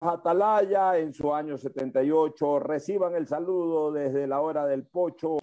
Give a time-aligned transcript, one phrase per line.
[0.00, 2.60] Atalaya en su año 78.
[2.60, 5.36] Reciban el saludo desde la hora del pocho,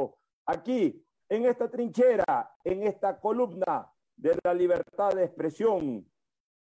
[0.45, 6.09] aquí, en esta trinchera, en esta columna de la libertad de expresión,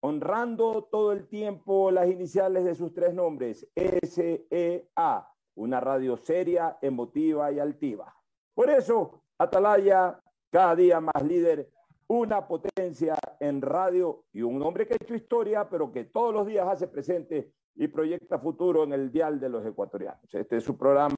[0.01, 7.51] honrando todo el tiempo las iniciales de sus tres nombres, SEA, una radio seria, emotiva
[7.53, 8.15] y altiva.
[8.55, 10.21] Por eso, Atalaya,
[10.51, 11.71] cada día más líder,
[12.09, 16.47] una potencia en radio y un hombre que ha hecho historia, pero que todos los
[16.47, 20.35] días hace presente y proyecta futuro en el dial de los ecuatorianos.
[20.35, 21.15] Este es su programa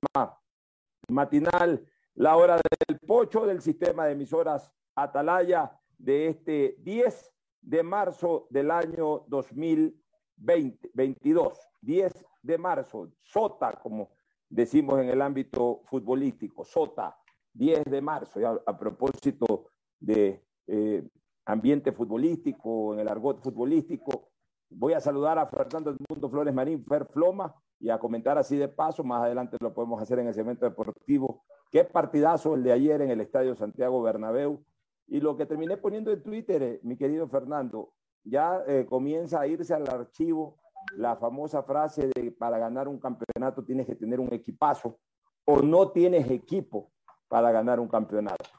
[1.09, 8.47] matinal, la hora del pocho del sistema de emisoras Atalaya de este 10 de marzo
[8.51, 11.59] del año 2022.
[11.81, 14.11] 10 de marzo, SOTA, como
[14.51, 17.17] decimos en el ámbito futbolístico, SOTA,
[17.55, 21.03] 10 de marzo, a, propósito de eh,
[21.47, 24.30] ambiente futbolístico, en el argot futbolístico,
[24.71, 28.69] Voy a saludar a Fernando Mundo Flores Marín, Fer Floma, y a comentar así de
[28.69, 31.43] paso, más adelante lo podemos hacer en el segmento deportivo.
[31.71, 34.63] Qué partidazo el de ayer en el Estadio Santiago Bernabéu.
[35.09, 39.47] Y lo que terminé poniendo en Twitter, eh, mi querido Fernando, ya eh, comienza a
[39.47, 40.57] irse al archivo
[40.97, 44.99] la famosa frase de para ganar un campeonato tienes que tener un equipazo
[45.45, 46.91] o no tienes equipo
[47.29, 48.51] para ganar un campeonato.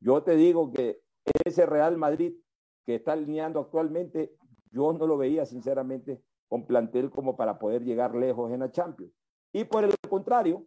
[0.00, 1.02] Yo te digo que
[1.44, 2.34] ese Real Madrid
[2.84, 4.36] que está alineando actualmente
[4.70, 9.12] yo no lo veía, sinceramente, con plantel como para poder llegar lejos en la Champions.
[9.52, 10.66] Y por el contrario,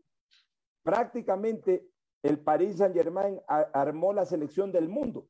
[0.84, 1.88] prácticamente
[2.22, 5.28] el Paris Saint-Germain armó la selección del mundo.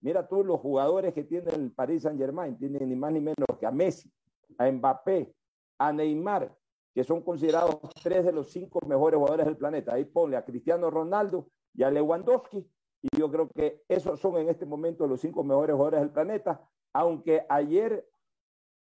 [0.00, 3.66] Mira tú los jugadores que tiene el Paris Saint-Germain, tienen ni más ni menos que
[3.66, 4.10] a Messi,
[4.58, 5.34] a Mbappé,
[5.78, 6.56] a Neymar,
[6.94, 9.94] que son considerados tres de los cinco mejores jugadores del planeta.
[9.94, 12.68] Ahí ponle a Cristiano Ronaldo y a Lewandowski.
[13.02, 16.60] Y yo creo que esos son en este momento los cinco mejores jugadores del planeta
[16.92, 18.06] aunque ayer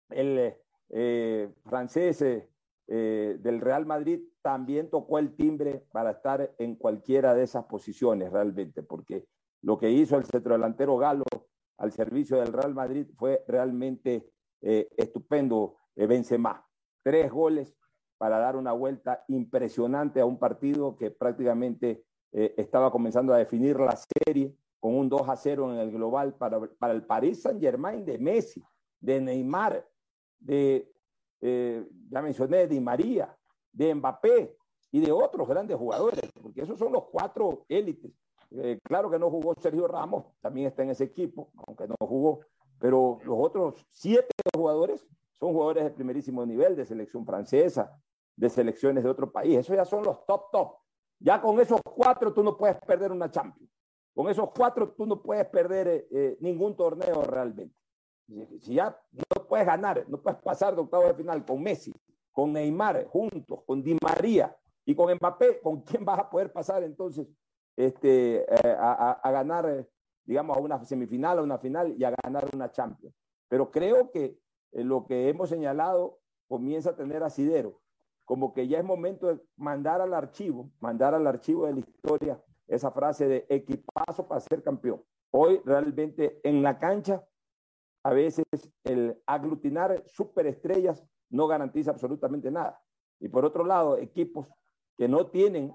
[0.09, 0.55] el
[0.89, 2.49] eh, francés eh,
[2.87, 8.31] eh, del Real Madrid también tocó el timbre para estar en cualquiera de esas posiciones
[8.31, 9.27] realmente, porque
[9.61, 11.25] lo que hizo el centrodelantero Galo
[11.77, 14.31] al servicio del Real Madrid fue realmente
[14.61, 15.75] estupendo.
[15.95, 16.65] Benzema,
[17.03, 17.75] tres goles
[18.17, 23.97] para dar una vuelta impresionante a un partido que prácticamente estaba comenzando a definir la
[23.97, 28.05] serie con un 2 a 0 en el global para, para el Paris Saint Germain
[28.05, 28.63] de Messi,
[28.99, 29.85] de Neymar,
[30.39, 30.91] de,
[31.41, 33.35] eh, ya mencioné, de María,
[33.71, 34.55] de Mbappé
[34.91, 38.11] y de otros grandes jugadores, porque esos son los cuatro élites.
[38.51, 42.39] Eh, claro que no jugó Sergio Ramos, también está en ese equipo, aunque no jugó,
[42.79, 45.05] pero los otros siete jugadores
[45.39, 48.01] son jugadores de primerísimo nivel, de selección francesa,
[48.35, 49.57] de selecciones de otro país.
[49.57, 50.77] Esos ya son los top, top.
[51.19, 53.69] Ya con esos cuatro tú no puedes perder una Champions.
[54.19, 57.73] Con esos cuatro tú no puedes perder eh, eh, ningún torneo realmente.
[58.59, 61.93] Si ya no puedes ganar, no puedes pasar de octavo de final con Messi,
[62.33, 64.53] con Neymar juntos, con Di María
[64.83, 67.29] y con Mbappé, ¿con quién vas a poder pasar entonces
[67.77, 69.87] este, eh, a, ganar,
[70.25, 73.15] digamos, a una semifinal, a una final y a ganar una Champions?
[73.47, 74.37] Pero creo que
[74.73, 76.19] lo que hemos señalado
[76.49, 77.79] comienza a tener asidero,
[78.25, 82.43] como que ya es momento de mandar al archivo, mandar al archivo de la historia
[82.69, 85.03] esa frase de equipazo para ser campeón.
[85.31, 87.23] Hoy realmente en la cancha,
[88.03, 88.45] a veces
[88.83, 92.81] el aglutinar superestrellas no garantiza absolutamente nada.
[93.19, 94.47] Y por otro lado, equipos
[94.97, 95.73] que no tienen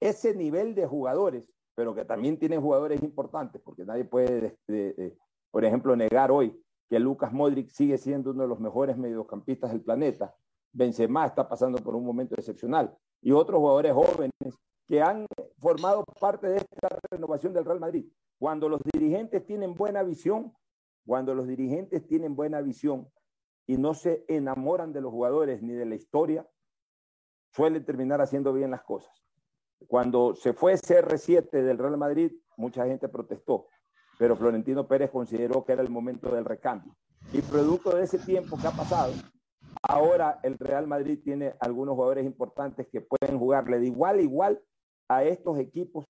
[0.00, 4.56] ese nivel de jugadores, pero que también tienen jugadores importantes, porque nadie puede,
[5.50, 6.58] por ejemplo, negar hoy
[6.88, 10.34] que Lucas Modric sigue siendo uno de los mejores mediocampistas del planeta.
[10.72, 12.96] Benzema está pasando por un momento excepcional.
[13.20, 14.32] Y otros jugadores jóvenes
[14.86, 15.26] que han
[15.58, 18.06] formado parte de esta renovación del Real Madrid.
[18.38, 20.54] Cuando los dirigentes tienen buena visión,
[21.06, 23.10] cuando los dirigentes tienen buena visión
[23.66, 26.46] y no se enamoran de los jugadores ni de la historia,
[27.52, 29.12] suelen terminar haciendo bien las cosas.
[29.86, 33.68] Cuando se fue CR7 del Real Madrid, mucha gente protestó,
[34.18, 36.96] pero Florentino Pérez consideró que era el momento del recambio.
[37.32, 39.12] Y producto de ese tiempo que ha pasado,
[39.82, 44.62] ahora el Real Madrid tiene algunos jugadores importantes que pueden jugarle de igual a igual
[45.08, 46.06] a estos equipos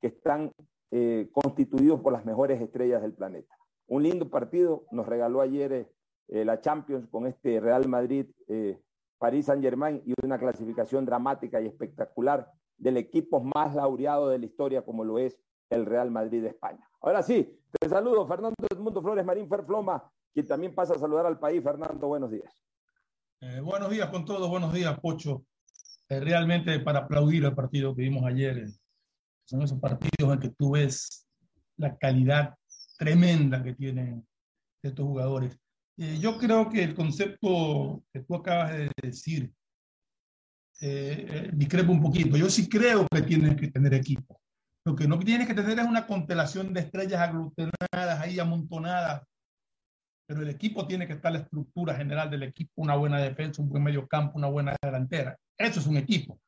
[0.00, 0.52] que están
[0.90, 3.54] eh, constituidos por las mejores estrellas del planeta.
[3.86, 5.90] Un lindo partido nos regaló ayer
[6.28, 8.80] eh, la Champions con este Real Madrid, eh,
[9.18, 14.46] París Saint Germain y una clasificación dramática y espectacular del equipo más laureado de la
[14.46, 15.38] historia como lo es
[15.70, 16.88] el Real Madrid de España.
[17.00, 21.38] Ahora sí, te saludo Fernando Mundo Flores Marín Ferfloma, quien también pasa a saludar al
[21.38, 21.62] país.
[21.62, 22.62] Fernando, buenos días.
[23.62, 25.42] buenos días con todos, buenos días, Pocho.
[26.08, 28.58] Realmente para aplaudir el partido que vimos ayer.
[28.58, 28.72] Eh,
[29.44, 31.26] son esos partidos en que tú ves
[31.76, 32.54] la calidad
[32.98, 34.26] tremenda que tienen
[34.82, 35.58] estos jugadores.
[35.96, 39.52] Eh, yo creo que el concepto que tú acabas de decir
[40.80, 42.36] eh, eh, discrepo un poquito.
[42.36, 44.40] Yo sí creo que tienes que tener equipo.
[44.86, 49.22] Lo que no tienes que tener es una constelación de estrellas aglutinadas ahí amontonadas.
[50.26, 53.70] Pero el equipo tiene que estar la estructura general del equipo, una buena defensa, un
[53.70, 55.36] buen medio campo, una buena delantera.
[55.58, 56.40] Eso es un equipo.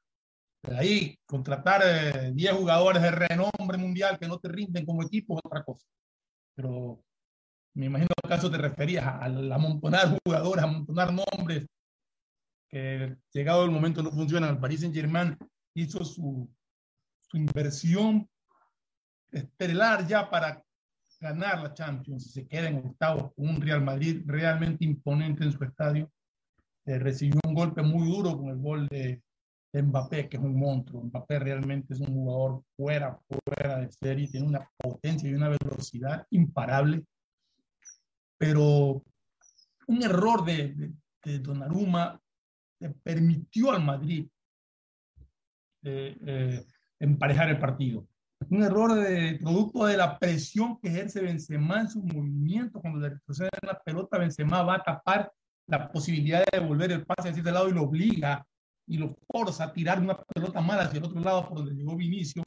[0.62, 5.40] De ahí, contratar 10 jugadores de renombre mundial que no te rinden como equipo es
[5.44, 5.86] otra cosa.
[6.54, 7.02] Pero
[7.74, 11.66] me imagino que acaso te referías a, amontonar jugadores, amontonar nombres,
[12.68, 14.48] que llegado el momento no funciona.
[14.48, 15.36] El Paris Saint Germain
[15.74, 16.48] hizo su,
[17.20, 18.28] su inversión
[19.32, 20.62] estelar ya para
[21.20, 25.62] ganar la Champions se queda en octavos con un Real Madrid realmente imponente en su
[25.62, 26.10] estadio.
[26.86, 29.22] Eh, recibió un golpe muy duro con el gol de,
[29.72, 31.02] de, Mbappé, que es un monstruo.
[31.04, 36.26] Mbappé realmente es un jugador fuera, fuera de serie, tiene una potencia y una velocidad
[36.30, 37.04] imparable
[38.40, 39.04] pero
[39.86, 42.18] un error de, de, Donnarumma
[43.02, 44.26] permitió al Madrid
[45.82, 46.66] eh, eh,
[46.98, 48.08] emparejar el partido.
[48.48, 53.10] Un error de producto de la presión que ejerce Benzema en su movimiento cuando le
[53.10, 55.30] retrocede la pelota, Benzema va a tapar
[55.70, 58.44] la posibilidad de devolver el pase hacia ese lado y lo obliga
[58.86, 61.96] y lo forza a tirar una pelota mala hacia el otro lado por donde llegó
[61.96, 62.42] Vinicio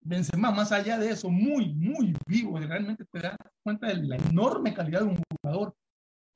[0.00, 2.60] Benzema, más allá de eso, muy, muy vivo.
[2.60, 5.74] Realmente te das cuenta de la enorme calidad de un jugador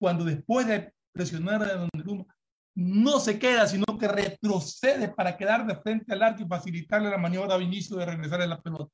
[0.00, 2.26] cuando después de presionar a Donnarumma
[2.74, 7.18] no se queda, sino que retrocede para quedar de frente al arco y facilitarle la
[7.18, 8.92] maniobra a Vinicio de regresar a la pelota.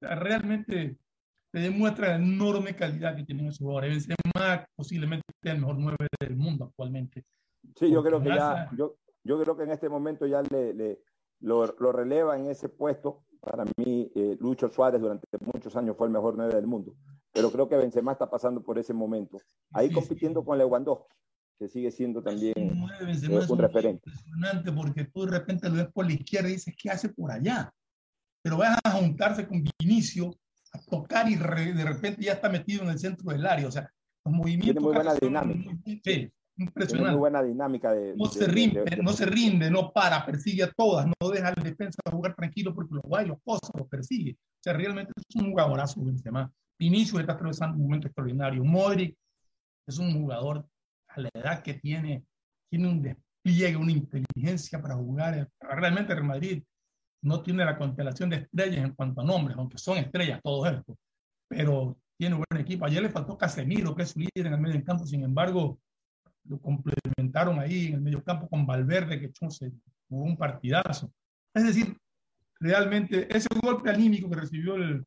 [0.00, 0.98] realmente
[1.52, 3.90] te demuestra la enorme calidad que tiene ese jugador.
[3.90, 7.24] Benzema posiblemente el mejor nueve del mundo actualmente.
[7.76, 11.00] Sí, yo creo que ya, yo, yo creo que en este momento ya le, le
[11.40, 16.06] lo, lo releva en ese puesto para mí, eh, Lucho Suárez durante muchos años fue
[16.06, 16.94] el mejor 9 del mundo,
[17.32, 19.38] pero creo que Benzema está pasando por ese momento.
[19.72, 21.12] Ahí compitiendo con Lewandowski,
[21.58, 24.08] que sigue siendo también eh, un, referente.
[24.08, 27.32] Impresionante porque tú de repente lo ves por la izquierda y dices, ¿qué hace por
[27.32, 27.72] allá?
[28.42, 30.32] Pero vas a juntarse con Vinicio,
[30.72, 33.68] a tocar y de repente ya está metido en el centro del área.
[33.68, 33.90] O sea,
[34.24, 34.74] los movimientos...
[34.74, 35.70] Tiene muy buena dinámica.
[36.04, 37.10] sí, Impresionante.
[37.12, 38.14] Muy buena dinámica de.
[38.16, 41.98] No se rinde, no se rinde, no para, persigue a todas, no deja al defensa
[42.10, 44.32] jugar tranquilo porque los guay, los cosas, los persigue.
[44.32, 46.52] O sea, realmente es un jugadorazo Benzema.
[46.78, 48.64] Vinicius está atravesando un momento extraordinario.
[48.64, 49.16] Modric
[49.86, 50.66] es un jugador
[51.08, 52.24] a la edad que tiene,
[52.70, 55.48] tiene un despliegue, una inteligencia para jugar.
[55.60, 56.62] Realmente Real Madrid
[57.22, 60.96] no tiene la constelación de estrellas en cuanto a nombres, aunque son estrellas todos estos,
[61.48, 62.84] pero tiene un buen equipo.
[62.84, 65.78] Ayer le faltó Casemiro, que es su líder en el medio campo, sin embargo,
[66.44, 69.32] lo complementaron ahí en el medio campo con Valverde, que
[70.08, 71.12] hubo un partidazo.
[71.54, 71.96] Es decir,
[72.58, 75.04] realmente ese golpe anímico que recibió el,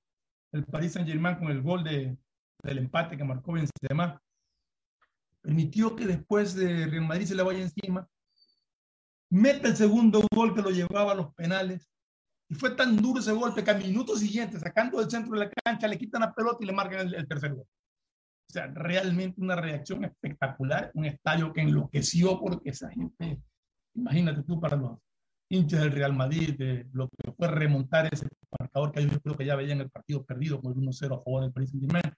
[0.51, 2.17] el Paris Saint-Germain con el gol de,
[2.63, 4.21] del empate que marcó Benzema,
[5.41, 8.07] permitió que después de Real Madrid se le vaya encima,
[9.29, 11.87] mete el segundo gol que lo llevaba a los penales,
[12.47, 15.51] y fue tan duro ese golpe que al minuto siguiente, sacando del centro de la
[15.63, 17.65] cancha, le quitan la pelota y le marcan el, el tercer gol.
[18.47, 23.41] O sea, realmente una reacción espectacular, un estadio que enloqueció porque esa gente,
[23.95, 24.99] imagínate tú para los
[25.49, 28.27] hinchas del Real Madrid, de lo que fue remontar ese
[28.59, 31.43] marcador que yo creo que ya veían el partido perdido con el 1-0 a favor
[31.43, 32.13] del Paris Saint-Germain,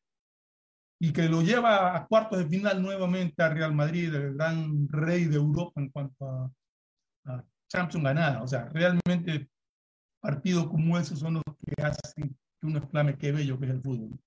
[0.99, 5.25] y que lo lleva a cuartos de final nuevamente a Real Madrid, el gran rey
[5.25, 6.51] de Europa en cuanto a,
[7.25, 8.41] a Champions ganada.
[8.41, 9.49] O sea, realmente
[10.19, 13.81] partidos como esos son los que hacen que uno exclame qué bello que es el
[13.81, 14.19] fútbol.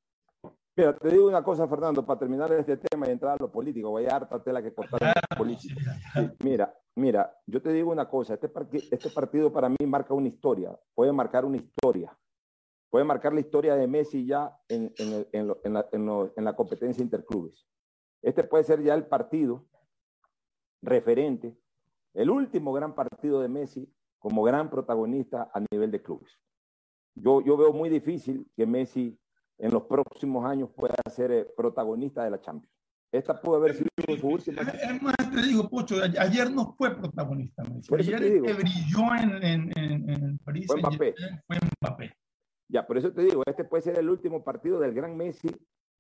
[0.76, 3.90] Mira, te digo una cosa, Fernando, para terminar este tema y entrar a lo político,
[3.90, 5.75] voy a harta tela que cortar la política.
[6.44, 8.50] mira, mira, yo te digo una cosa, este,
[8.90, 12.16] este partido para mí marca una historia, puede marcar una historia,
[12.88, 17.02] puede marcar la historia de Messi ya en, en, en, en la, en la competencia
[17.02, 17.66] interclubes.
[18.23, 19.66] Este puede ser ya el partido
[20.82, 21.59] referente,
[22.14, 26.39] el último gran partido de Messi como gran protagonista a nivel de clubes.
[27.17, 29.19] Yo, yo veo muy difícil que Messi
[29.59, 32.73] en los próximos años pueda ser eh, protagonista de la Champions.
[33.12, 33.89] Esta puede haber sido
[34.21, 34.62] su última.
[34.62, 37.65] Es más, te digo, Pocho, ayer no fue protagonista.
[37.99, 41.15] Ayer el que brilló en, en, en, París fue Mbappé.
[41.47, 42.12] fue Mbappé.
[42.69, 45.50] Ya, por eso te digo, este puede ser el último partido del gran Messi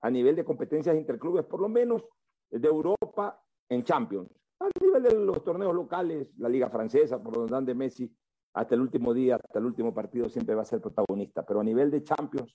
[0.02, 2.04] a nivel de competencias interclubes, por lo menos
[2.48, 4.30] de Europa en Champions.
[4.60, 8.14] A nivel de los torneos locales, la Liga Francesa, por donde ande Messi,
[8.52, 11.46] hasta el último día, hasta el último partido, siempre va a ser protagonista.
[11.46, 12.54] Pero a nivel de Champions,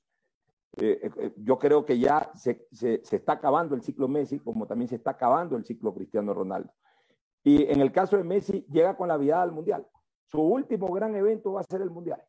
[0.78, 4.40] eh, eh, eh, yo creo que ya se, se, se, está acabando el ciclo Messi,
[4.40, 6.72] como también se está acabando el ciclo Cristiano Ronaldo.
[7.44, 9.88] Y en el caso de Messi, llega con la vida al Mundial.
[10.28, 12.22] Su último gran evento va a ser el Mundial.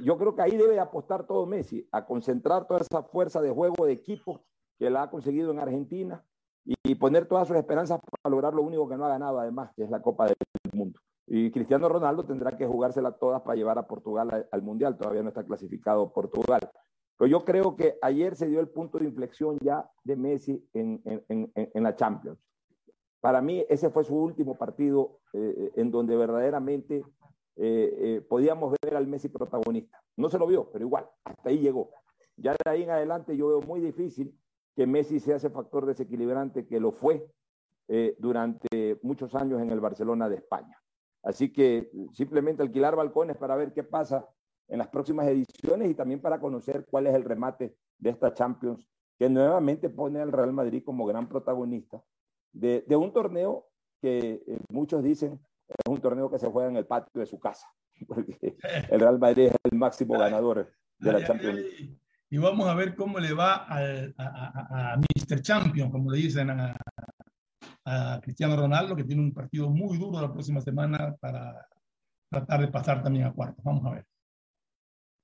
[0.00, 3.86] Yo creo que ahí debe apostar todo Messi, a concentrar toda esa fuerza de juego
[3.86, 4.44] de equipo
[4.78, 6.24] que la ha conseguido en Argentina
[6.64, 9.84] y poner todas sus esperanzas para lograr lo único que no ha ganado, además, que
[9.84, 10.36] es la Copa del
[10.72, 10.98] Mundo.
[11.26, 14.96] Y Cristiano Ronaldo tendrá que jugársela todas para llevar a Portugal al Mundial.
[14.96, 16.60] Todavía no está clasificado Portugal.
[17.16, 21.00] Pero yo creo que ayer se dio el punto de inflexión ya de Messi en,
[21.04, 22.38] en, en, la Champions.
[23.20, 27.04] Para mí ese fue su último partido eh, en donde verdaderamente
[27.56, 30.02] eh, eh, podíamos ver al Messi protagonista.
[30.16, 31.90] No se lo vio, pero igual, hasta ahí llegó.
[32.36, 34.36] Ya de ahí en adelante yo veo muy difícil
[34.74, 37.26] que Messi sea ese factor desequilibrante que lo fue
[38.18, 40.82] durante muchos años en el Barcelona de España.
[41.22, 44.28] Así que simplemente alquilar balcones para ver qué pasa
[44.68, 48.86] en las próximas ediciones y también para conocer cuál es el remate de esta Champions,
[49.18, 52.02] que nuevamente pone al Real Madrid como gran protagonista
[52.52, 53.66] de, un torneo
[54.00, 57.38] que eh, muchos dicen es un torneo que se juega en el patio de su
[57.40, 57.66] casa,
[58.06, 58.56] porque
[58.90, 61.60] el Real Madrid es el máximo ganador de la Champions
[62.34, 63.78] Y vamos a ver cómo le va a,
[64.18, 65.40] a, a Mr.
[65.40, 66.76] Champion, como le dicen a,
[67.84, 71.64] a Cristiano Ronaldo, que tiene un partido muy duro la próxima semana para
[72.28, 73.64] tratar de pasar también a cuartos.
[73.64, 74.04] Vamos a ver.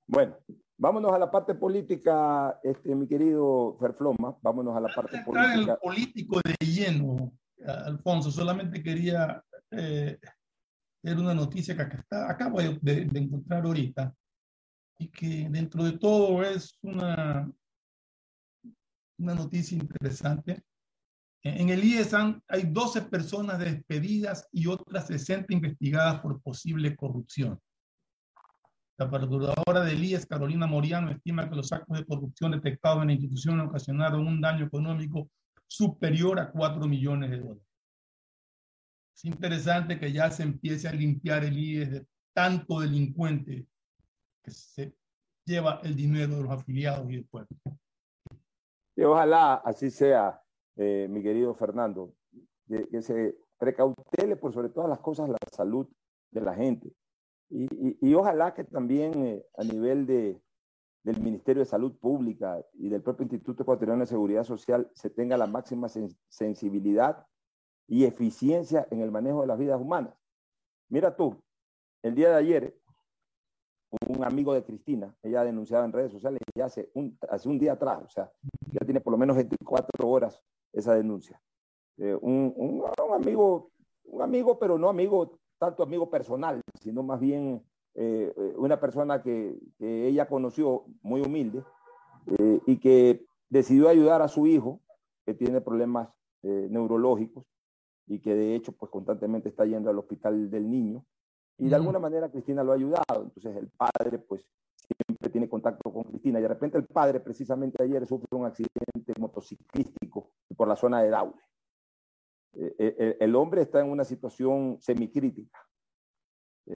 [0.07, 0.37] Bueno,
[0.77, 5.73] vámonos a la parte política, este, mi querido Ferfloma, vámonos a la parte política.
[5.73, 7.33] el político de lleno,
[7.67, 10.17] Alfonso, solamente quería eh,
[11.03, 14.15] ver una noticia que acá acabo de, de, encontrar ahorita
[15.01, 17.51] y que dentro de todo es una,
[19.17, 20.63] una noticia interesante
[21.43, 27.59] en el IESAN hay 12 personas despedidas y otras 60 investigadas por posible corrupción.
[28.97, 33.13] La procuradora del IES, Carolina Moriano, estima que los actos de corrupción detectados en la
[33.13, 35.31] institución ocasionaron un daño económico
[35.67, 37.63] superior a 4 millones de dólares.
[39.15, 43.65] Es interesante que ya se empiece a limpiar el IES de tanto delincuente
[44.43, 44.95] que se
[45.45, 47.49] lleva el dinero de los afiliados y del pueblo.
[48.95, 50.41] Y ojalá así sea
[50.75, 52.13] eh, mi querido Fernando,
[52.67, 55.87] que, se precautele por sobre todas las cosas la salud
[56.31, 56.93] de la gente.
[57.49, 60.41] Y, ojalá que también eh, a nivel de,
[61.03, 65.35] del Ministerio de Salud Pública y del propio Instituto Ecuatoriano de Seguridad Social se tenga
[65.35, 65.89] la máxima
[66.29, 67.25] sensibilidad
[67.87, 70.15] y eficiencia en el manejo de las vidas humanas.
[70.89, 71.43] Mira tú,
[72.03, 72.80] el día de ayer,
[74.07, 77.73] un amigo de Cristina, ella denunciaba en redes sociales ya hace un, hace un día
[77.73, 78.31] atrás, o sea,
[78.71, 81.41] ya tiene por lo menos 24 horas esa denuncia.
[81.97, 82.83] Eh, un,
[83.13, 83.71] amigo,
[84.05, 87.63] un amigo, pero no amigo, tanto amigo personal, sino más bien
[87.95, 91.63] eh, una persona que, ella conoció muy humilde
[92.37, 94.79] eh, y que decidió ayudar a su hijo,
[95.25, 96.09] que tiene problemas
[96.43, 97.45] neurológicos
[98.07, 101.05] y que de hecho pues constantemente está yendo al hospital del niño.
[101.57, 103.23] Y de alguna manera Cristina lo ha ayudado.
[103.23, 107.83] Entonces el padre pues siempre tiene contacto con Cristina y de repente el padre precisamente
[107.83, 111.41] ayer sufrió un accidente motociclístico por la zona de Daule.
[112.53, 115.59] Eh, eh, eh, el hombre está en una situación semicrítica.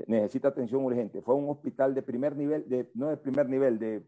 [0.08, 1.22] necesita atención urgente.
[1.22, 4.06] Fue a un hospital de primer nivel, de, no de primer nivel, de,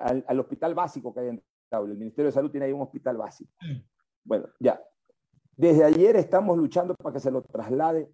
[0.00, 1.92] al, hospital básico que hay en Daule.
[1.92, 3.52] El Ministerio de Salud tiene ahí un hospital básico.
[4.24, 4.80] Bueno, ya.
[5.56, 8.10] Desde ayer estamos luchando para que se lo traslade,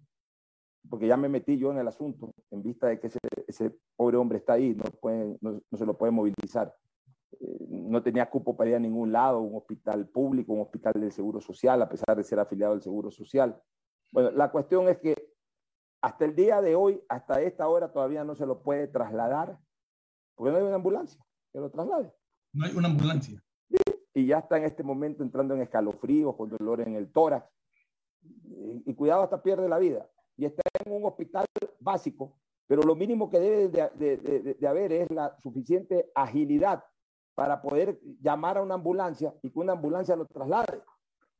[0.87, 4.17] porque ya me metí yo en el asunto, en vista de que ese, ese pobre
[4.17, 6.73] hombre está ahí, no, puede, no, no se lo puede movilizar
[7.69, 11.39] no tenía cupo para ir a ningún lado, un hospital público, un hospital del Seguro
[11.39, 13.61] Social, a pesar de ser afiliado al Seguro Social.
[14.11, 15.15] Bueno, la cuestión es que
[16.01, 19.59] hasta el día de hoy, hasta esta hora, todavía no se lo puede trasladar,
[20.35, 22.11] porque no hay una ambulancia que lo traslade.
[22.53, 23.41] No hay una ambulancia.
[24.13, 27.47] Y ya está en este momento entrando en escalofríos, con dolor en el tórax.
[28.85, 30.09] Y, cuidado, hasta pierde la vida.
[30.85, 31.45] En un hospital
[31.79, 36.83] básico, pero lo mínimo que debe de, de haber es la suficiente agilidad
[37.35, 40.83] para poder llamar a una ambulancia y que una ambulancia lo traslade.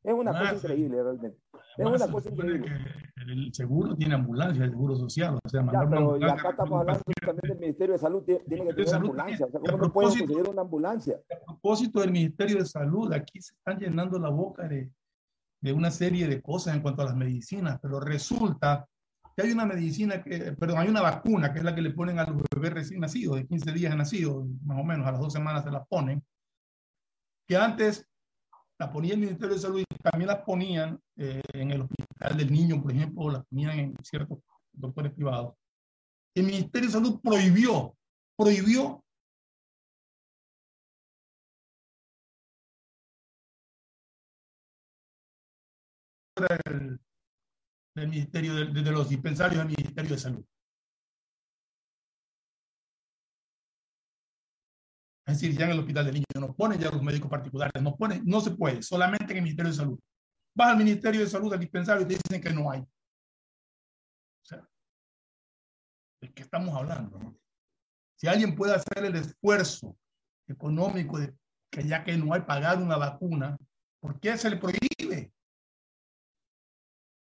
[0.02, 1.38] Es una cosa increíble, realmente.
[1.78, 2.72] Es una cosa increíble.
[3.18, 5.38] el seguro tiene ambulancia, el seguro social.
[5.44, 8.74] O sea, ya, pero y acá estamos hablando también del Ministerio de Salud, tiene que
[8.74, 9.46] tener ambulancia.
[9.46, 11.20] O sea, ¿Cómo no pueden conseguir una ambulancia?
[11.30, 14.90] A propósito del Ministerio de Salud, aquí se están llenando la boca de,
[15.60, 18.88] de una serie de cosas en cuanto a las medicinas, pero resulta
[19.42, 22.26] hay una medicina, que, perdón, hay una vacuna que es la que le ponen a
[22.26, 25.34] los bebés recién nacidos, de 15 días de nacido, más o menos, a las dos
[25.34, 26.24] semanas se la ponen,
[27.48, 28.06] que antes
[28.80, 32.52] la ponía el Ministerio de Salud y también las ponían eh, en el hospital del
[32.52, 34.40] niño, por ejemplo, las ponían en ciertos
[34.72, 35.56] doctores privados.
[36.34, 37.96] El Ministerio de Salud prohibió,
[38.38, 39.04] prohibió
[46.66, 47.00] el,
[48.00, 50.46] del Ministerio de, los dispensarios del Ministerio de Salud.
[55.28, 57.96] Es decir, ya en el hospital de niños no ponen ya los médicos particulares, no
[57.96, 60.00] ponen, no se puede, solamente en el Ministerio de Salud.
[60.56, 62.80] vas al Ministerio de Salud, al dispensario, y te dicen que no hay.
[62.80, 64.68] O sea,
[66.22, 67.38] ¿de qué estamos hablando?
[68.16, 69.96] Si alguien puede hacer el esfuerzo
[70.48, 71.34] económico de
[71.72, 73.56] que ya que no hay pagar una vacuna,
[74.02, 75.32] ¿por qué se le prohíbe?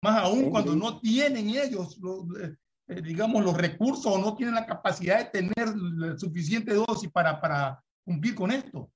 [0.02, 2.00] Más aún cuando no tienen ellos,
[2.42, 2.56] eh,
[2.88, 7.84] eh, digamos, los recursos o no tienen la capacidad de tener suficiente dosis para, para
[8.06, 8.92] cumplir con esto.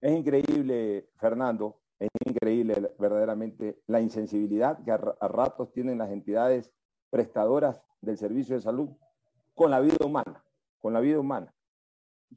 [0.00, 6.72] Es increíble, Fernando, es increíble verdaderamente la insensibilidad que a, ratos tienen las entidades
[7.10, 8.88] prestadoras del servicio de salud
[9.54, 10.42] con la vida humana,
[10.80, 11.54] con la vida humana.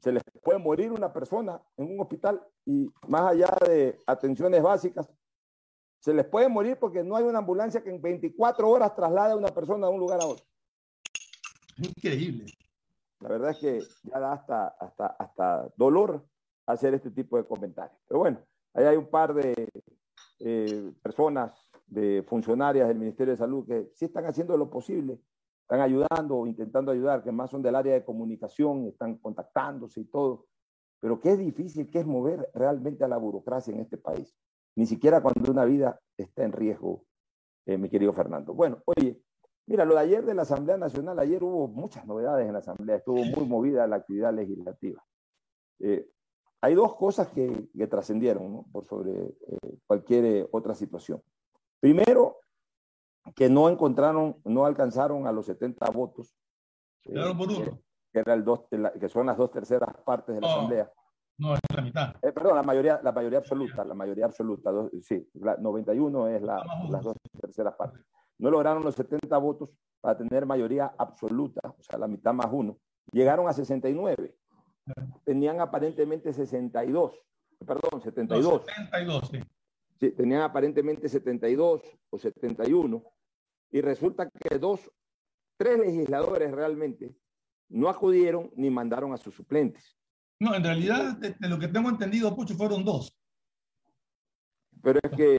[0.02, 5.10] Se les puede morir una persona en un hospital y más allá de atenciones básicas,
[6.04, 9.36] se les puede morir porque no hay una ambulancia que en 24 horas traslade a
[9.36, 10.44] una persona de un lugar a otro.
[11.78, 12.44] Increíble.
[13.20, 16.22] La verdad es que ya da hasta, hasta, hasta dolor
[16.66, 17.98] hacer este tipo de comentarios.
[18.06, 18.38] Pero bueno,
[18.74, 19.66] ahí hay un par de
[20.40, 25.18] eh, personas, de funcionarias del Ministerio de Salud que sí están haciendo lo posible,
[25.62, 30.04] están ayudando o intentando ayudar, que más son del área de comunicación, están contactándose y
[30.04, 30.48] todo.
[31.00, 34.36] Pero qué difícil que es mover realmente a la burocracia en este país
[34.76, 37.04] ni siquiera cuando una vida está en riesgo,
[37.66, 38.54] eh, mi querido Fernando.
[38.54, 39.20] Bueno, oye,
[39.66, 42.96] mira, lo de ayer de la Asamblea Nacional, ayer hubo muchas novedades en la Asamblea,
[42.96, 45.04] estuvo muy movida la actividad legislativa.
[45.80, 46.08] Eh,
[46.60, 48.66] hay dos cosas que, trascendieron ¿no?
[48.72, 51.22] por sobre eh, cualquier otra situación.
[51.78, 52.38] Primero,
[53.36, 56.34] que no encontraron, no alcanzaron a los 70 votos.
[57.02, 57.78] Claro, por uno.
[58.12, 58.62] Que, era el dos,
[59.00, 60.50] que son las dos terceras partes de la oh.
[60.50, 60.92] Asamblea
[61.38, 62.16] no, es la mitad.
[62.22, 64.70] Eh, perdón, la mayoría, la mayoría absoluta, la mayoría absoluta,
[65.02, 68.04] sí, la 91 es la, las dos terceras partes.
[68.38, 72.78] No lograron los 70 votos para tener mayoría absoluta, o sea, la mitad más uno.
[73.12, 74.34] Llegaron a 69.
[75.24, 77.14] Tenían aparentemente 62,
[77.66, 78.64] perdón, 72.
[78.66, 79.40] 72, sí.
[80.00, 83.02] Sí, tenían aparentemente 72 o 71.
[83.70, 84.90] Y resulta que dos,
[85.56, 87.16] tres legisladores realmente
[87.68, 89.96] no acudieron ni mandaron a sus suplentes.
[90.40, 93.16] No, en realidad, de, lo que tengo entendido, Pucho, fueron dos.
[94.82, 95.38] Pero es que...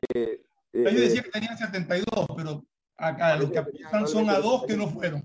[0.73, 2.65] Yo decía que tenían 72, pero
[2.97, 5.23] acá los que apuntan son a dos que no fueron.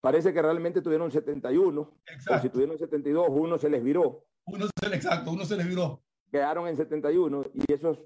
[0.00, 2.00] Parece que realmente tuvieron 71.
[2.06, 2.42] Exacto.
[2.42, 4.24] si tuvieron 72, uno se les viró.
[4.44, 6.02] Uno se, exacto, uno se les viró.
[6.30, 7.98] Quedaron en 71 y esos,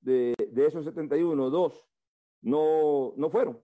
[0.00, 1.86] de, de esos 71, dos
[2.42, 3.60] no, no fueron.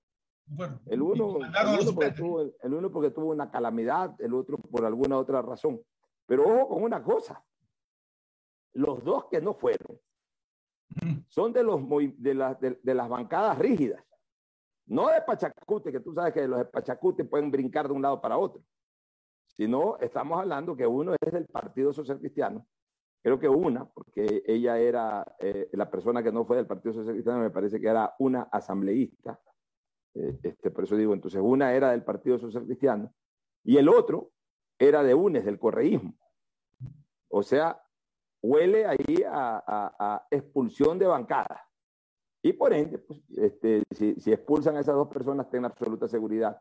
[0.47, 4.57] Bueno, el uno, el uno, porque tuvo, el uno porque tuvo una calamidad, el otro
[4.57, 5.81] por alguna otra razón.
[6.29, 7.43] Pero ojo con una cosa,
[8.75, 9.99] los dos que no fueron
[11.29, 11.81] son de, los,
[12.19, 14.05] de, las, de, las bancadas rígidas,
[14.87, 18.21] no de Pachacute, que tú sabes que los de Pachacute pueden brincar de un lado
[18.21, 18.63] para otro,
[19.47, 22.67] sino estamos hablando que uno es del Partido Social Cristiano,
[23.23, 27.15] creo que una, porque ella era eh, la persona que no fue del Partido Social
[27.15, 29.41] Cristiano, me parece que era una asambleísta,
[30.13, 33.15] eh, este, por eso digo, entonces una era del Partido Social Cristiano,
[33.65, 34.33] y el otro
[34.79, 36.15] era de UNES, del correísmo.
[37.29, 37.81] O sea,
[38.43, 41.65] huele ahí a, expulsión de bancada.
[42.43, 46.61] Y por ende, pues, este, si, expulsan a esas dos personas, tengan absoluta seguridad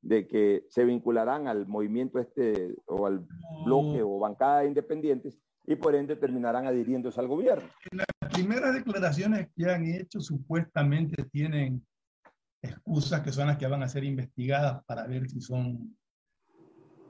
[0.00, 3.26] de que se vincularán al movimiento este o al
[3.64, 7.68] bloque o bancada de independientes y por ende terminarán adhiriéndose al gobierno.
[7.90, 11.84] Las primeras declaraciones que han hecho supuestamente tienen
[12.62, 15.96] excusas que son las que van a ser investigadas para ver si son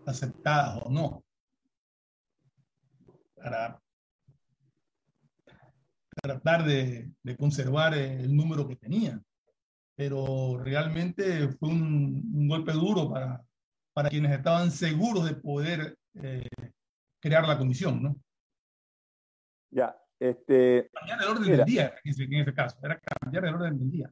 [0.08, 1.24] aceptadas o no,
[3.36, 3.80] para
[6.22, 9.24] tratar de, conservar el número que tenían.
[9.96, 13.42] Pero realmente fue un, golpe duro para,
[13.92, 16.48] para quienes estaban seguros de poder eh,
[17.20, 18.16] crear la comisión, ¿no?
[19.70, 20.88] Ya, este...
[20.92, 24.10] Cambiar el orden del día, en ese, caso, era cambiar el orden del día.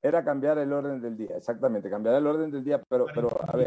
[0.00, 3.56] Era cambiar el orden del día, exactamente, cambiar el orden del día, pero, pero a
[3.56, 3.66] ver,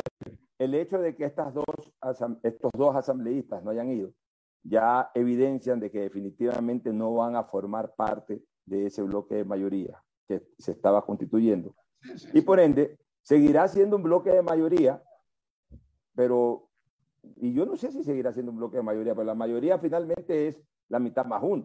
[0.62, 1.66] el hecho de que estas dos,
[2.44, 4.14] estos dos asambleístas no hayan ido,
[4.62, 10.04] ya evidencian de que definitivamente no van a formar parte de ese bloque de mayoría
[10.28, 11.74] que se estaba constituyendo.
[12.32, 15.02] Y por ende, seguirá siendo un bloque de mayoría,
[16.14, 16.70] pero,
[17.38, 20.48] y yo no sé si seguirá siendo un bloque de mayoría, pero la mayoría finalmente
[20.48, 21.64] es la mitad más uno.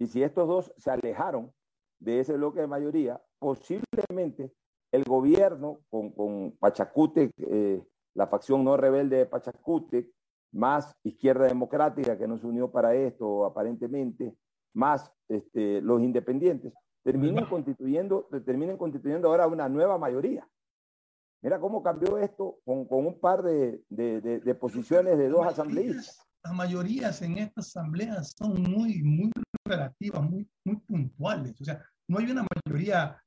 [0.00, 1.52] Y si estos dos se alejaron
[2.00, 4.52] de ese bloque de mayoría, posiblemente
[4.90, 7.84] el gobierno con, con Pachacute eh,
[8.16, 10.10] la facción no rebelde de Pachacute,
[10.52, 14.34] más Izquierda Democrática, que no se unió para esto aparentemente,
[14.74, 20.48] más este, los independientes, terminen constituyendo, terminen constituyendo ahora una nueva mayoría.
[21.42, 26.26] Mira cómo cambió esto con, con un par de, de, de, posiciones de dos asambleístas.
[26.42, 29.30] Las mayorías en estas asambleas son muy, muy
[29.64, 31.60] relativas, muy, muy puntuales.
[31.60, 33.22] O sea, no hay una mayoría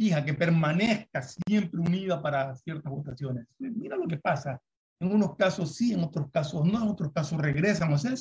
[0.00, 3.46] fija que permanezca siempre unida para ciertas votaciones.
[3.58, 4.58] Mira lo que pasa.
[4.98, 7.92] En unos casos sí, en otros casos no, en otros casos regresan.
[7.92, 8.14] O sea,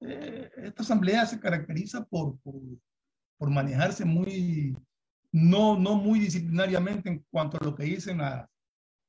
[0.00, 2.56] eh, esta asamblea se caracteriza por, por,
[3.38, 4.76] por, manejarse muy,
[5.30, 8.18] no, no muy disciplinariamente en cuanto a lo que dicen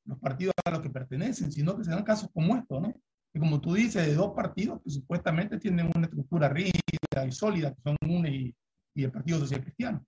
[0.06, 2.94] los partidos a los que pertenecen, sino que se dan casos como estos, ¿no?
[3.34, 7.74] Y como tú dices, de dos partidos que supuestamente tienen una estructura rígida y sólida,
[7.74, 8.56] que son UNE y,
[8.94, 10.06] y el Partido Social Cristiano.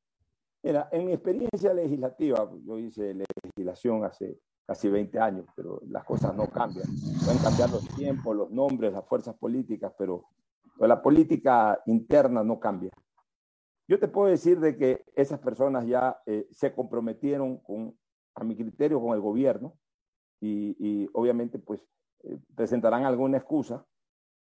[0.63, 6.33] Mira, en mi experiencia legislativa, yo hice legislación hace casi 20 años, pero las cosas
[6.33, 6.87] no cambian.
[7.25, 10.23] Pueden cambiar los tiempos, los nombres, las fuerzas políticas, pero,
[10.79, 12.91] la política interna no cambia.
[13.87, 17.97] Yo te puedo decir de que esas personas ya eh, se comprometieron con,
[18.33, 19.77] a mi criterio, con el gobierno
[20.41, 21.79] y, obviamente pues
[22.23, 23.85] eh, presentarán alguna excusa,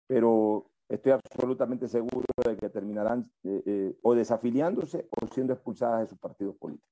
[0.08, 6.08] pero estoy absolutamente seguro de que terminarán eh, eh, o desafiliándose o siendo expulsadas de
[6.08, 6.90] sus partidos políticos.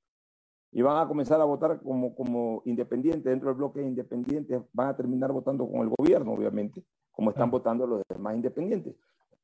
[0.71, 4.95] Y van a comenzar a votar como, como independientes, dentro del bloque independiente, van a
[4.95, 8.95] terminar votando con el gobierno, obviamente, como están votando los demás independientes.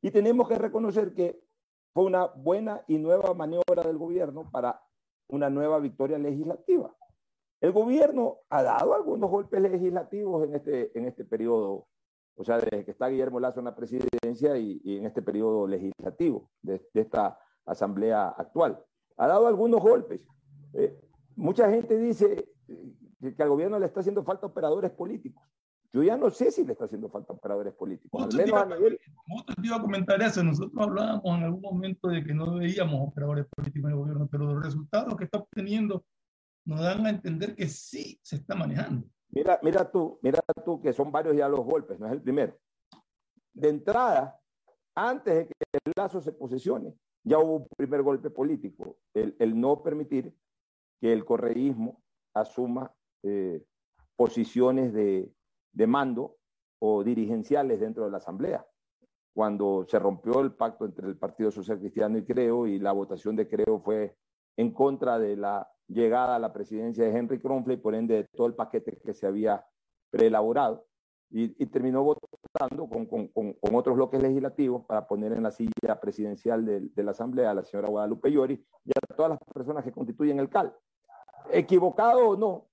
[0.01, 1.41] Y tenemos que reconocer que
[1.93, 4.81] fue una buena y nueva maniobra del gobierno para
[5.27, 6.95] una nueva victoria legislativa.
[7.59, 11.87] El gobierno ha dado algunos golpes legislativos en este, en este periodo,
[12.35, 16.49] o sea, desde que está Guillermo Lazo en la presidencia y, en este periodo legislativo
[16.61, 18.83] de, esta asamblea actual.
[19.17, 20.21] Ha dado algunos golpes.
[20.73, 20.99] Eh,
[21.35, 22.49] mucha gente dice
[23.21, 25.43] que, al gobierno le está haciendo falta operadores políticos.
[25.93, 28.21] Yo ya no sé si le está haciendo falta operadores políticos.
[28.21, 28.99] Al menos a nivel...
[28.99, 30.43] te iba a comentar eso.
[30.43, 34.53] Nosotros hablábamos en algún momento de que no veíamos operadores políticos en el gobierno, pero
[34.53, 36.03] los resultados que está obteniendo
[36.65, 39.07] nos dan a entender que sí se está manejando.
[39.29, 42.57] Mira, mira tú, mira tú que son varios ya los golpes, no es el primero.
[43.53, 44.39] De entrada,
[44.95, 49.81] antes de que el lazo se posesione, ya hubo un primer golpe político, el, no
[49.81, 50.33] permitir
[51.01, 52.01] que el correísmo
[52.33, 53.65] asuma eh,
[54.15, 55.33] posiciones de,
[55.73, 56.37] de mando
[56.79, 58.65] o dirigenciales dentro de la Asamblea.
[59.33, 63.35] Cuando se rompió el pacto entre el Partido Social Cristiano y Creo y la votación
[63.35, 64.15] de Creo fue
[64.55, 68.23] en contra de la llegada a la presidencia de Henry Kronfle y por ende de
[68.35, 69.65] todo el paquete que se había
[70.09, 70.85] preelaborado
[71.29, 77.11] y, terminó votando con, otros bloques legislativos para poner en la silla presidencial de, la
[77.11, 80.73] Asamblea a la señora Guadalupe Llori y a todas las personas que constituyen el CAL.
[81.51, 82.67] Equivocado o no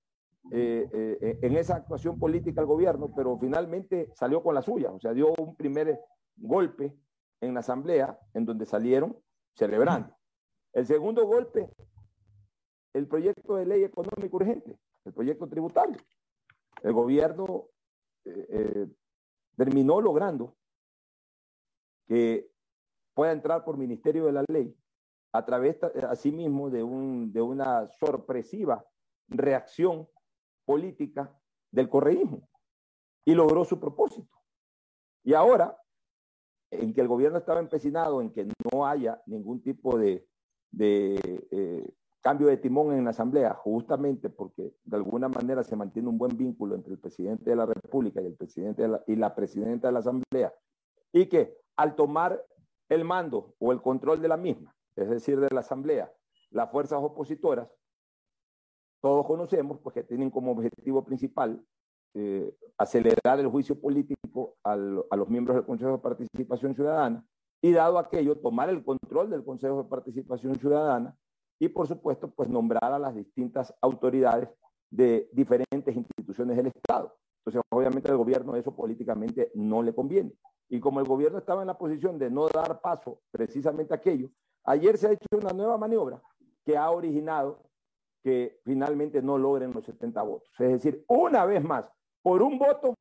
[0.51, 4.99] eh, eh, en esa actuación política el gobierno, pero finalmente salió con la suya, o
[4.99, 5.99] sea, dio un primer
[6.37, 6.95] golpe
[7.41, 9.17] en la Asamblea en donde salieron
[9.55, 10.15] celebrando.
[10.71, 11.69] El segundo golpe
[12.93, 15.97] el proyecto de ley económico urgente, el proyecto tributario.
[16.81, 17.69] El gobierno
[18.25, 18.87] eh, eh,
[19.55, 20.55] terminó logrando
[22.07, 22.51] que
[23.13, 24.75] pueda entrar por Ministerio de la Ley
[25.31, 28.85] a través, asimismo, de, un, de una sorpresiva
[29.27, 30.07] reacción
[30.65, 31.35] política
[31.71, 32.47] del correísmo
[33.25, 34.37] y logró su propósito.
[35.23, 35.79] Y ahora,
[36.69, 40.27] en que el gobierno estaba empecinado en que no haya ningún tipo de,
[40.71, 46.07] de eh, cambio de timón en la Asamblea, justamente porque de alguna manera se mantiene
[46.07, 49.89] un buen vínculo entre el presidente de la República y el presidente y la presidenta
[49.89, 50.53] de la Asamblea,
[51.11, 52.41] y que al tomar
[52.87, 56.11] el mando o el control de la misma, es decir, de la Asamblea,
[56.49, 57.67] las fuerzas opositoras,
[59.01, 61.61] todos conocemos, pues que tienen como objetivo principal
[62.13, 67.25] eh, acelerar el juicio político a los miembros del Consejo de Participación Ciudadana
[67.61, 71.17] y dado aquello, tomar el control del Consejo de Participación Ciudadana
[71.59, 74.49] y por supuesto, pues nombrar a las distintas autoridades
[74.89, 77.15] de diferentes instituciones del Estado.
[77.39, 80.33] Entonces, obviamente al gobierno eso políticamente no le conviene.
[80.69, 84.29] Y como el gobierno estaba en la posición de no dar paso precisamente a aquello,
[84.63, 86.21] ayer se ha hecho una nueva maniobra
[86.65, 87.63] que ha originado
[88.23, 90.49] que finalmente no logren los 70 votos.
[90.57, 92.95] Es decir, una vez más, por un voto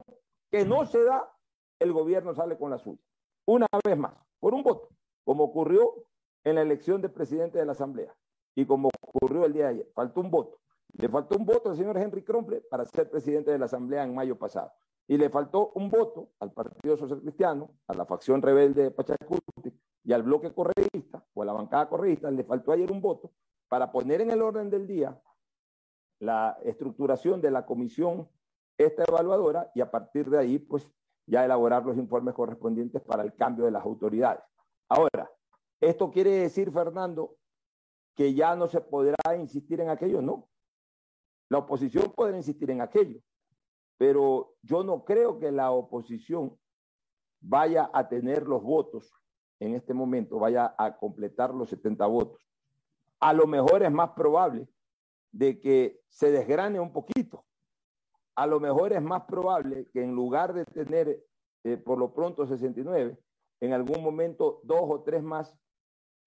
[0.50, 1.32] que no se da,
[1.78, 3.00] el gobierno sale con la suya.
[3.46, 4.88] Una vez más, por un voto,
[5.24, 6.04] como ocurrió
[6.44, 8.12] en la elección de presidente de la Asamblea.
[8.54, 10.58] Y como ocurrió el día de ayer, faltó un voto.
[10.94, 14.14] Le faltó un voto al señor Henry Cromple para ser presidente de la Asamblea en
[14.14, 14.72] mayo pasado.
[15.08, 19.72] Y le faltó un voto al Partido Social Cristiano, a la facción rebelde de Pachacuti
[20.04, 23.32] y al bloque correísta o a la bancada correísta, le faltó ayer un voto
[23.68, 25.20] para poner en el orden del día
[26.18, 28.28] la estructuración de la comisión
[28.78, 30.88] esta evaluadora y a partir de ahí, pues
[31.26, 34.42] ya elaborar los informes correspondientes para el cambio de las autoridades.
[34.88, 35.30] Ahora,
[35.80, 37.36] esto quiere decir, Fernando,
[38.14, 40.48] que ya no se podrá insistir en aquello, no.
[41.48, 43.20] La oposición podrá insistir en aquello,
[43.98, 46.58] pero yo no creo que la oposición
[47.40, 49.12] vaya a tener los votos
[49.62, 52.44] en este momento vaya a completar los 70 votos.
[53.20, 54.68] A lo mejor es más probable
[55.30, 57.44] de que se desgrane un poquito.
[58.34, 61.24] A lo mejor es más probable que en lugar de tener
[61.62, 63.16] eh, por lo pronto 69,
[63.60, 65.56] en algún momento dos o tres más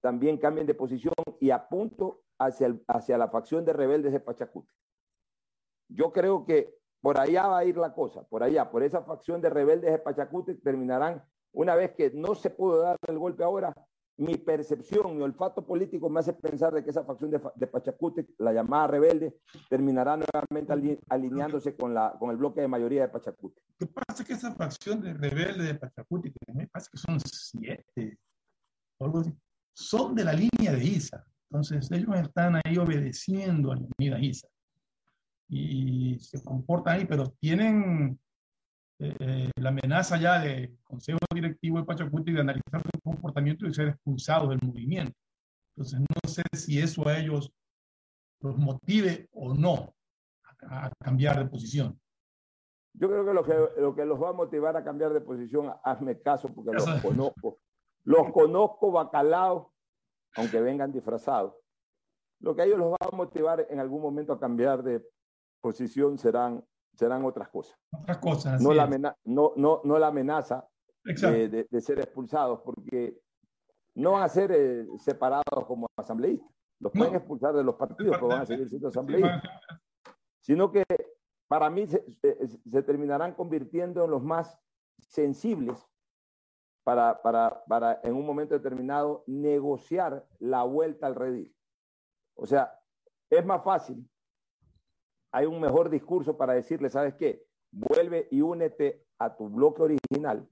[0.05, 4.69] también cambien de posición y apunto hacia, hacia la facción de rebeldes de Pachacute.
[5.89, 9.41] Yo creo que por allá va a ir la cosa, por allá, por esa facción
[9.41, 13.73] de rebeldes de Pachacute terminarán, una vez que no se pudo dar el golpe ahora,
[14.17, 18.27] mi percepción, mi olfato político me hace pensar de que esa facción de, de Pachacute,
[18.37, 19.39] la llamada rebelde,
[19.71, 23.59] terminará nuevamente alineándose con, la, con el bloque de mayoría de Pachacute.
[23.79, 28.19] ¿Qué pasa que esa facción de rebeldes de Pachacute, que me parece que son siete,
[29.75, 31.23] son de la línea de ISA.
[31.49, 34.47] Entonces ellos están ahí obedeciendo a la de ISA.
[35.47, 38.19] Y se comportan ahí, pero tienen
[38.99, 43.89] eh, la amenaza ya del Consejo Directivo de Pachacuti de analizar su comportamiento y ser
[43.89, 45.13] expulsados del movimiento.
[45.75, 47.51] Entonces, no sé si eso a ellos
[48.39, 49.93] los motive o no
[50.61, 51.99] a, cambiar de posición.
[52.93, 55.73] Yo creo que lo, que lo que los va a motivar a cambiar de posición,
[55.83, 57.59] hazme caso porque los conozco.
[58.05, 59.67] Los conozco bacalaos,
[60.35, 61.53] aunque vengan disfrazados.
[62.39, 65.05] Lo que a ellos los va a motivar en algún momento a cambiar de
[65.61, 66.63] posición serán
[66.95, 67.77] serán otras cosas.
[67.91, 68.61] Otras cosas.
[68.61, 68.87] No la,
[69.25, 70.67] no, no, no la, amenaza
[71.03, 73.19] de, de, ser expulsados, porque
[73.95, 76.49] no van a ser eh, separados como asambleístas.
[76.79, 79.41] Los pueden expulsar de los partidos, pero van a seguir siendo asambleístas.
[80.41, 80.83] Sino que
[81.47, 84.59] para mí se, se, terminarán convirtiendo en los más
[84.99, 85.85] sensibles
[86.85, 91.53] para, para, para en un momento determinado negociar la vuelta al redil.
[92.35, 92.79] O sea,
[93.29, 94.07] es más fácil
[95.31, 97.45] hay un mejor discurso para decirle, ¿sabes qué?
[97.71, 100.47] Vuelve y únete a tu bloque original,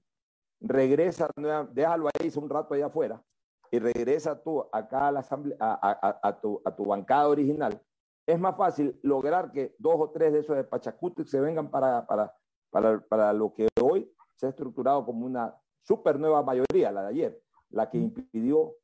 [0.60, 1.30] regresa,
[1.72, 3.24] déjalo ahí un rato allá afuera
[3.70, 7.80] y regresa tú acá a, la asamblea, a, tu, a tu bancada original.
[8.26, 12.06] Es más fácil lograr que dos o tres de esos de Pachacuti se vengan para,
[12.06, 12.34] para,
[12.70, 17.08] para, para lo que hoy se ha estructurado como una super nueva mayoría, la de
[17.08, 18.74] ayer, la que impidió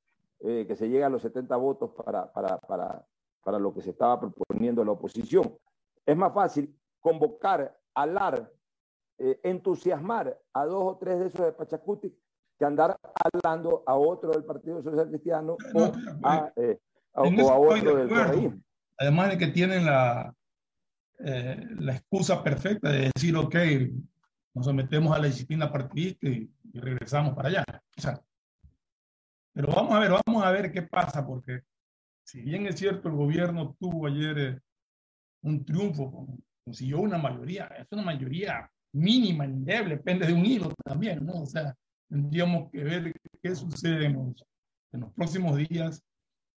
[0.41, 3.05] eh, que se llegue a los 70 votos para, para, para,
[3.43, 5.57] para lo que se estaba proponiendo la oposición.
[6.07, 8.51] Es más fácil convocar, alar,
[9.19, 12.17] eh, entusiasmar a dos o tres de esos de Pachacuti
[12.59, 12.97] que andar
[13.33, 16.79] hablando a otro del Partido Social Cristiano o, a, eh,
[17.15, 18.63] otro del correísmo.
[18.99, 20.35] Además de que tienen la,
[21.25, 23.57] eh, la excusa perfecta de decir, ok,
[24.55, 27.65] nos sometemos a la disciplina partidista y, regresamos para allá.
[29.53, 31.63] pero vamos a ver, vamos a ver qué pasa, porque
[32.25, 34.63] si bien es cierto, el gobierno tuvo ayer
[35.43, 36.29] un triunfo,
[36.65, 41.43] consiguió una mayoría, es una mayoría mínima, endeble, depende de un hilo también, ¿no?
[41.43, 41.75] O sea,
[42.09, 44.45] tendríamos que ver qué sucede en los,
[44.93, 46.03] en los próximos días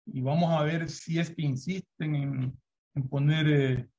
[0.05, 2.59] y vamos a ver si es que insisten en,
[2.95, 3.90] en poner eh,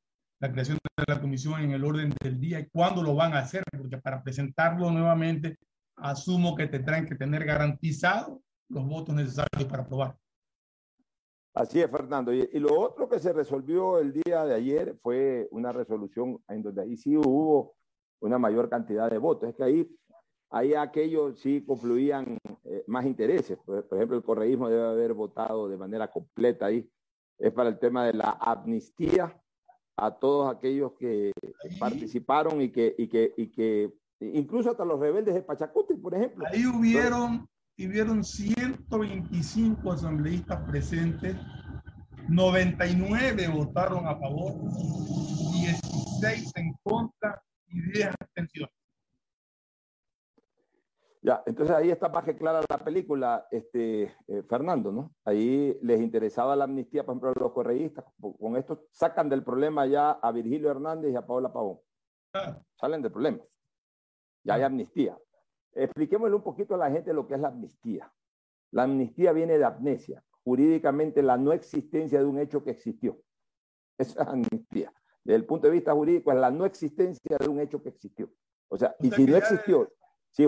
[0.42, 3.38] la creación de la comisión en el orden del día y cuándo lo van a
[3.38, 5.56] hacer, porque para presentarlo nuevamente,
[5.96, 10.16] asumo que tendrán que tener garantizados los votos necesarios para aprobar.
[11.54, 12.32] Así es, Fernando.
[12.34, 16.82] Y, lo otro que se resolvió el día de ayer fue una resolución en donde
[16.82, 17.76] ahí sí hubo
[18.20, 19.50] una mayor cantidad de votos.
[19.50, 19.96] Es que ahí,
[20.50, 23.58] ahí aquellos sí confluían eh, más intereses.
[23.64, 26.90] Por, ejemplo, el correísmo debe haber votado de manera completa ahí.
[27.38, 29.38] Es para el tema de la amnistía
[29.96, 31.32] a todos aquellos que
[31.78, 36.44] participaron y que, y que, y que incluso hasta los rebeldes de Pachacuti, por ejemplo.
[36.50, 41.36] Ahí hubieron y vieron 125 asambleístas presentes,
[42.28, 44.52] 99 votaron a favor,
[45.52, 48.81] 16 en contra y 10 abstenciones.
[51.24, 55.14] Ya, entonces ahí está más que clara la película, este, eh, Fernando, ¿no?
[55.24, 58.04] Ahí les interesaba la amnistía, por ejemplo, a los correístas.
[58.20, 61.78] Con esto sacan del problema ya a Virgilio Hernández y a Paola Pavón.
[62.74, 63.38] Salen del problema.
[64.42, 65.16] Ya hay amnistía.
[65.74, 68.12] Expliquémosle un poquito a la gente lo que es la amnistía.
[68.72, 73.22] La amnistía viene de amnesia, jurídicamente la no existencia de un hecho que existió.
[73.96, 74.92] Esa es amnistía.
[75.22, 78.28] Desde el punto de vista jurídico es la no existencia de un hecho que existió.
[78.68, 79.88] O sea, y si no existió,
[80.32, 80.44] si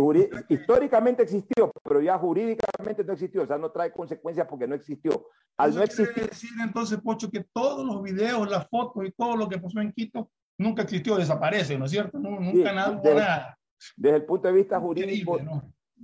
[0.49, 5.29] históricamente existió, pero ya jurídicamente no existió, o sea, no trae consecuencias porque no existió.
[5.59, 6.29] Al no existir...
[6.29, 9.93] decir entonces, Pocho, que todos los videos, las fotos y todo lo que pasó en
[9.93, 12.19] Quito nunca existió, desaparece, ¿no es cierto?
[12.19, 13.59] nunca nada, nada
[13.97, 15.39] desde el punto de vista jurídico,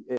[0.09, 0.17] eh,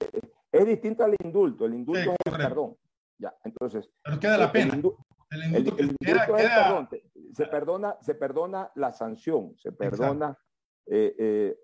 [0.52, 1.66] es distinto al indulto.
[1.66, 2.76] El indulto es el perdón.
[3.18, 3.90] Ya, entonces.
[4.04, 4.74] Pero queda la pena.
[4.74, 6.90] El, indulto, perdón.
[7.34, 10.38] Se perdona, se perdona la sanción, se perdona
[10.86, 11.58] eh, eh,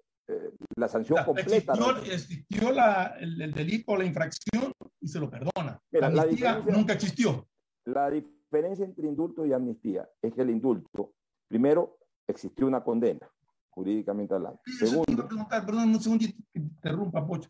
[0.76, 1.74] la sanción completa.
[2.06, 5.82] Existió, la, el, delito o la infracción y se lo perdona.
[5.92, 7.48] la amnistía nunca existió.
[7.86, 11.14] La diferencia entre indulto y amnistía es que el indulto,
[11.48, 13.30] primero, existió una condena,
[13.70, 14.60] jurídicamente hablando.
[14.78, 17.50] Segundo, perdón, un segundito que interrumpa, Pocho.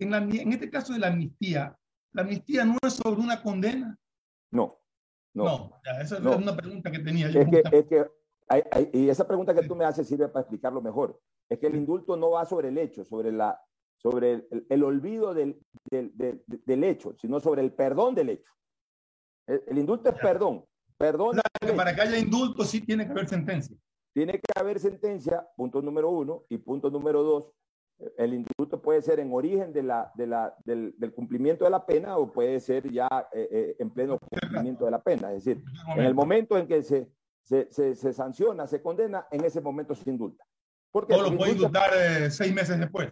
[0.00, 1.76] En, en este caso de la amnistía,
[2.12, 3.96] ¿la amnistía no es sobre una condena?
[4.50, 4.80] No,
[5.34, 5.44] no.
[5.44, 7.40] No, esa es una pregunta que tenía yo.
[7.40, 8.06] Es que, es que
[8.92, 11.20] y esa pregunta que tú me haces sirve para explicarlo mejor.
[11.48, 13.60] Es que el indulto no va sobre el hecho, sobre, la,
[13.96, 16.12] sobre el, olvido del, del,
[16.46, 18.52] del, hecho, sino sobre el perdón del hecho.
[19.46, 20.64] El, indulto es perdón.
[20.96, 21.38] Perdón.
[21.76, 23.76] para que haya indulto sí tiene que haber sentencia.
[24.12, 27.44] Tiene que haber sentencia, punto número uno, y punto número dos,
[28.16, 31.84] el indulto puede ser en origen de la, de la, del, del, cumplimiento de la
[31.84, 35.32] pena o puede ser ya eh, eh, en pleno cumplimiento de la pena.
[35.32, 35.64] Es decir,
[35.96, 37.08] en el momento en que se,
[37.48, 40.44] se, se, se sanciona, se condena, en ese momento se indulta.
[40.92, 41.16] ¿Por qué?
[41.16, 43.10] lo puede indultar eh, seis meses después.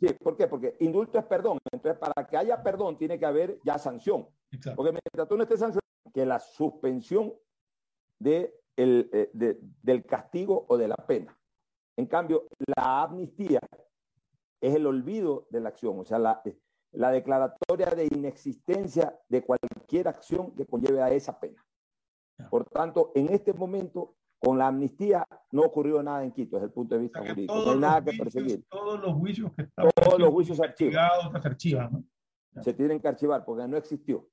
[0.00, 0.48] Sí, ¿por qué?
[0.48, 1.58] Porque indulto es perdón.
[1.70, 4.26] Entonces, para que haya perdón, tiene que haber ya sanción.
[4.74, 5.80] Porque mientras tú no estés sancionado,
[6.12, 7.34] que la suspensión
[8.18, 11.38] de el, de, del castigo o de la pena.
[11.96, 13.60] En cambio, la amnistía
[14.60, 16.42] es el olvido de la acción, o sea, la,
[16.92, 21.64] la declaratoria de inexistencia de cualquier acción que conlleve a esa pena.
[22.50, 26.72] Por tanto, en este momento, con la amnistía, no ocurrió nada en Quito desde el
[26.72, 27.54] punto de vista jurídico.
[27.54, 28.64] No hay nada que perseguir.
[28.68, 32.10] Todos los juicios que están todos los juicios archivados se archivan.
[32.60, 34.28] Se tienen que archivar porque no existió.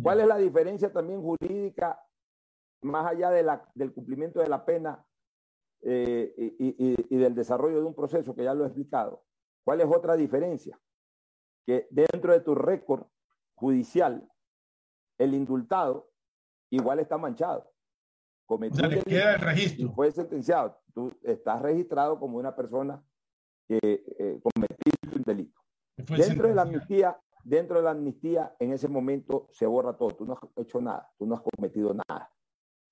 [0.00, 2.00] ¿Cuál es la diferencia también jurídica,
[2.82, 5.04] más allá de la, del cumplimiento de la pena
[5.82, 9.24] eh, y, y, del desarrollo de un proceso que ya lo he explicado?
[9.64, 10.78] ¿Cuál es otra diferencia?
[11.66, 13.06] Que dentro de tu récord
[13.54, 14.30] judicial,
[15.18, 16.11] el indultado
[16.76, 17.70] igual está manchado.
[18.46, 19.92] Cometió queda el registro.
[19.92, 20.78] fue sentenciado.
[20.92, 23.02] Tú estás registrado como una persona
[23.66, 25.60] que eh, cometió un delito.
[25.96, 30.10] Dentro de la amnistía, dentro de la amnistía, en ese momento se borra todo.
[30.10, 32.30] Tú no has hecho nada, tú no has cometido nada.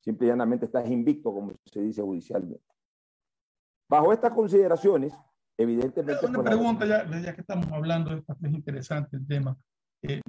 [0.00, 2.64] Simplemente estás invicto, como se dice judicialmente.
[3.88, 5.12] Bajo estas consideraciones,
[5.60, 6.24] Evidentemente.
[6.24, 9.58] Una pregunta, ya, ya, que estamos hablando, esto es interesante el tema.
[10.00, 10.22] Eh,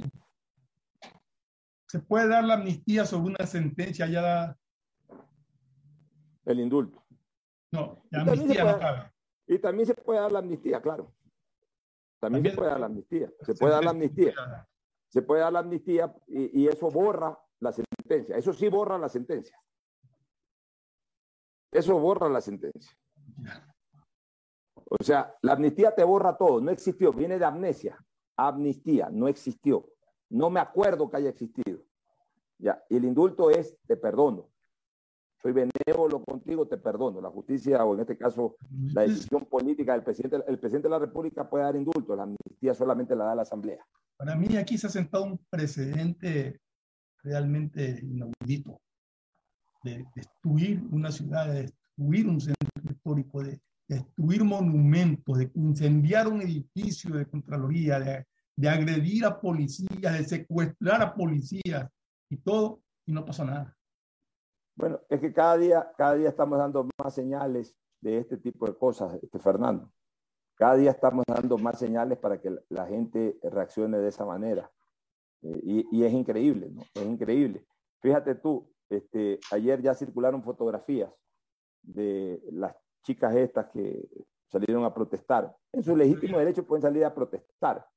[1.92, 4.58] ¿Se puede dar la amnistía sobre una sentencia ya dada?
[6.46, 7.04] El indulto.
[7.74, 9.12] No, la amnistía no cabe.
[9.46, 11.14] Y también se puede dar la amnistía, claro.
[12.22, 13.30] También, se puede dar la amnistía.
[13.42, 14.34] Se puede dar la amnistía.
[15.10, 18.38] Se puede dar la amnistía y, y eso borra la sentencia.
[18.38, 19.62] Eso sí borra la sentencia.
[21.74, 22.98] Eso borra la sentencia.
[24.86, 28.02] O sea, la amnistía te borra todo, no existió, viene de amnesia,
[28.38, 29.92] amnistía, no existió.
[30.32, 31.84] No me acuerdo que haya existido.
[32.58, 34.50] Ya, y el indulto es te perdono.
[35.42, 37.20] Soy benévolo contigo, te perdono.
[37.20, 38.56] La justicia, o en este caso,
[38.94, 42.74] la decisión política del presidente, el presidente de la República puede dar indulto, la amnistía
[42.74, 43.84] solamente la da la Asamblea.
[44.16, 46.62] Para mí aquí se ha sentado un precedente
[47.24, 48.80] realmente inaudito
[49.84, 56.42] de destruir una ciudad, de destruir un centro histórico, de destruir monumentos, de incendiar un
[56.42, 61.90] edificio de Contraloría, de, de agredir a policías, de secuestrar a policías
[62.30, 63.78] y todo, y no pasa nada.
[64.76, 68.76] Bueno, es que cada día, cada día estamos dando más señales de este tipo de
[68.76, 69.92] cosas, este Fernando.
[70.56, 74.72] Cada día estamos dando más señales para que la gente reaccione de esa manera.
[75.42, 76.82] Eh, y, y, es increíble, ¿no?
[76.94, 77.66] Es increíble.
[78.00, 81.12] Fíjate tú, este, ayer ya circularon fotografías
[81.82, 84.08] de las chicas estas que
[84.48, 85.56] salieron a protestar.
[85.72, 87.88] En su legítimo derecho pueden salir a protestar,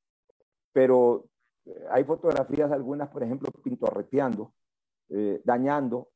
[0.75, 1.25] pero
[1.65, 4.53] eh, hay fotografías algunas, por ejemplo, pintorreteando,
[5.09, 6.11] eh, dañando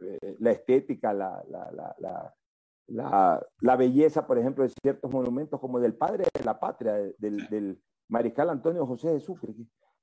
[0.00, 1.94] eh, la estética, la, la,
[2.88, 7.48] la, la, belleza, por ejemplo, de ciertos monumentos como del padre de la patria, del,
[7.48, 9.54] del mariscal Antonio José de Sucre.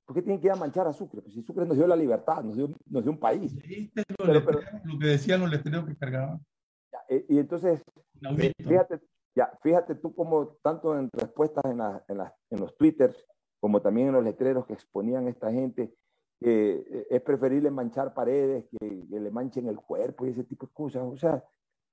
[0.05, 1.21] ¿Por qué tienen que ir a manchar a Sucre?
[1.21, 3.53] Pues si Sucre nos dio la libertad, nos dio, nos dio un país.
[3.53, 6.45] lo, que decían los letreros que cargaban.
[7.29, 7.83] Y entonces,
[8.57, 8.99] fíjate,
[9.35, 13.25] ya, fíjate tú como tanto en respuestas en, la, en, la, en, los twitters
[13.63, 15.95] como también en los letreros que exponían esta gente,
[16.37, 20.73] que eh, es preferible manchar paredes, que, le manchen el cuerpo y ese tipo de
[20.73, 21.03] cosas.
[21.03, 21.41] O sea,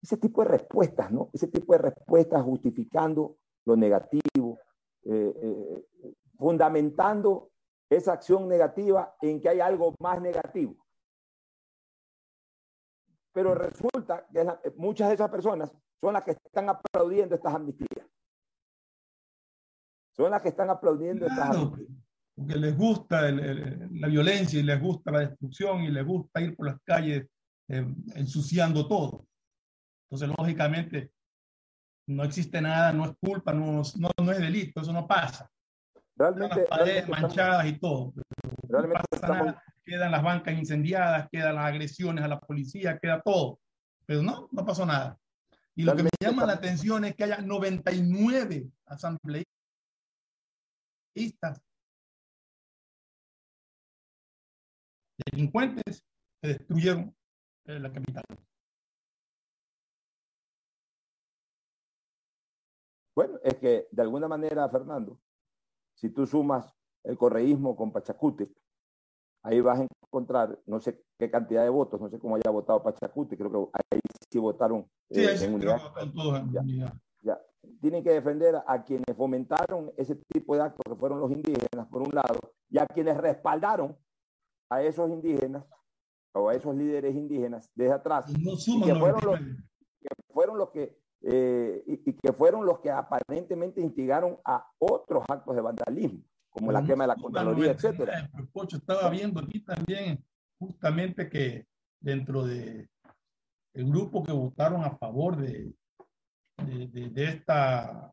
[0.03, 1.31] ese tipo de respuestas, ¿no?
[1.33, 4.59] Ese tipo de respuestas justificando lo negativo,
[6.37, 7.53] fundamentando
[7.89, 10.75] esa acción negativa en que hay algo más negativo.
[13.33, 14.45] Pero resulta que
[14.75, 18.11] muchas de esas personas son las que están aplaudiendo estas amnistías.
[20.21, 21.89] Son las que están aplaudiendo estas amnistías.
[22.35, 26.67] Porque les gusta la violencia y les gusta la destrucción y les gusta ir por
[26.67, 27.27] las calles
[27.69, 29.27] eh, ensuciando todo.
[30.05, 31.11] Entonces, lógicamente,
[32.07, 35.51] no existe nada, no es culpa, no, no, no es delito, eso no pasa.
[36.17, 38.13] realmente, las paredes manchadas y todo.
[38.69, 43.59] Realmente quedan las bancas incendiadas, quedan las agresiones a la policía, queda todo.
[44.05, 45.19] Pero no, no pasó nada.
[45.75, 49.60] Y lo que me llama la atención es que haya 99 asambleístas
[55.31, 56.05] delincuentes
[56.41, 57.15] que destruyeron
[57.67, 58.25] eh, la capital.
[63.15, 65.21] Bueno, es que de alguna manera, Fernando,
[65.95, 66.73] si tú sumas
[67.05, 68.51] el correísmo con Pachacuti,
[69.43, 72.83] ahí vas a encontrar, no sé qué cantidad de votos, no sé cómo haya votado
[72.83, 74.01] Pachacuti, creo que ahí
[74.31, 75.81] sí votaron sí, eh, en unidad.
[76.53, 77.01] Ya,
[77.81, 82.03] Tienen que defender a quienes fomentaron ese tipo de actos, que fueron los indígenas, por
[82.03, 83.97] un lado, y a quienes respaldaron
[84.69, 85.65] a esos indígenas
[86.33, 90.71] o a esos líderes indígenas desde atrás, no y que, fueron los, que fueron los
[90.71, 96.73] que eh, y, que fueron los que aparentemente instigaron a otros actos de vandalismo, como
[96.73, 98.31] la quema de la Contraloría, etcétera.
[98.53, 100.25] Pocho, estaba viendo aquí también
[100.59, 101.67] justamente que
[102.01, 102.89] dentro de
[103.75, 105.75] el grupo que votaron a favor de,
[106.67, 108.13] de, de, esta,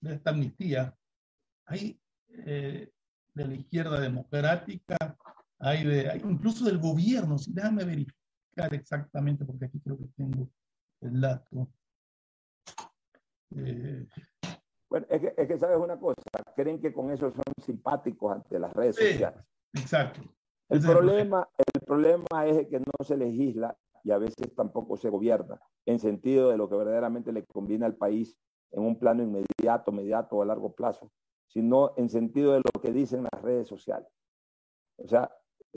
[0.00, 0.94] de esta amnistía,
[1.66, 2.90] hay eh,
[3.34, 4.96] de la izquierda democrática,
[5.58, 10.48] hay, de, incluso del gobierno, déjame verificar exactamente, porque aquí creo que tengo
[11.00, 11.68] el dato.
[13.56, 14.06] Eh,
[14.88, 16.22] bueno, es que, es que, sabes una cosa,
[16.54, 19.42] creen que con eso son simpáticos ante las redes sociales.
[19.74, 20.20] Exacto.
[20.68, 25.60] El problema, el problema es que no se legisla y a veces tampoco se gobierna
[25.86, 28.36] en sentido de lo que verdaderamente le conviene al país
[28.72, 31.10] en un plano inmediato, inmediato o a largo plazo,
[31.46, 34.08] sino en sentido de lo que dicen las redes sociales.
[34.96, 35.30] O sea,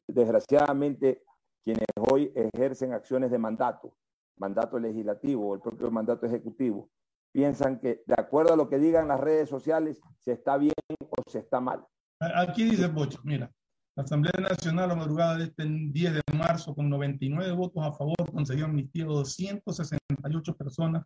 [0.08, 1.24] desgraciadamente,
[1.64, 3.98] quienes hoy ejercen acciones de mandato,
[4.38, 6.90] mandato legislativo o el propio mandato ejecutivo,
[7.32, 10.74] piensan que de acuerdo a lo que digan las redes sociales, se está bien
[11.10, 11.86] o se está mal.
[12.20, 13.52] Aquí dice Bocho, mira,
[13.96, 18.30] la Asamblea Nacional a madrugada de este 10 de marzo, con 99 votos a favor,
[18.32, 21.06] concedió amnistía a 268 personas,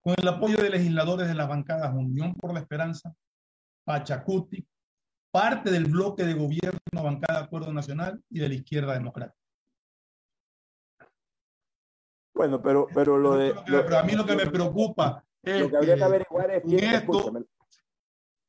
[0.00, 3.12] con el apoyo de legisladores de las bancadas Unión por la Esperanza,
[3.84, 4.64] Pachacuti,
[5.32, 9.36] parte del bloque de gobierno bancada Acuerdo Nacional y de la izquierda democrática.
[12.32, 13.54] Bueno, pero, pero lo de.
[13.66, 15.62] pero a mí lo que me preocupa es.
[15.62, 16.62] Lo que habría que averiguar es.
[16.62, 17.06] Quién,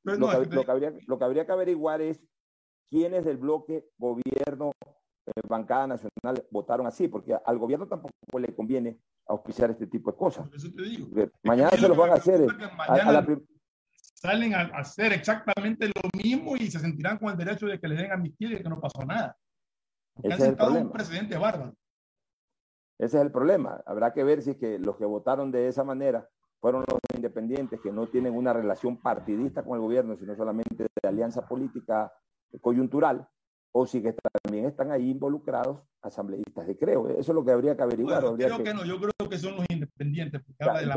[0.04, 2.26] lo, que, habría, lo que habría que averiguar es
[2.90, 4.72] quiénes del bloque gobierno,
[5.26, 10.18] eh, bancada nacional, votaron así, porque al gobierno tampoco le conviene auspiciar este tipo de
[10.18, 10.48] cosas.
[10.48, 11.08] Por eso te digo.
[11.44, 12.48] Mañana se los van a hacer.
[13.94, 17.98] salen a hacer exactamente lo mismo y se sentirán con el derecho de que les
[17.98, 19.38] den amnistía y de que no pasó nada.
[20.14, 21.76] Porque Ese han sentado un presidente bárbaro.
[23.00, 23.82] Ese es el problema.
[23.86, 26.28] Habrá que ver si es que los que votaron de esa manera
[26.60, 31.10] fueron los independientes que no tienen una relación partidista con el gobierno, sino solamente de
[31.10, 32.14] alianza política
[32.60, 33.28] coyuntural,
[33.72, 37.08] o si que también están ahí involucrados asambleístas de creo.
[37.10, 38.24] Eso es lo que habría que averiguar.
[38.36, 38.74] creo que...
[38.74, 40.96] no, yo creo que son los independientes, porque habla de la,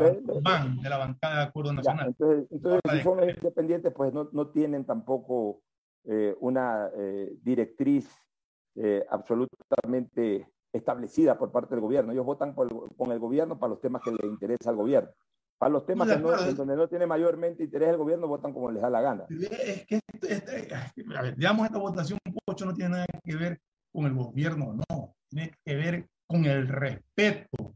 [0.81, 2.07] de la bancada de Acuerdo Nacional.
[2.07, 5.61] entonces, entonces si son los independientes, pues no, no tienen tampoco
[6.05, 8.09] eh, una eh, directriz
[8.75, 12.11] eh, absolutamente establecida por parte del gobierno.
[12.11, 15.09] Ellos votan con el gobierno para los temas que les interesa al gobierno.
[15.57, 18.81] Para los temas que no, donde no tiene mayormente interés el gobierno, votan como les
[18.81, 19.25] da la gana.
[19.29, 19.99] Es que,
[21.15, 25.15] a ver, digamos, esta votación no tiene nada que ver con el gobierno, no.
[25.29, 27.75] Tiene que ver con el respeto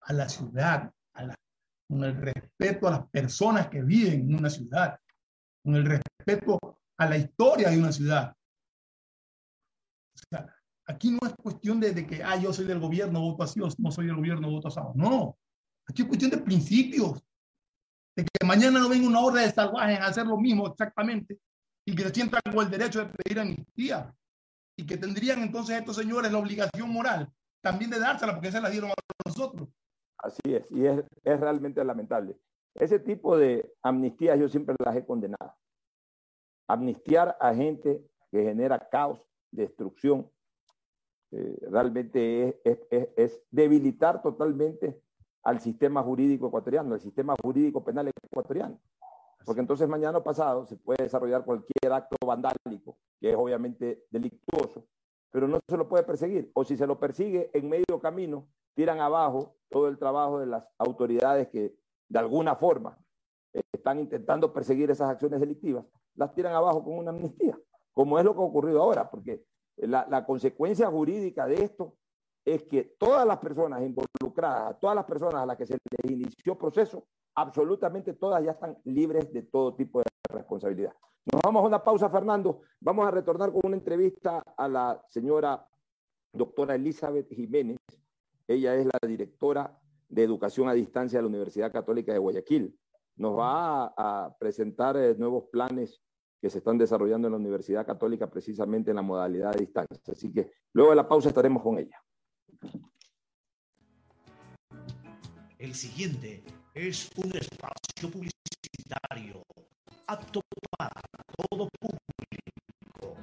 [0.00, 1.34] a la ciudad, a
[1.88, 4.98] con el respeto a las personas que viven en una ciudad,
[5.62, 6.58] con el respeto
[6.96, 8.32] a la historia de una ciudad.
[10.14, 10.54] O sea,
[10.90, 13.92] Aquí no es cuestión de, que, ah, yo soy del gobierno, voto así, o no
[13.92, 14.80] soy del gobierno, voto así.
[14.94, 15.38] No.
[15.90, 17.22] Aquí es cuestión de principios.
[18.16, 21.38] De que mañana no venga una horda de salvajes a hacer lo mismo exactamente
[21.86, 24.14] y que se sientan con el derecho de pedir amnistía.
[24.76, 27.30] Y que tendrían entonces estos señores la obligación moral
[27.60, 28.94] también de dársela porque se la dieron a
[29.26, 29.68] nosotros.
[30.18, 32.38] Así es, y es, es realmente lamentable.
[32.74, 35.54] Ese tipo de amnistías yo siempre las he condenado.
[36.68, 39.20] Amnistiar a gente que genera caos,
[39.50, 40.30] destrucción,
[41.32, 45.00] eh, realmente es, es, es, debilitar totalmente
[45.42, 48.78] al sistema jurídico ecuatoriano, al sistema jurídico penal ecuatoriano.
[49.44, 54.86] Porque entonces mañana pasado se puede desarrollar cualquier acto vandálico, que es obviamente delictuoso,
[55.30, 56.50] pero no se lo puede perseguir.
[56.54, 60.64] O si se lo persigue en medio camino, tiran abajo todo el trabajo de las
[60.78, 61.74] autoridades que
[62.08, 62.98] de alguna forma
[63.72, 65.84] están intentando perseguir esas acciones delictivas,
[66.14, 67.58] las tiran abajo con una amnistía,
[67.92, 69.44] como es lo que ha ocurrido ahora, porque
[69.76, 71.96] la, consecuencia jurídica de esto
[72.44, 76.56] es que todas las personas involucradas, todas las personas a las que se les inició
[76.56, 80.92] proceso, absolutamente todas ya están libres de todo tipo de responsabilidad.
[81.32, 82.62] Nos vamos a una pausa, Fernando.
[82.80, 85.66] Vamos a retornar con una entrevista a la señora
[86.32, 87.78] doctora Elizabeth Jiménez.
[88.48, 89.78] Ella es la directora
[90.08, 92.76] de Educación a Distancia de la Universidad Católica de Guayaquil.
[93.16, 96.00] Nos va a, presentar eh, nuevos planes
[96.40, 100.12] que se están desarrollando en la Universidad Católica precisamente en la modalidad de distancia.
[100.12, 102.02] Así que luego de la pausa estaremos con ella.
[105.58, 106.42] El siguiente
[106.74, 109.42] es un espacio publicitario
[110.06, 110.40] apto
[110.78, 111.00] para
[111.36, 113.16] todo público.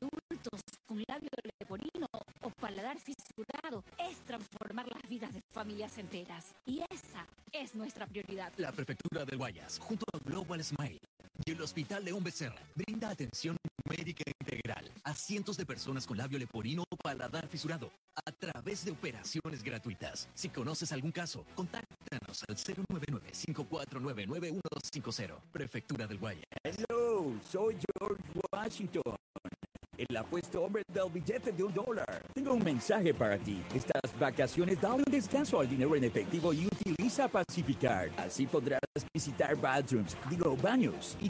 [0.00, 1.28] Adultos con labio
[1.60, 2.06] leporino
[2.40, 6.54] o paladar fisurado es transformar las vidas de familias enteras.
[6.64, 8.52] Y esa es nuestra prioridad.
[8.56, 10.98] La Prefectura del Guayas, junto a Global Smile
[11.44, 13.56] y el Hospital León Becerra, brinda atención
[13.88, 17.90] médica integral a cientos de personas con labio leporino o paladar fisurado
[18.24, 20.28] a través de operaciones gratuitas.
[20.34, 25.40] Si conoces algún caso, contáctanos al 099-5499-150.
[25.52, 26.44] Prefectura del Guayas.
[26.62, 28.22] Hello, soy George
[28.52, 29.16] Washington
[30.08, 32.22] el apuesto hombre del billete de un dólar.
[32.34, 33.62] Tengo un mensaje para ti.
[33.74, 38.10] Estas vacaciones dale un descanso al dinero en efectivo y utiliza Pacificar.
[38.16, 38.80] Así podrás
[39.14, 41.28] visitar bathrooms, digo baños, y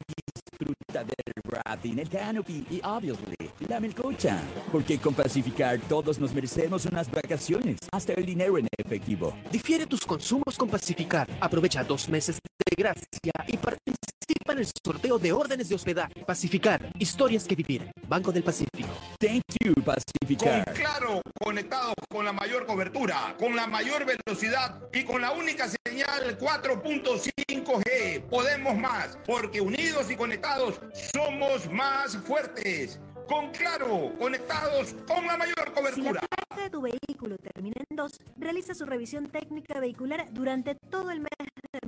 [0.59, 3.35] disfrutar del rafting, el canopy y, obviously,
[3.69, 4.41] la melcocha.
[4.71, 9.35] Porque con Pacificar todos nos merecemos unas vacaciones, hasta el dinero en efectivo.
[9.51, 11.29] Difiere tus consumos con Pacificar.
[11.41, 12.39] Aprovecha dos meses
[12.73, 16.25] de gracia y participa en el sorteo de órdenes de hospedaje.
[16.25, 17.91] Pacificar, historias que vivir.
[18.09, 18.89] Banco del Pacífico.
[19.19, 20.65] Thank you, Pacificar.
[20.65, 25.69] Con claro, conectados con la mayor cobertura, con la mayor velocidad y con la única
[25.85, 28.23] señal 4.5G.
[28.29, 30.81] Podemos más, porque unidos y conectados
[31.13, 33.01] somos más fuertes.
[33.29, 35.95] Con Claro, conectados con la mayor cobertura.
[35.95, 40.75] Si la placa de tu vehículo termina en 2, realiza su revisión técnica vehicular durante
[40.75, 41.79] todo el mes de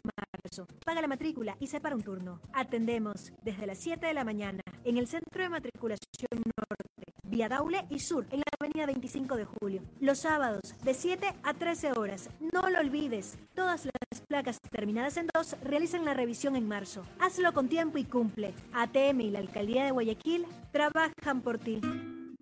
[0.84, 2.40] Paga la matrícula y separa un turno.
[2.52, 7.86] Atendemos desde las 7 de la mañana en el Centro de Matriculación Norte, vía Daule
[7.90, 9.82] y Sur, en la avenida 25 de Julio.
[10.00, 12.30] Los sábados, de 7 a 13 horas.
[12.52, 17.04] No lo olvides, todas las placas terminadas en 2 realizan la revisión en marzo.
[17.18, 18.54] Hazlo con tiempo y cumple.
[18.72, 21.80] ATM y la Alcaldía de Guayaquil trabajan por ti.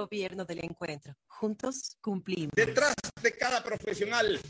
[0.00, 1.14] Gobierno del encuentro.
[1.26, 2.52] Juntos cumplimos.
[2.56, 4.40] Detrás de cada profesional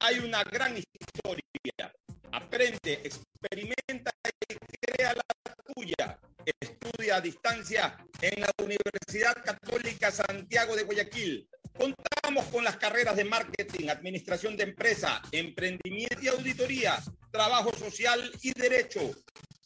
[0.00, 1.94] hay una gran historia.
[2.32, 4.10] Aprende, experimenta
[4.48, 6.18] y crea la tuya.
[6.60, 11.48] Estudia a distancia en la Universidad Católica Santiago de Guayaquil.
[11.78, 18.52] Contamos con las carreras de marketing, administración de empresa, emprendimiento y auditoría, trabajo social y
[18.52, 19.12] derecho.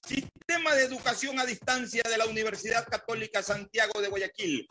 [0.05, 4.69] Sistema de educación a distancia de la Universidad Católica Santiago de Guayaquil,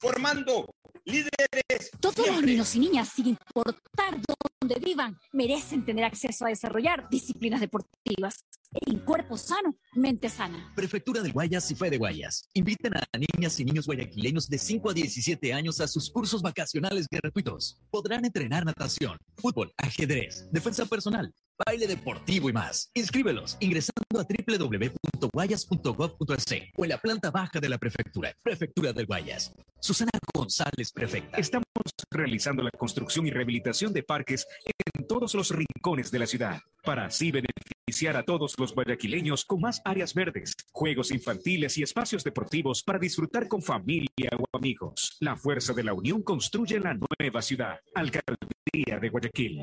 [0.00, 0.74] formando
[1.04, 1.90] líderes.
[2.00, 4.20] Todos los niños y niñas, sin importar
[4.60, 8.44] dónde vivan, merecen tener acceso a desarrollar disciplinas deportivas.
[8.72, 10.72] En cuerpo sano, mente sana.
[10.76, 12.48] Prefectura del Guayas y Fe de Guayas.
[12.54, 17.06] Inviten a niñas y niños guayaquileños de 5 a 17 años a sus cursos vacacionales
[17.10, 17.80] gratuitos.
[17.90, 21.34] Podrán entrenar natación, fútbol, ajedrez, defensa personal,
[21.66, 22.90] baile deportivo y más.
[22.94, 26.44] Inscríbelos ingresando a www.guayas.gov.es
[26.76, 28.34] o en la planta baja de la prefectura.
[28.42, 29.52] Prefectura del Guayas.
[29.80, 31.38] Susana González, prefecta.
[31.38, 31.64] Estamos
[32.10, 37.06] realizando la construcción y rehabilitación de parques en todos los rincones de la ciudad para
[37.06, 42.82] así beneficiar a todos los guayaquileños con más áreas verdes, juegos infantiles y espacios deportivos
[42.82, 45.16] para disfrutar con familia o amigos.
[45.20, 47.80] La fuerza de la unión construye la nueva ciudad.
[47.94, 49.62] Alcaldía de Guayaquil.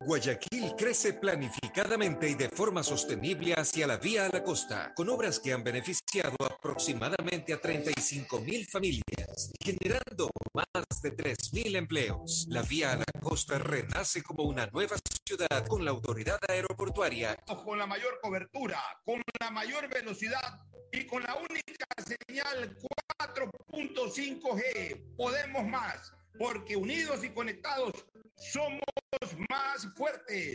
[0.00, 5.40] Guayaquil crece planificadamente y de forma sostenible hacia la vía a la costa, con obras
[5.40, 12.46] que han beneficiado aproximadamente a 35 mil familias, generando más de 3 mil empleos.
[12.48, 14.96] La vía a la costa renace como una nueva
[15.26, 17.36] ciudad con la autoridad aeroportuaria.
[17.64, 20.60] Con la mayor cobertura, con la mayor velocidad
[20.92, 22.76] y con la única señal
[23.18, 25.16] 4.5G.
[25.16, 27.92] Podemos más, porque unidos y conectados
[28.36, 28.80] somos
[29.48, 30.54] más fuertes.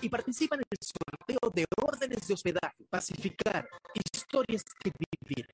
[0.01, 2.85] y participa en el sorteo de órdenes de hospedaje.
[2.89, 3.67] Pacificar.
[4.13, 4.91] Historias que
[5.27, 5.47] vivir.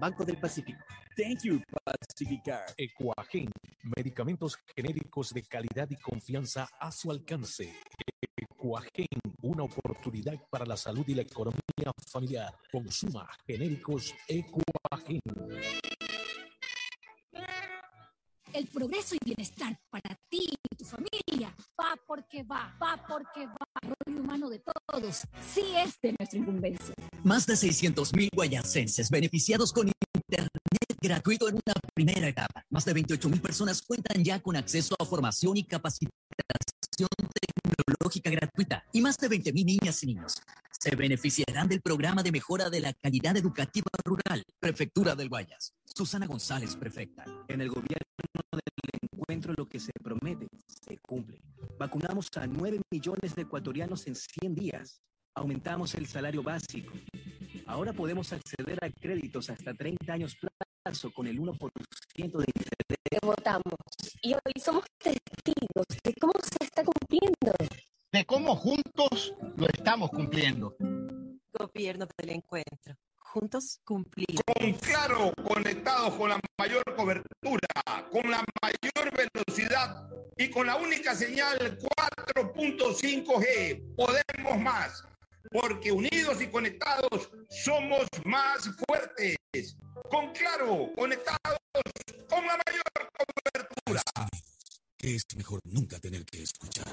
[0.00, 0.78] Banco del Pacífico.
[1.16, 2.64] Thank you, Pacificar.
[2.76, 3.50] Ecuagen,
[3.96, 7.72] medicamentos genéricos de calidad y confianza a su alcance.
[8.36, 9.06] Ecuagen,
[9.42, 12.52] una oportunidad para la salud y la economía familiar.
[12.70, 15.20] Consuma genéricos Ecuagen.
[18.54, 23.66] El progreso y bienestar para ti y tu familia va porque va, va porque va.
[23.82, 25.22] Rollo humano de todos.
[25.52, 26.94] Sí es de nuestra incumbencia.
[27.24, 30.50] Más de 600.000 guayasenses beneficiados con Internet
[31.02, 32.64] gratuito en una primera etapa.
[32.70, 36.12] Más de 28.000 personas cuentan ya con acceso a formación y capacitación
[37.74, 38.84] tecnológica gratuita.
[38.92, 40.40] Y más de 20.000 niñas y niños
[40.70, 44.44] se beneficiarán del programa de mejora de la calidad educativa rural.
[44.60, 45.74] Prefectura del Guayas.
[45.96, 47.24] Susana González, prefecta.
[47.46, 48.00] En el gobierno
[48.50, 51.40] del encuentro lo que se promete se cumple.
[51.78, 55.00] Vacunamos a 9 millones de ecuatorianos en 100 días.
[55.36, 56.94] Aumentamos el salario básico.
[57.66, 61.58] Ahora podemos acceder a créditos hasta 30 años plazo con el 1%
[62.16, 62.98] de interés.
[63.08, 63.62] Te votamos
[64.20, 67.52] y hoy somos testigos de cómo se está cumpliendo.
[68.10, 70.74] De cómo juntos lo estamos cumpliendo.
[71.52, 72.96] Gobierno del encuentro.
[73.34, 74.44] Juntos cumplimos.
[74.46, 77.66] Con claro, conectados con la mayor cobertura,
[78.12, 81.76] con la mayor velocidad y con la única señal
[82.36, 83.96] 4.5G.
[83.96, 85.02] Podemos más,
[85.50, 89.36] porque unidos y conectados somos más fuertes.
[90.08, 91.58] Con claro, conectados
[92.28, 92.84] con la mayor
[93.18, 94.02] cobertura.
[94.96, 96.86] que es mejor nunca tener que escuchar.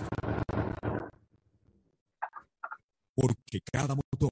[3.14, 4.32] Porque cada motor,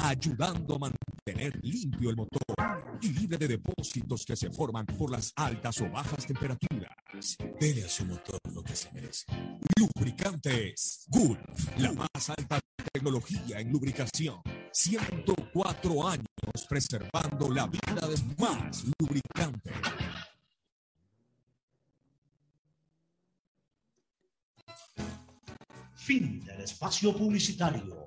[0.00, 5.32] ayudando a mantener limpio el motor y libre de depósitos que se forman por las
[5.36, 7.36] altas o bajas temperaturas.
[7.60, 9.24] Dele a su motor lo que se merece.
[9.78, 12.60] Lubricantes Gulf, la más alta
[12.92, 14.40] tecnología en lubricación.
[14.72, 16.26] 104 años
[16.68, 19.72] preservando la vida de más lubricante.
[25.94, 28.06] Fin del espacio publicitario.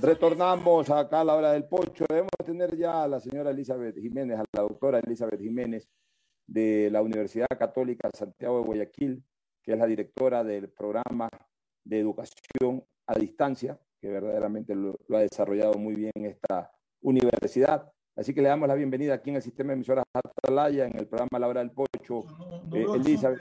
[0.00, 2.04] Retornamos acá a la hora del pocho.
[2.08, 5.88] Debemos tener ya a la señora Elizabeth Jiménez, a la doctora Elizabeth Jiménez
[6.46, 9.24] de la Universidad Católica Santiago de Guayaquil,
[9.62, 11.28] que es la directora del programa
[11.84, 16.70] de educación a distancia, que verdaderamente lo, lo ha desarrollado muy bien esta
[17.02, 17.90] universidad.
[18.16, 21.06] Así que le damos la bienvenida aquí en el sistema de emisoras Atalaya, en el
[21.06, 22.24] programa La Hora del Pocho.
[22.38, 23.40] no Eh, el Elizabeth.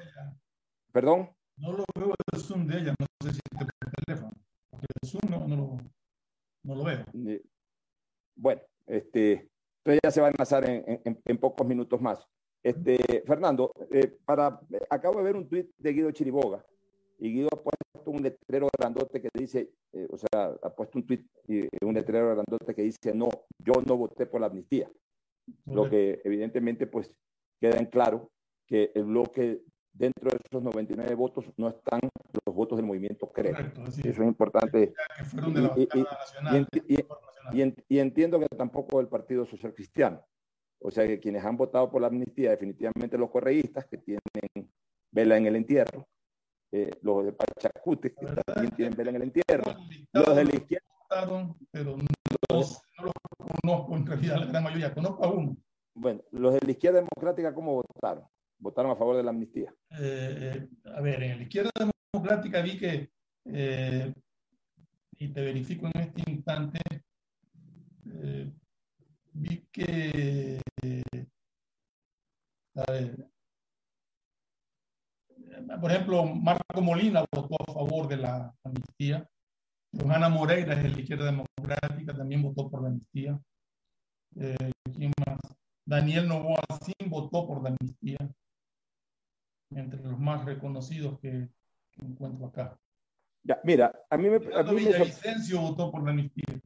[0.91, 1.30] ¿Perdón?
[1.58, 4.32] No lo veo el Zoom de ella, no sé si te por teléfono.
[4.70, 5.78] Porque el Zoom no, no, lo,
[6.68, 7.05] no lo veo.
[7.28, 7.41] Eh,
[8.36, 9.49] Bueno, este,
[9.84, 12.24] entonces ya se va a enlazar en, en- en pocos minutos más.
[12.63, 14.59] Este, Fernando, eh, para,
[14.89, 16.63] acabo de ver un tuit de Guido Chiriboga
[17.20, 21.05] y Guido ha puesto un letrero grandote que dice, eh, o sea, ha puesto un
[21.07, 24.91] tuit y eh, un letrero grandote que dice, no, yo no voté por la amnistía.
[25.65, 27.11] Lo que evidentemente pues
[27.61, 28.30] queda en claro
[28.68, 29.61] que el bloque
[29.98, 32.00] dentro de esos 99 votos no están
[32.45, 33.56] los votos del movimiento CREO.
[33.86, 34.93] así Eso es importante.
[37.52, 40.22] Y- entiendo que tampoco del Partido Social Cristiano.
[40.80, 44.22] O sea que quienes han votado por la amnistía, definitivamente los correístas que tienen
[45.12, 46.08] vela en el entierro,
[46.72, 49.74] eh, los de Pachacute que también tienen vela en el entierro,
[50.14, 50.86] los de la izquierda.
[51.10, 52.82] votaron, pero no, no los
[53.62, 54.93] conozco en realidad la gran mayoría.
[54.93, 55.58] Conozco a uno.
[55.95, 58.24] Bueno, los de la izquierda democrática, ¿cómo votaron?
[58.60, 59.74] Votaron a favor de la amnistía.
[59.99, 61.72] Eh, a ver, en la izquierda
[62.14, 63.12] democrática vi que,
[63.45, 64.14] eh,
[65.20, 66.80] y te verifico en este instante,
[68.05, 68.51] eh,
[69.34, 70.62] vi que,
[75.82, 79.28] por ejemplo, Marco Molina votó a favor de la amnistía.
[79.91, 83.39] Johanna Moreira, de la izquierda democrática, también votó por la amnistía.
[84.36, 85.39] Eh, ¿Quién más?
[85.86, 88.18] Daniel Novoa Sim votó por la amnistía.
[89.72, 91.49] Entre los más reconocidos que,
[91.91, 92.80] que encuentro acá.
[93.43, 94.38] Ya, mira, a mí me.
[94.38, 96.59] A Fernando mí me Villavicencio votó por la amnistía.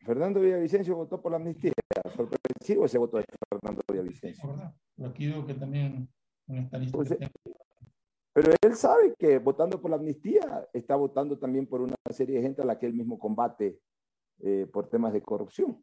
[0.00, 1.72] Fernando Villavicencio votó por la amnistía.
[2.14, 4.48] Sorpresivo ese voto de Fernando Villavicencio.
[4.48, 4.74] ¿verdad?
[4.96, 6.08] Pero aquí veo que también
[6.48, 7.30] en esta lista Pues, que.
[8.32, 12.42] Pero él sabe que votando por la amnistía está votando también por una serie de
[12.42, 13.80] gente a la que él mismo combate
[14.40, 15.82] eh, por temas de corrupción.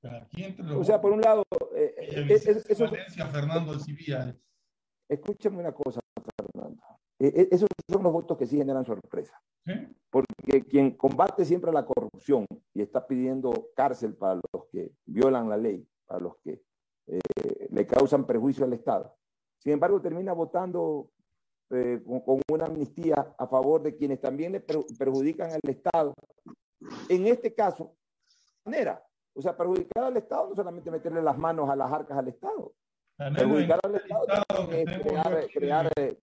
[0.00, 1.42] Pero aquí entre los O sea, por un lado,
[1.74, 2.88] eh, eh, es- eso-
[3.30, 4.34] Fernando Alcibiades.
[5.08, 6.00] escúchame una cosa,
[6.36, 6.82] Fernando.
[7.18, 9.40] Eh, eh, esos son los votos que sí generan sorpresa.
[9.66, 9.72] ¿Sí?
[10.08, 15.56] Porque quien combate siempre la corrupción y está pidiendo cárcel para los que violan la
[15.58, 16.62] ley, para los que
[17.06, 19.14] eh, le causan perjuicio al Estado,
[19.58, 21.10] sin embargo termina votando
[21.70, 26.14] eh, con, con una amnistía a favor de quienes también le per- perjudican al Estado.
[27.08, 27.96] En este caso,
[28.64, 29.04] manera,
[29.34, 32.72] o sea, perjudicar al Estado no solamente meterle las manos a las arcas al Estado,
[33.16, 36.18] perjudicar al Estado que es crear, crear, eh,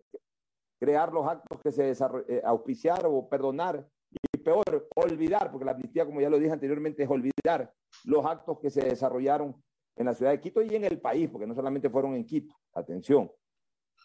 [0.79, 3.87] crear los actos que se desarrollan, auspiciar o perdonar.
[4.33, 7.73] Y peor, olvidar, porque la amnistía, como ya lo dije anteriormente, es olvidar
[8.05, 9.61] los actos que se desarrollaron
[9.97, 12.55] en la ciudad de Quito y en el país, porque no solamente fueron en Quito,
[12.73, 13.29] atención,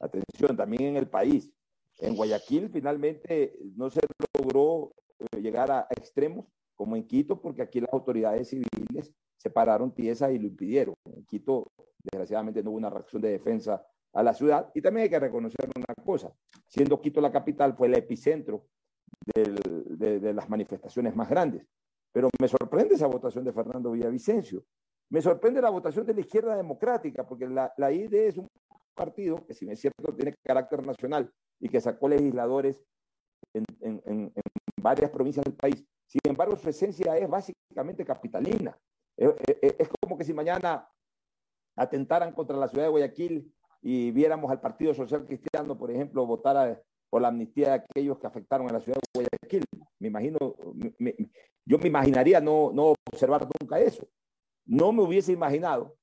[0.01, 1.53] atención, también en el país.
[1.99, 4.01] En Guayaquil finalmente no se
[4.37, 6.47] logró eh, llegar a extremos
[6.77, 10.95] como en Quito, porque aquí las autoridades civiles se pararon tiesas y lo impidieron.
[11.07, 11.67] En Quito,
[12.03, 14.71] desgraciadamente, no hubo una reacción de defensa a la ciudad.
[14.75, 16.33] Y también hay que reconocer una cosa,
[16.67, 18.67] siendo Quito la capital, fue el epicentro
[19.35, 21.67] de, las manifestaciones más grandes.
[22.13, 24.65] Pero me sorprende esa votación de Fernando Villavicencio.
[25.11, 28.49] Me sorprende la votación de la izquierda democrática, porque la, la ID es un
[28.95, 32.83] partido que, si bien es cierto, tiene carácter nacional y que sacó legisladores
[33.55, 34.33] en- en- en
[34.81, 35.85] varias provincias del país.
[36.13, 38.79] Sin embargo, su esencia es básicamente capitalina.
[39.17, 40.87] Es, como que si mañana
[41.75, 43.51] atentaran contra la ciudad de Guayaquil
[43.81, 48.19] y viéramos al Partido Social Cristiano, por ejemplo, votar a- por la amnistía de aquellos
[48.19, 49.65] que afectaron a la ciudad de Guayaquil.
[50.01, 50.37] Me imagino,
[51.65, 54.07] yo me imaginaría no, no observar nunca eso.
[54.67, 55.97] No me hubiese imaginado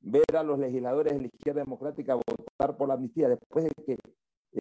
[0.00, 3.96] ver a los legisladores de la izquierda democrática votar por la amnistía después de que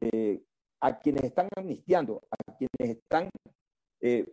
[0.01, 0.41] eh,
[0.79, 3.29] a quienes están amnistiando, a quienes están
[4.01, 4.25] eh,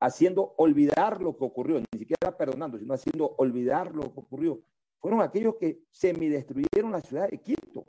[0.00, 4.60] haciendo olvidar lo que ocurrió, ni siquiera perdonando, sino haciendo olvidar lo que ocurrió,
[4.98, 7.86] fueron aquellos que semidestruyeron la ciudad de Quito.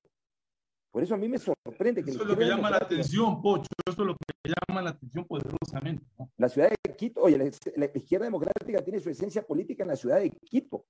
[0.92, 3.42] Por eso a mí me sorprende que Eso la es lo que llama la atención,
[3.42, 3.70] Pocho.
[3.86, 6.06] Eso es lo que llama la atención poderosamente.
[6.20, 6.30] ¿no?
[6.38, 9.96] La ciudad de Quito, oye, la, la izquierda democrática tiene su esencia política en la
[9.96, 10.86] ciudad de Quito.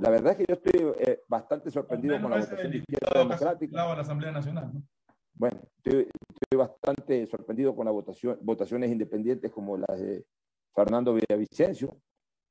[0.00, 3.18] La verdad es que yo estoy eh, bastante sorprendido con la votación de ese izquierda
[3.18, 3.76] democrática.
[3.76, 4.70] la Asamblea Nacional.
[4.72, 4.82] ¿no?
[5.38, 6.08] Bueno, estoy,
[6.56, 7.94] bastante sorprendido con las
[8.40, 10.26] votaciones independientes como las de
[10.74, 11.96] Fernando Villavicencio.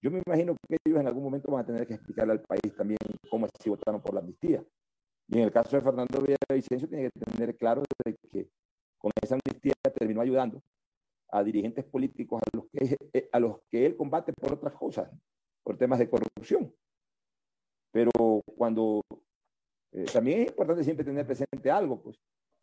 [0.02, 2.74] Yo me imagino que ellos en algún momento van a tener que explicarle al país
[2.78, 2.98] también
[3.30, 4.64] cómo si votaron por la amnistía.
[5.28, 7.84] Y en el caso de Fernando Villavicencio tiene que tener claro
[8.32, 8.50] que
[8.98, 10.64] con esa amnistía terminó ayudando
[11.30, 15.12] a dirigentes políticos a los que, eh, a los que él combate por otras cosas,
[15.62, 16.74] por temas de corrupción.
[17.92, 18.12] Pero
[18.56, 19.02] cuando
[19.92, 22.18] eh, también es importante siempre tener presente algo, pues.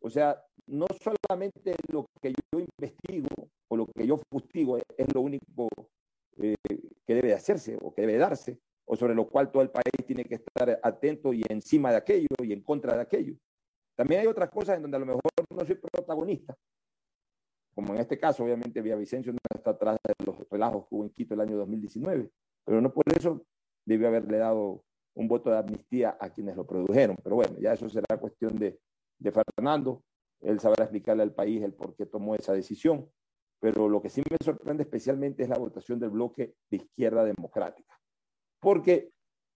[0.04, 5.22] O sea, no solamente lo que yo investigo o lo que yo fustigo es, lo
[5.22, 5.66] único
[6.36, 6.56] eh,
[7.06, 10.06] que debe de hacerse o que debe darse, o sobre lo cual todo el país
[10.06, 13.34] tiene que estar atento y encima de aquello y en contra de aquello.
[13.96, 16.54] También hay otras cosas en donde a lo mejor no soy protagonista,
[17.74, 21.10] como en este caso, obviamente, Villavicencio no está atrás de los relajos que hubo en
[21.10, 22.30] Quito el año 2019,
[22.62, 23.46] pero no por eso
[23.86, 24.84] debió haberle dado
[25.14, 27.16] un voto de amnistía a quienes lo produjeron.
[27.22, 28.78] Pero bueno, ya eso será cuestión de,
[29.18, 30.02] de Fernando.
[30.40, 33.10] Él sabrá explicarle al país el por qué tomó esa decisión.
[33.60, 37.98] Pero lo que sí me sorprende especialmente es la votación del bloque de izquierda democrática.
[38.60, 39.10] Porque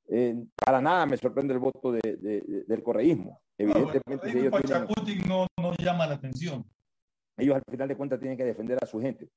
[0.09, 3.43] eh, para nada me sorprende el voto de, de, de, del correísmo.
[3.59, 4.53] Evidentemente, si ellos,
[5.05, 6.65] tienen, no, no llama la atención.
[7.37, 9.29] ellos al final de cuentas tienen que defender a su gente.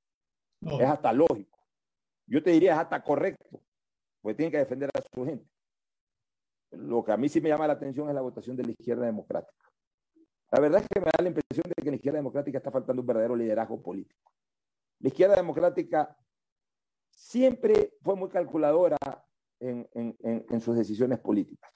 [0.62, 0.80] No.
[0.80, 1.58] Es hasta lógico.
[2.28, 3.62] Yo te diría, es hasta correcto,
[4.22, 5.46] porque tienen que defender a su gente.
[6.72, 9.06] Lo que a mí sí me llama la atención es la votación de la izquierda
[9.06, 9.71] democrática.
[10.52, 12.72] La verdad es que me da la impresión de que en la izquierda democrática está
[12.72, 14.32] faltando un verdadero liderazgo político.
[15.00, 16.18] La izquierda democrática
[17.10, 18.98] siempre fue muy calculadora
[19.60, 21.72] en, en, en, en sus decisiones políticas.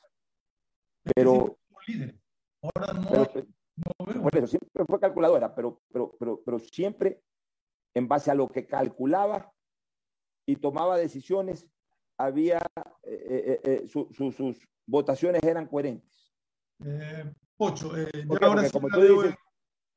[1.15, 1.57] Pero,
[2.61, 7.23] Ahora no, pero, por eso, siempre fue calculadora, pero, pero, pero, pero siempre
[7.93, 9.53] en base a lo que calculaba
[10.47, 11.67] y tomaba decisiones,
[12.17, 12.57] había,
[13.03, 16.33] eh, eh, eh, su- su- sus votaciones eran coherentes.
[17.57, 19.35] Pocho, eh, ya como tú veo dices,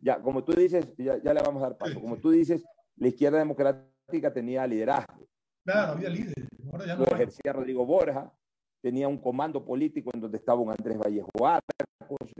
[0.01, 2.01] ya, como tú dices, ya, ya le vamos a dar paso.
[2.01, 2.65] Como tú dices,
[2.97, 5.27] la izquierda democrática tenía liderazgo.
[5.65, 6.47] Claro, había líderes.
[6.73, 7.23] Ahora ya no Lo hay.
[7.23, 8.33] ejercía Rodrigo Borja,
[8.81, 12.33] tenía un comando político en donde estaba un Andrés Vallejo Arcos,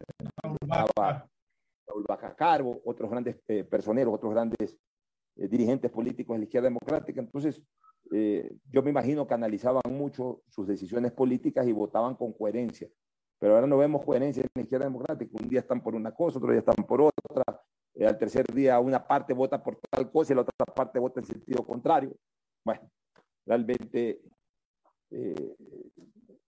[0.61, 1.27] estaba
[1.85, 2.05] Raúl
[2.37, 4.77] Carbo, otros grandes eh, personeros, otros grandes
[5.35, 7.19] eh, dirigentes políticos de la izquierda democrática.
[7.19, 7.61] Entonces,
[8.11, 12.87] eh, yo me imagino que analizaban mucho sus decisiones políticas y votaban con coherencia.
[13.39, 15.31] Pero ahora no vemos coherencia en la izquierda democrática.
[15.41, 17.61] Un día están por una cosa, otro día están por otra.
[17.95, 21.21] Eh, al tercer día una parte vota por tal cosa y la otra parte vota
[21.21, 22.13] en sentido contrario.
[22.65, 22.81] Bueno,
[23.45, 24.21] realmente
[25.11, 25.55] eh,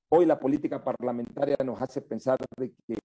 [0.09, 2.97] hoy la política parlamentaria nos hace pensar de que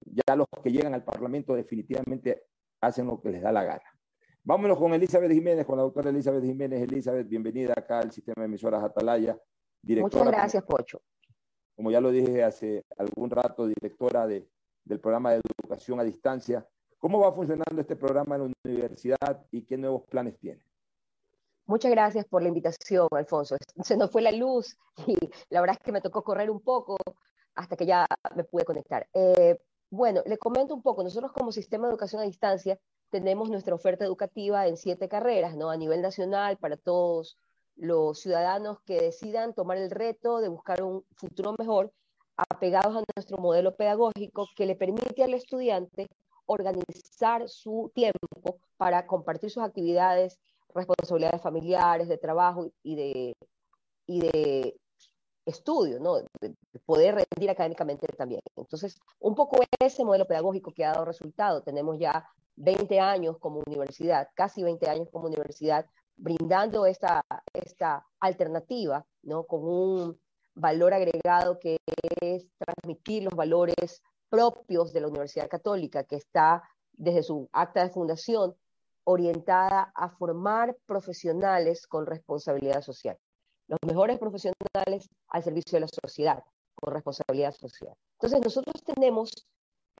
[0.00, 2.44] ya los que llegan al Parlamento definitivamente
[2.80, 3.84] hacen lo que les da la gana.
[4.44, 6.80] Vámonos con Elizabeth Jiménez, con la doctora Elizabeth Jiménez.
[6.82, 9.36] Elizabeth, bienvenida acá al sistema de emisoras Atalaya.
[9.82, 11.00] Directora, Muchas gracias, Pocho.
[11.76, 14.48] Como ya lo dije hace algún rato, directora de,
[14.84, 16.66] del programa de educación a distancia.
[16.98, 20.62] ¿Cómo va funcionando este programa en la universidad y qué nuevos planes tiene?
[21.66, 23.56] Muchas gracias por la invitación, Alfonso.
[23.82, 25.16] Se nos fue la luz y
[25.50, 26.96] la verdad es que me tocó correr un poco
[27.54, 29.08] hasta que ya me pude conectar.
[29.12, 29.58] Eh,
[29.90, 31.02] bueno, le comento un poco.
[31.02, 32.78] Nosotros como sistema de educación a distancia
[33.10, 35.70] tenemos nuestra oferta educativa en siete carreras, ¿no?
[35.70, 37.36] A nivel nacional para todos
[37.76, 41.92] los ciudadanos que decidan tomar el reto de buscar un futuro mejor,
[42.36, 46.08] apegados a nuestro modelo pedagógico que le permite al estudiante
[46.46, 50.38] organizar su tiempo para compartir sus actividades,
[50.74, 53.36] responsabilidades familiares, de trabajo y de,
[54.06, 54.76] y de
[55.46, 56.16] estudio, ¿no?
[56.16, 56.54] De
[56.84, 58.40] poder rendir académicamente también.
[58.56, 61.62] Entonces, un poco ese modelo pedagógico que ha dado resultado.
[61.62, 65.86] Tenemos ya 20 años como universidad, casi 20 años como universidad,
[66.16, 69.44] brindando esta, esta alternativa, ¿no?
[69.44, 70.20] Con un
[70.54, 71.78] valor agregado que
[72.20, 76.62] es transmitir los valores propios de la Universidad Católica, que está
[76.92, 78.56] desde su acta de fundación
[79.04, 83.16] orientada a formar profesionales con responsabilidad social.
[83.68, 86.42] Los mejores profesionales al servicio de la sociedad,
[86.74, 87.94] con responsabilidad social.
[88.14, 89.30] Entonces, nosotros tenemos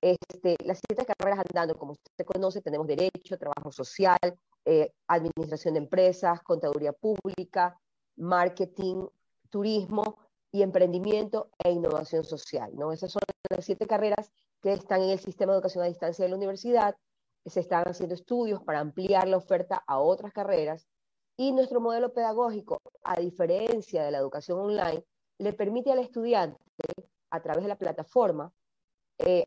[0.01, 4.19] este, las siete carreras andando, como usted conoce, tenemos Derecho, Trabajo Social,
[4.67, 7.81] eh, Administración de Empresas, Contaduría Pública,
[8.17, 9.07] Marketing,
[9.49, 10.19] Turismo
[10.51, 12.73] y Emprendimiento e Innovación Social.
[12.75, 12.93] ¿no?
[12.93, 16.31] Esas son las siete carreras que están en el sistema de educación a distancia de
[16.31, 16.97] la universidad.
[17.45, 20.89] Se están haciendo estudios para ampliar la oferta a otras carreras
[21.37, 25.05] y nuestro modelo pedagógico, a diferencia de la educación online,
[25.39, 26.59] le permite al estudiante,
[27.31, 28.53] a través de la plataforma,
[29.19, 29.45] eh,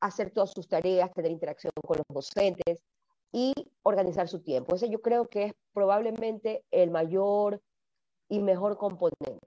[0.00, 2.82] hacer todas sus tareas, tener interacción con los docentes
[3.32, 3.52] y
[3.82, 4.74] organizar su tiempo.
[4.74, 7.60] Ese yo creo que es probablemente el mayor
[8.28, 9.46] y mejor componente.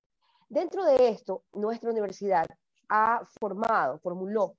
[0.50, 2.46] Dentro de esto, nuestra universidad
[2.90, 4.56] ha formado, formuló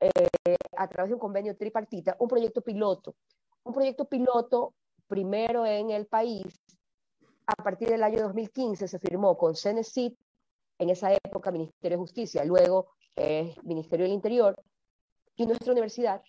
[0.00, 0.28] eh,
[0.76, 3.14] a través de un convenio tripartita un proyecto piloto,
[3.64, 4.74] un proyecto piloto
[5.06, 6.44] primero en el país.
[7.46, 10.12] A partir del año 2015 se firmó con CENESID,
[10.78, 14.56] en esa época Ministerio de Justicia, luego eh, Ministerio del Interior,
[15.36, 16.22] y nuestra universidad,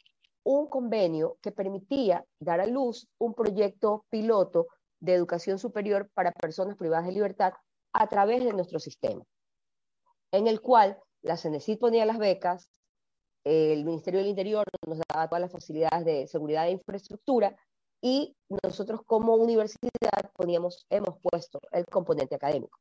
[0.44, 4.68] un convenio que permitía dar a luz un proyecto piloto
[5.00, 7.54] de educación superior para personas privadas de libertad
[7.94, 9.24] a través de nuestro sistema,
[10.32, 12.70] en el cual la CENESID ponía las becas,
[13.44, 17.56] el Ministerio del Interior nos daba todas las facilidades de seguridad e infraestructura
[18.02, 22.80] y nosotros como universidad poníamos, hemos puesto el componente académico.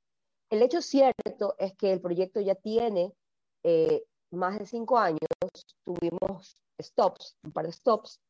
[0.51, 3.13] El hecho cierto es que el proyecto ya tiene
[3.63, 4.03] eh,
[4.33, 5.21] más de cinco años,
[5.85, 8.21] tuvimos stops, un par de stops,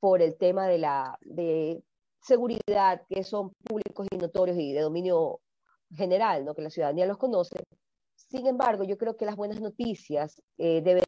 [0.00, 1.82] por el tema de la de
[2.20, 5.40] seguridad, que son públicos y notorios y de dominio
[5.94, 6.54] general, ¿no?
[6.54, 7.64] que la ciudadanía los conoce.
[8.16, 11.04] Sin embargo, yo creo que las buenas noticias eh, deben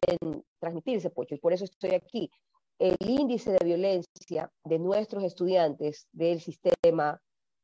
[0.59, 2.29] transmitirse, Pocho, y por eso estoy aquí.
[2.77, 7.21] El índice de violencia de nuestros estudiantes del sistema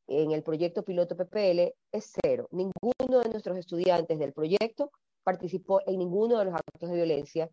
[0.08, 2.48] en el proyecto piloto PPL es cero.
[2.50, 4.90] Ninguno de nuestros estudiantes del proyecto
[5.24, 7.50] participó en ninguno de los actos de violencia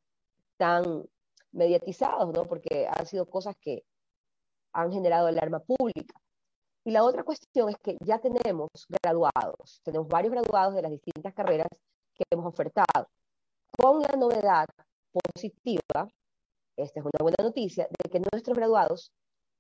[1.51, 2.45] mediatizados, ¿no?
[2.45, 3.84] Porque han sido cosas que
[4.74, 6.16] han generado alarma pública.
[6.86, 8.70] Y la otra cuestión es que ya tenemos
[9.01, 11.68] graduados, tenemos varios graduados de las distintas carreras
[12.14, 13.07] que hemos ofertado,
[13.78, 14.68] con la novedad
[15.11, 16.07] positiva,
[16.76, 19.11] esta es una buena noticia, de que nuestros graduados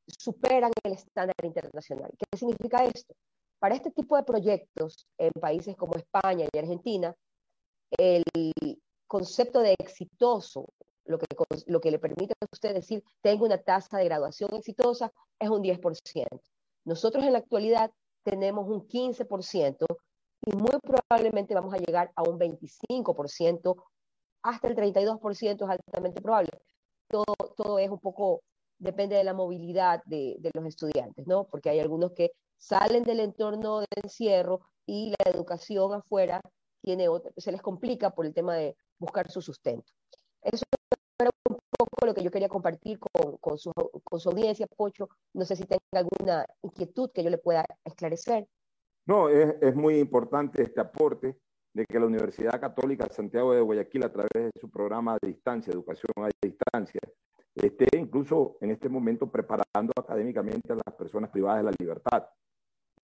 [0.07, 2.11] superan el estándar internacional.
[2.17, 3.13] ¿Qué significa esto?
[3.59, 7.15] Para este tipo de proyectos en países como España y Argentina,
[7.97, 8.23] el
[9.07, 10.65] concepto de exitoso,
[11.05, 11.25] lo que,
[11.67, 15.61] lo que le permite a usted decir, tengo una tasa de graduación exitosa, es un
[15.61, 16.25] 10%.
[16.85, 17.91] Nosotros en la actualidad
[18.23, 19.85] tenemos un 15%
[20.45, 23.83] y muy probablemente vamos a llegar a un 25%,
[24.43, 26.49] hasta el 32% es altamente probable.
[27.07, 28.41] Todo, todo es un poco,
[28.77, 31.45] depende de la movilidad de, de los estudiantes, ¿no?
[31.45, 36.41] Porque hay algunos que salen del entorno de encierro y la educación afuera
[36.81, 39.91] tiene se les complica por el tema de buscar su sustento.
[40.41, 40.65] Eso
[42.13, 43.71] lo que yo quería compartir con, con, su,
[44.03, 45.09] con su audiencia, Pocho.
[45.33, 48.47] No sé si tenga alguna inquietud que yo le pueda esclarecer.
[49.07, 51.35] No, es, es, muy importante este aporte
[51.73, 55.73] de que la Universidad Católica Santiago de Guayaquil, a través de su programa de distancia,
[55.73, 57.01] educación a distancia,
[57.55, 62.27] esté incluso en este momento preparando académicamente a las personas privadas de la libertad.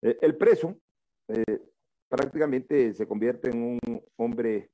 [0.01, 0.76] Eh, el preso
[1.28, 1.60] eh,
[2.07, 4.72] prácticamente se convierte en un hombre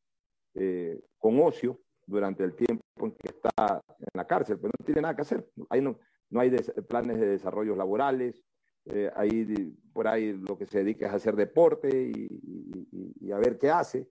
[0.53, 5.01] eh, con ocio durante el tiempo en que está en la cárcel, pues no tiene
[5.01, 5.49] nada que hacer.
[5.69, 5.99] Ahí no,
[6.29, 6.51] no hay
[6.87, 8.43] planes de desarrollo laborales,
[8.85, 13.37] eh, ahí por ahí lo que se dedica es a hacer deporte y, y, a
[13.37, 14.07] ver qué hace.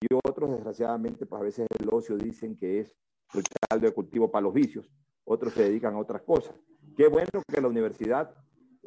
[0.00, 2.94] Y otros, desgraciadamente, pues a veces el ocio dicen que es
[3.34, 4.90] el caldo de cultivo para los vicios.
[5.24, 6.54] Otros se dedican a otras cosas.
[6.96, 8.34] Qué bueno que la universidad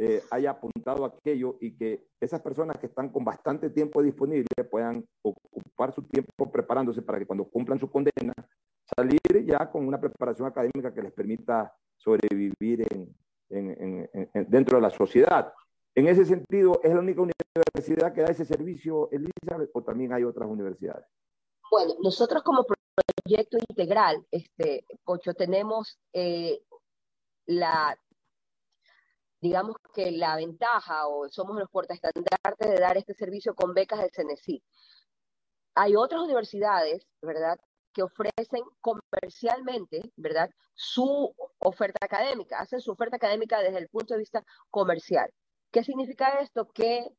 [0.03, 5.05] eh, haya apuntado aquello y que esas personas que están con bastante tiempo disponible puedan
[5.21, 8.33] ocupar su tiempo preparándose para que cuando cumplan su condena,
[8.95, 12.83] salir ya con una preparación académica que les permita sobrevivir
[13.51, 14.09] en,
[14.49, 15.53] dentro de la sociedad.
[15.93, 20.23] En ese sentido, ¿es la única universidad que da ese servicio, Elizabeth, o también hay
[20.23, 21.05] otras universidades?
[21.69, 22.65] Bueno, nosotros como
[23.23, 26.63] proyecto integral, este, Pocho, tenemos eh,
[27.45, 27.95] la,
[29.41, 34.11] digamos que la ventaja o somos los portaestandartes de dar este servicio con becas del
[34.11, 34.63] CNECI.
[35.75, 37.59] Hay otras universidades, ¿verdad?,
[37.93, 44.19] que ofrecen comercialmente, ¿verdad?, su oferta académica, hacen su oferta académica desde el punto de
[44.19, 45.29] vista comercial.
[45.71, 46.67] ¿Qué significa esto?
[46.67, 47.09] Que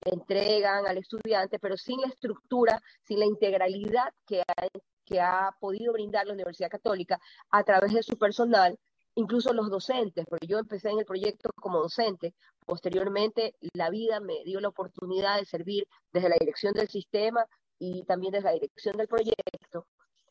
[0.00, 4.68] entregan al estudiante, pero sin la estructura, sin la integralidad que ha,
[5.04, 7.20] que ha podido brindar la Universidad Católica
[7.50, 8.78] a través de su personal,
[9.18, 14.44] incluso los docentes, porque yo empecé en el proyecto como docente, posteriormente la vida me
[14.44, 17.44] dio la oportunidad de servir desde la dirección del sistema
[17.78, 19.86] y también desde la dirección del proyecto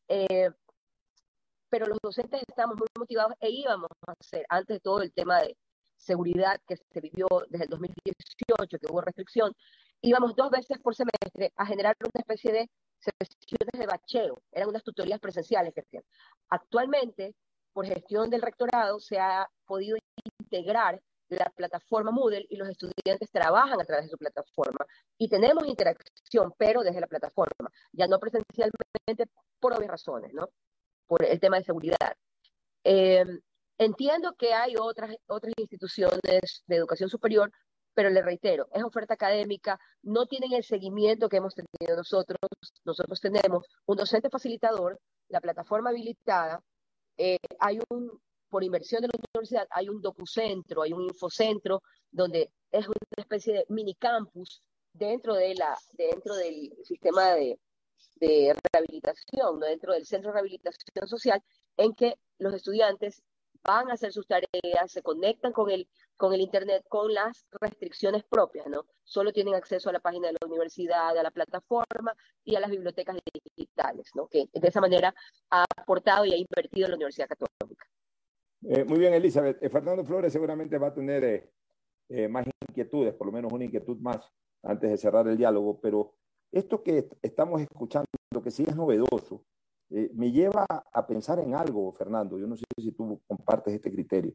[0.07, 0.49] eh,
[1.69, 5.41] pero los docentes estamos muy motivados e íbamos a hacer, antes de todo el tema
[5.41, 5.57] de
[5.97, 9.51] seguridad que se vivió desde el 2018, que hubo restricción,
[10.01, 12.69] íbamos dos veces por semestre a generar una especie de
[13.01, 16.03] sesiones de bacheo, eran unas tutorías presenciales que hacían.
[16.49, 17.35] Actualmente,
[17.78, 19.97] por gestión del rectorado, se ha podido
[20.41, 20.99] integrar
[21.30, 24.84] la plataforma Moodle y los estudiantes trabajan a través de su plataforma
[25.15, 30.49] y tenemos interacción, pero desde la plataforma, ya no presencialmente por obvias razones, ¿no?
[31.05, 32.15] Por el tema de seguridad.
[32.84, 33.23] Eh,
[33.78, 37.51] entiendo que hay otras, otras instituciones de educación superior,
[37.93, 42.39] pero le reitero, es oferta académica, no tienen el seguimiento que hemos tenido nosotros.
[42.86, 44.99] Nosotros tenemos un docente facilitador,
[45.30, 46.63] la plataforma habilitada,
[47.18, 52.51] eh, hay un por inversión de la universidad, hay un docucentro, hay un infocentro, donde
[52.72, 54.61] es una especie de mini campus
[54.93, 57.59] dentro, de la, dentro del sistema de,
[58.15, 61.43] de rehabilitación, dentro del centro de rehabilitación social,
[61.76, 63.22] en que los estudiantes
[63.64, 68.24] van a hacer sus tareas, se conectan con el, con el Internet con las restricciones
[68.24, 68.86] propias, ¿no?
[69.03, 72.72] Solo tienen acceso a la página de la universidad, a la plataforma y a las
[72.72, 73.18] bibliotecas
[73.55, 74.28] digitales, ¿no?
[74.28, 75.14] Que de esa manera
[75.49, 77.86] ha aportado y ha invertido en la Universidad Católica.
[78.64, 79.62] Eh, muy bien, Elizabeth.
[79.62, 81.51] Eh, Fernando Flores seguramente va a tener
[82.10, 84.32] eh, más inquietudes, por lo menos una inquietud más
[84.64, 86.16] antes de cerrar el diálogo, pero
[86.51, 88.08] esto que estamos escuchando,
[88.43, 89.43] que sí es novedoso,
[89.89, 92.38] me lleva a pensar en algo, Fernando.
[92.38, 94.33] Yo no sé si tú compartes este criterio,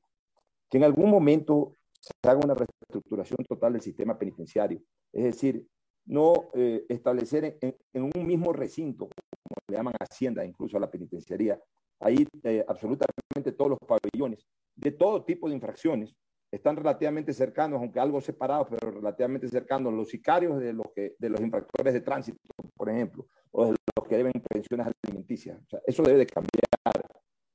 [0.70, 4.82] que en algún momento se haga una reestructuración total del sistema penitenciario.
[5.12, 5.66] Es decir,
[6.06, 6.48] no
[6.88, 11.60] establecer en, en, un mismo recinto, como le llaman Hacienda, incluso a la penitenciaría,
[12.02, 14.44] Ahí eh, absolutamente todos los pabellones
[14.74, 16.14] de todo tipo de infracciones
[16.52, 22.02] están relativamente cercanos, aunque algo separados, pero relativamente cercanos, los sicarios de los, infractores de
[22.02, 22.38] tránsito,
[22.76, 25.58] por ejemplo, o de los que deben pensiones alimenticias.
[25.58, 26.62] O sea, eso debe de cambiar.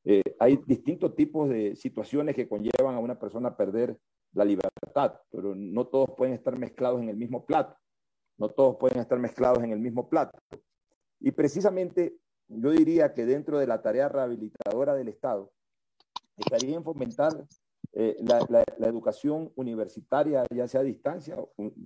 [0.04, 3.96] Eh, hay distintos tipos de situaciones que conllevan a una persona a perder
[4.34, 7.78] la libertad, pero no todos pueden estar mezclados en el mismo plato.
[8.38, 10.40] No todos pueden estar mezclados en el mismo plato.
[11.20, 12.16] Y precisamente
[12.48, 15.52] yo diría que dentro de la tarea rehabilitadora del Estado
[16.38, 17.34] estaría en fomentar
[17.94, 21.38] eh, la, educación universitaria, ya sea a distancia,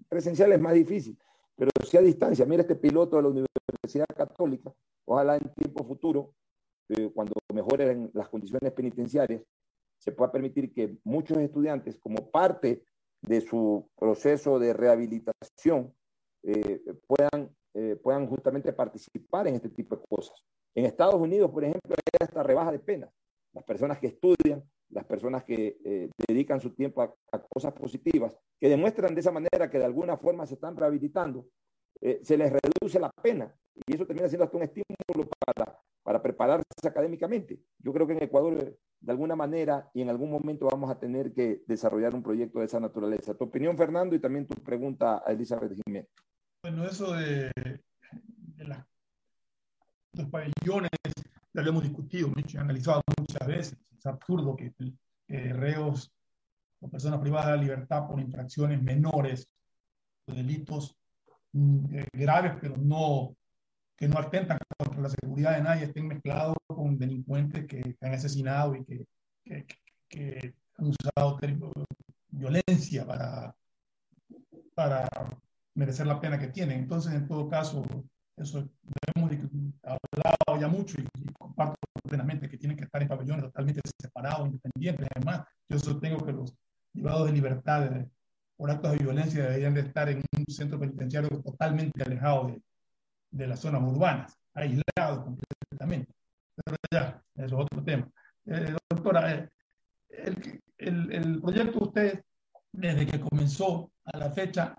[0.09, 1.17] presencial es más difícil,
[1.55, 2.45] pero sí a distancia.
[2.45, 4.73] Mira este piloto de la Universidad Católica,
[5.05, 6.33] ojalá en tiempo futuro,
[6.89, 9.41] eh, cuando mejoren las condiciones penitenciarias,
[9.97, 12.83] se pueda permitir que muchos estudiantes, como parte
[13.21, 15.93] de su proceso de rehabilitación,
[16.43, 17.55] eh, puedan,
[18.01, 20.43] puedan justamente participar en este tipo de cosas.
[20.73, 23.11] En Estados Unidos, por ejemplo, hay hasta rebaja de penas.
[23.53, 28.69] Las personas que estudian, las personas que eh, dedican su tiempo a, cosas positivas, que
[28.69, 31.47] demuestran de esa manera que de alguna forma se están rehabilitando,
[32.23, 33.53] se les reduce la pena
[33.85, 37.59] y eso termina siendo hasta un estímulo para, para prepararse académicamente.
[37.77, 41.33] Yo creo que en Ecuador de alguna manera y en algún momento vamos a tener
[41.33, 43.33] que desarrollar un proyecto de esa naturaleza.
[43.33, 46.07] Tu opinión, Fernando, y también tu pregunta a Elizabeth Jiménez.
[46.63, 47.51] Bueno, eso de,
[50.13, 50.89] los pabellones
[51.53, 53.77] ya lo hemos discutido, analizado muchas veces.
[54.01, 54.73] Es absurdo que,
[55.27, 56.11] reos
[56.79, 59.47] o personas privadas de libertad por infracciones menores
[60.25, 60.97] delitos
[61.53, 63.35] mm, eh, graves, pero no
[63.95, 68.75] que no atentan contra la seguridad de nadie estén mezclados con delincuentes que, han asesinado
[68.75, 69.05] y que,
[70.09, 71.37] que, han usado
[72.29, 73.55] violencia para,
[74.73, 75.07] para
[75.75, 76.79] merecer la pena que tienen.
[76.79, 77.83] Entonces, en todo caso,
[78.37, 78.69] eso
[79.15, 79.31] hemos
[79.83, 85.07] hablado ya mucho y, comparto plenamente que tienen que estar en pabellones totalmente separados, independientes.
[85.15, 86.55] Además, yo sostengo que los
[86.91, 87.91] privados de libertad
[88.57, 92.61] por actos de violencia deberían de estar en un centro penitenciario totalmente alejado de,
[93.31, 96.13] de las zonas urbanas, aislados completamente.
[96.63, 98.09] Pero ya, eso es otro tema.
[98.45, 99.49] Eh, doctora, eh,
[100.09, 102.23] el, el, el, proyecto de usted,
[102.71, 104.75] desde que comenzó a la fecha,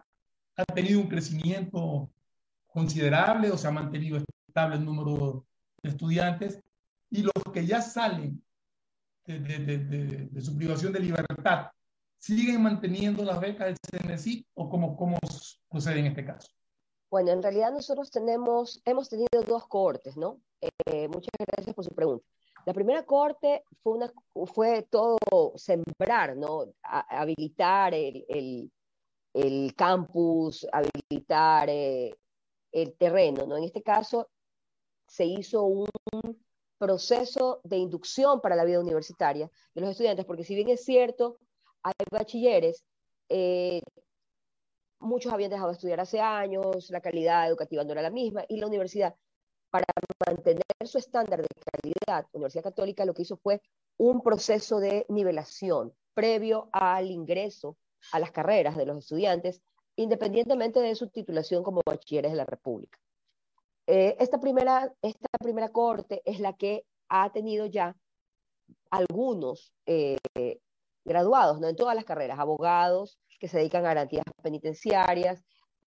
[0.57, 2.11] ha tenido un crecimiento
[2.73, 5.45] considerable o se ha mantenido estable el número
[5.83, 6.61] de estudiantes
[7.11, 8.43] y los que ya salen
[9.25, 11.71] de, de, de, de su privación de libertad,
[12.19, 15.19] ¿siguen manteniendo las becas del CNCI o cómo, cómo
[15.69, 16.49] procede en este caso?
[17.11, 20.41] Bueno, en realidad nosotros tenemos, hemos tenido dos cohortes, ¿no?
[20.87, 22.25] Eh, muchas gracias por su pregunta.
[22.65, 24.13] La primera corte fue, una,
[24.47, 25.19] fue todo
[25.57, 26.73] sembrar, ¿no?
[26.83, 28.73] habilitar el, el,
[29.35, 32.15] el, campus, habilitar eh,
[32.73, 33.57] el terreno, ¿no?
[33.57, 34.29] En este caso
[35.07, 35.89] se hizo un
[36.79, 41.39] proceso de inducción para la vida universitaria de los estudiantes, porque si bien es cierto,
[41.83, 42.85] hay bachilleres,
[43.29, 43.83] eh,
[44.99, 48.57] muchos habían dejado de estudiar hace años, la calidad educativa no era la misma, y
[48.57, 49.15] la universidad,
[49.71, 49.85] para
[50.27, 53.63] mantener su estándar de calidad, Universidad Católica lo que hizo fue
[53.97, 57.77] un proceso de nivelación previo al ingreso
[58.11, 59.63] a las carreras de los estudiantes,
[59.97, 62.99] independientemente de su titulación como bachilleres de la República.
[63.87, 67.97] Eh, esta, primera, esta primera corte es la que ha tenido ya
[68.91, 70.19] algunos eh,
[71.05, 71.69] graduados, ¿no?
[71.69, 75.43] En todas las carreras, abogados que se dedican a garantías penitenciarias,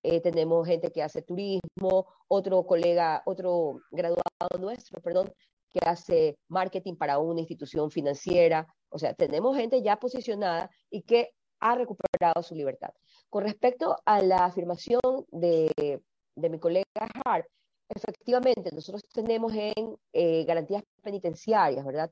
[0.08, 5.34] eh, tenemos gente que hace turismo, otro colega, otro graduado nuestro, perdón,
[5.72, 8.68] que hace marketing para una institución financiera.
[8.90, 12.92] O sea, tenemos gente ya posicionada y que ha recuperado su libertad.
[13.36, 16.02] Con respecto a la afirmación de,
[16.38, 16.86] de mi colega
[17.26, 17.46] Hart,
[17.90, 22.10] efectivamente, nosotros tenemos en eh, garantías penitenciarias, ¿verdad?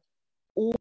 [0.54, 0.76] Un,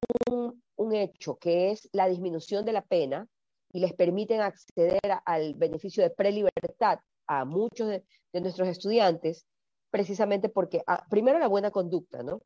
[0.74, 3.24] un hecho que es la disminución de la pena
[3.72, 8.02] y les permiten acceder al beneficio de prelibertad a muchos de,
[8.40, 9.46] nuestros estudiantes,
[9.92, 12.42] precisamente porque, ah, primero, la buena conducta, ¿no?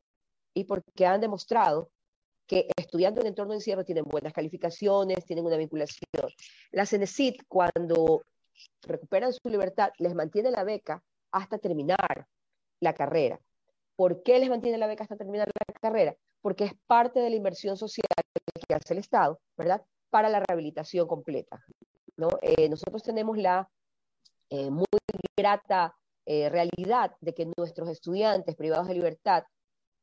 [0.53, 1.89] Y porque han demostrado
[2.47, 6.31] que estudiando en entorno de encierro tienen buenas calificaciones, tienen una vinculación.
[6.71, 8.23] La CENESID, cuando
[8.83, 11.03] recuperan su libertad, les mantiene la beca
[11.33, 12.27] hasta terminar
[12.81, 13.41] la carrera.
[13.97, 16.17] ¿Por qué les mantiene la beca hasta terminar la carrera?
[16.41, 18.07] Porque es parte de la inversión social
[18.69, 19.83] que hace el Estado, ¿verdad?
[20.11, 21.65] Para la rehabilitación completa.
[22.17, 22.29] ¿no?
[22.43, 23.69] Eh, nosotros tenemos la
[24.51, 24.87] eh, muy
[25.37, 29.45] grata eh, realidad de que nuestros estudiantes privados de libertad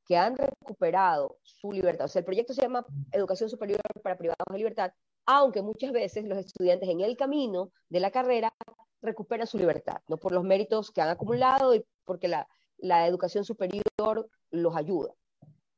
[0.06, 4.46] que han recuperado su libertad, o sea, el proyecto se llama Educación Superior para Privados
[4.52, 4.92] de Libertad,
[5.26, 8.54] aunque muchas veces los estudiantes en el camino de la carrera
[9.02, 12.48] recuperan su libertad, no por los méritos que han acumulado y porque la,
[12.78, 15.14] la educación superior los ayuda.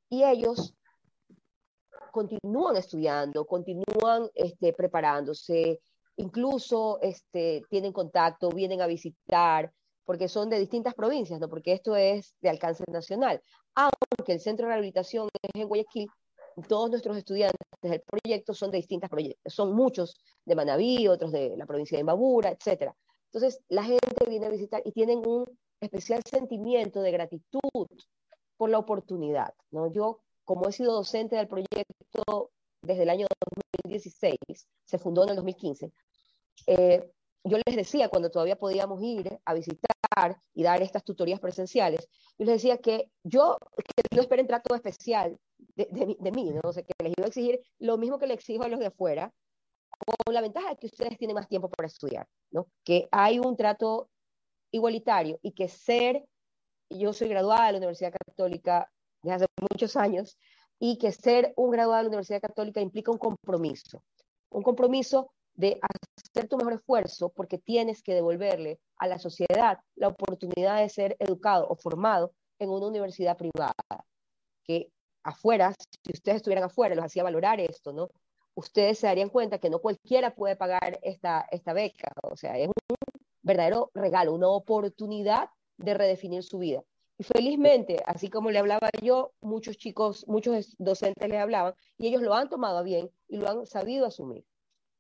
[0.10, 0.76] Y ellos
[2.12, 5.82] continúan estudiando, continúan este, preparándose,
[6.16, 9.72] incluso este, tienen contacto, vienen a visitar,
[10.06, 11.50] porque son de distintas provincias, ¿no?
[11.50, 13.42] porque esto es de alcance nacional.
[13.76, 16.10] Aunque el centro de rehabilitación es en Guayaquil,
[16.68, 21.56] todos nuestros estudiantes del proyecto son de distintas proyectos, son muchos de Manabí, otros de
[21.58, 22.92] la provincia de Imbabura, etc.
[23.26, 25.46] Entonces, la gente viene a visitar y tienen un
[25.82, 27.88] especial sentimiento de gratitud
[28.58, 29.54] por la oportunidad.
[29.72, 29.92] ¿no?
[29.92, 33.28] Yo, como he sido docente del proyecto desde el año
[33.84, 34.38] 2016,
[34.86, 35.92] se fundó en el 2015,
[36.68, 37.12] eh,
[37.46, 42.08] yo les decía cuando todavía podíamos ir a visitar y dar estas tutorías presenciales,
[42.38, 45.38] yo les decía que yo que no esperen trato especial
[45.76, 46.62] de, mí, ¿no?
[46.64, 48.88] O sea, que les iba a exigir lo mismo que le exijo a los de
[48.88, 49.32] afuera,
[50.26, 52.68] con la ventaja de que ustedes tienen más tiempo para estudiar, ¿no?
[52.84, 54.10] Que hay un trato
[54.72, 56.26] igualitario y que ser,
[56.90, 58.92] yo soy graduada de la Universidad Católica
[59.22, 60.38] desde hace muchos años,
[60.80, 64.04] y que ser un graduado de la Universidad Católica implica un compromiso,
[64.50, 70.10] un compromiso de hacer tu mejor esfuerzo porque tienes que devolverle a la sociedad la
[70.10, 73.74] oportunidad de ser educado o formado en una universidad privada,
[74.64, 74.92] que
[75.24, 75.74] afuera,
[76.04, 78.10] si ustedes estuvieran afuera, los hacía valorar esto, ¿no?
[78.54, 82.68] Ustedes se darían cuenta que no cualquiera puede pagar esta, esta beca, o sea, es
[82.68, 82.96] un
[83.42, 86.84] verdadero regalo, una oportunidad de redefinir su vida.
[87.18, 92.22] Y felizmente, así como le hablaba yo, muchos chicos, muchos docentes le hablaban y ellos
[92.22, 94.46] lo han tomado bien y lo han sabido asumir.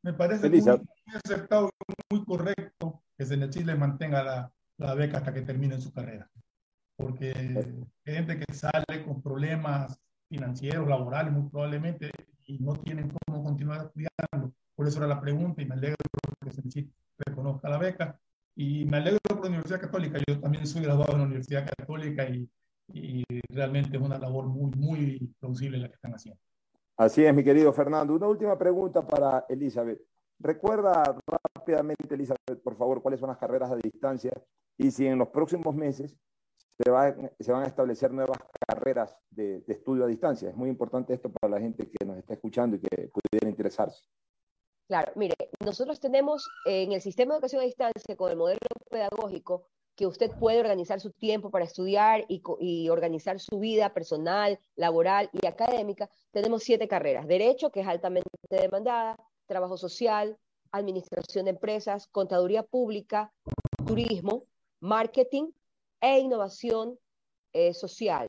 [0.05, 5.33] Me parece muy, muy, aceptado y muy correcto que Senechil mantenga la, la, beca hasta
[5.33, 6.29] que termine su carrera.
[6.95, 7.33] Porque
[8.05, 9.99] gente que sale con problemas
[10.29, 12.11] financieros, laborales, muy probablemente,
[12.45, 14.53] y no tienen cómo continuar estudiando.
[14.75, 15.97] Por eso era la pregunta y me alegro
[16.39, 16.93] que Senechil
[17.25, 18.19] reconozca la beca
[18.55, 20.19] y me alegro por la Universidad Católica.
[20.27, 22.47] Yo también soy graduado en la Universidad Católica y,
[22.93, 26.44] y realmente es una labor muy, muy plausible la que están haciendo.
[26.97, 28.13] Así es, mi querido Fernando.
[28.13, 30.01] Una última pregunta para Elizabeth.
[30.39, 34.31] Recuerda rápidamente, Elizabeth, por favor, cuáles son las carreras a distancia
[34.77, 36.17] y si en los próximos meses
[36.77, 40.49] se, va, se van a establecer nuevas carreras de, de, estudio a distancia.
[40.49, 44.03] Es muy importante esto para la gente que nos está escuchando y que pudiera interesarse.
[44.87, 45.35] Claro, mire,
[45.65, 48.59] nosotros tenemos en el sistema de educación a distancia con el modelo
[48.89, 55.29] pedagógico que usted puede organizar su tiempo para estudiar y, organizar su vida personal, laboral
[55.31, 56.09] y académica.
[56.31, 57.27] Tenemos siete carreras.
[57.27, 59.17] Derecho, que es altamente demandada,
[59.47, 60.37] trabajo social,
[60.71, 63.31] administración de empresas, contaduría pública,
[63.85, 64.45] turismo,
[64.81, 65.51] marketing
[66.01, 66.99] e innovación
[67.53, 68.27] eh, social,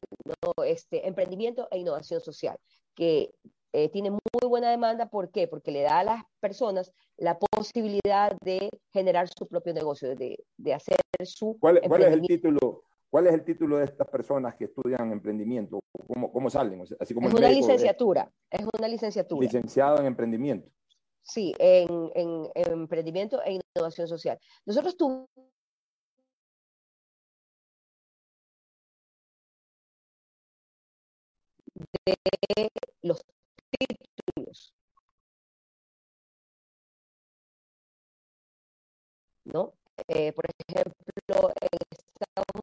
[0.64, 2.56] este, emprendimiento e innovación social,
[2.94, 3.34] que
[3.72, 5.08] eh, tiene muy buena demanda.
[5.08, 5.48] ¿Por qué?
[5.48, 10.74] Porque le da a las personas la posibilidad de generar su propio negocio, de, de
[10.74, 11.56] hacer su...
[11.60, 12.84] ¿Cuál, ¿Cuál, es el título?
[13.10, 15.80] ¿Cuál es el título de estas personas que estudian emprendimiento?
[16.06, 16.82] ¿Cómo, cómo salen?
[17.00, 19.40] Así como es una médico, licenciatura, es, es una licenciatura.
[19.40, 20.70] Licenciado en emprendimiento.
[21.22, 24.38] Sí, en, en, en emprendimiento e innovación social.
[24.64, 25.28] Nosotros tuvimos
[32.04, 32.68] de
[33.02, 33.22] los
[33.78, 34.74] títulos.
[39.44, 39.72] ¿No?
[40.08, 42.62] Eh, por ejemplo, en Estados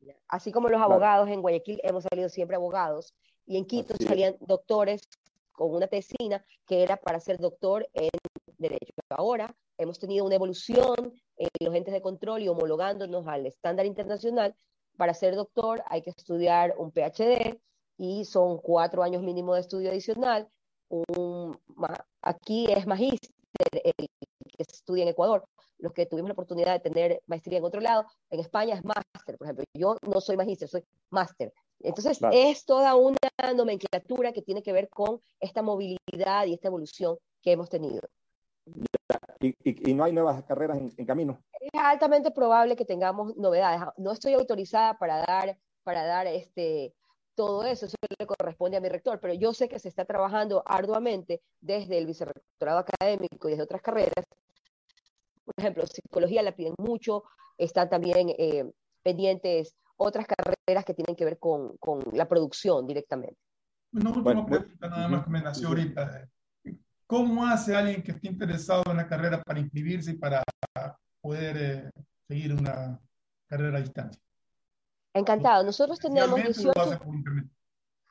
[0.00, 3.14] Unidos, así como los abogados en Guayaquil hemos salido siempre abogados,
[3.46, 4.46] y en Quito así salían es.
[4.46, 5.02] doctores
[5.52, 8.10] con una tesina que era para ser doctor en
[8.58, 8.92] Derecho.
[9.10, 14.54] Ahora hemos tenido una evolución en los entes de control y homologándonos al estándar internacional.
[14.96, 17.58] Para ser doctor hay que estudiar un PhD,
[18.00, 20.48] y son cuatro años mínimo de estudio adicional.
[20.88, 21.60] Un,
[22.22, 23.30] aquí es magíster
[23.72, 25.44] el que estudia en Ecuador.
[25.76, 29.36] Los que tuvimos la oportunidad de tener maestría en otro lado, en España es máster,
[29.36, 29.64] por ejemplo.
[29.74, 31.52] Yo no soy magíster, soy máster.
[31.80, 32.34] Entonces, claro.
[32.34, 33.18] es toda una
[33.54, 38.00] nomenclatura que tiene que ver con esta movilidad y esta evolución que hemos tenido.
[39.40, 41.38] Y, y, y no hay nuevas carreras en, en, camino.
[41.60, 43.82] Es altamente probable que tengamos novedades.
[43.98, 46.94] No estoy autorizada para dar, para dar este,
[47.40, 50.62] todo eso, eso le corresponde a mi rector, pero yo sé que se está trabajando
[50.66, 54.26] arduamente desde el vicerrectorado académico y desde otras carreras.
[55.46, 57.24] Por ejemplo, psicología la piden mucho,
[57.56, 58.70] están también eh,
[59.02, 63.38] pendientes otras carreras que tienen que ver con, con la producción directamente.
[63.94, 66.28] Una última bueno, pregunta nada más que me nació ahorita.
[67.06, 70.42] ¿Cómo hace alguien que esté interesado en la carrera para inscribirse y para
[71.22, 71.90] poder eh,
[72.28, 73.00] seguir una
[73.48, 74.20] carrera a distancia?
[75.14, 75.64] Encantado.
[75.64, 76.72] Nosotros tenemos 18...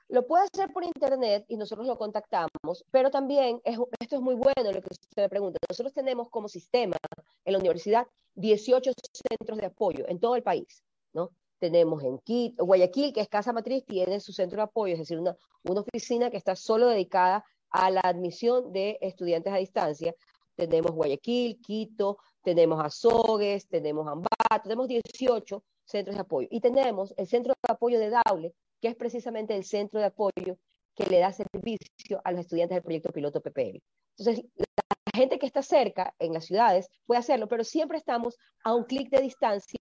[0.09, 4.33] Lo puede hacer por internet y nosotros lo contactamos, pero también, es, esto es muy
[4.33, 6.97] bueno lo que usted me pregunta, nosotros tenemos como sistema
[7.45, 8.91] en la universidad 18
[9.29, 11.29] centros de apoyo en todo el país, ¿no?
[11.59, 15.19] Tenemos en Quito, Guayaquil, que es Casa Matriz, tiene su centro de apoyo, es decir,
[15.19, 20.15] una, una oficina que está solo dedicada a la admisión de estudiantes a distancia.
[20.55, 26.47] Tenemos Guayaquil, Quito, tenemos Azogues, tenemos Ambato, tenemos 18 centros de apoyo.
[26.51, 30.57] Y tenemos el centro de apoyo de Daule, que es precisamente el centro de apoyo
[30.95, 33.81] que le da servicio a los estudiantes del proyecto piloto PPL.
[34.17, 38.75] Entonces, la gente que está cerca en las ciudades puede hacerlo, pero siempre estamos a
[38.75, 39.79] un clic de distancia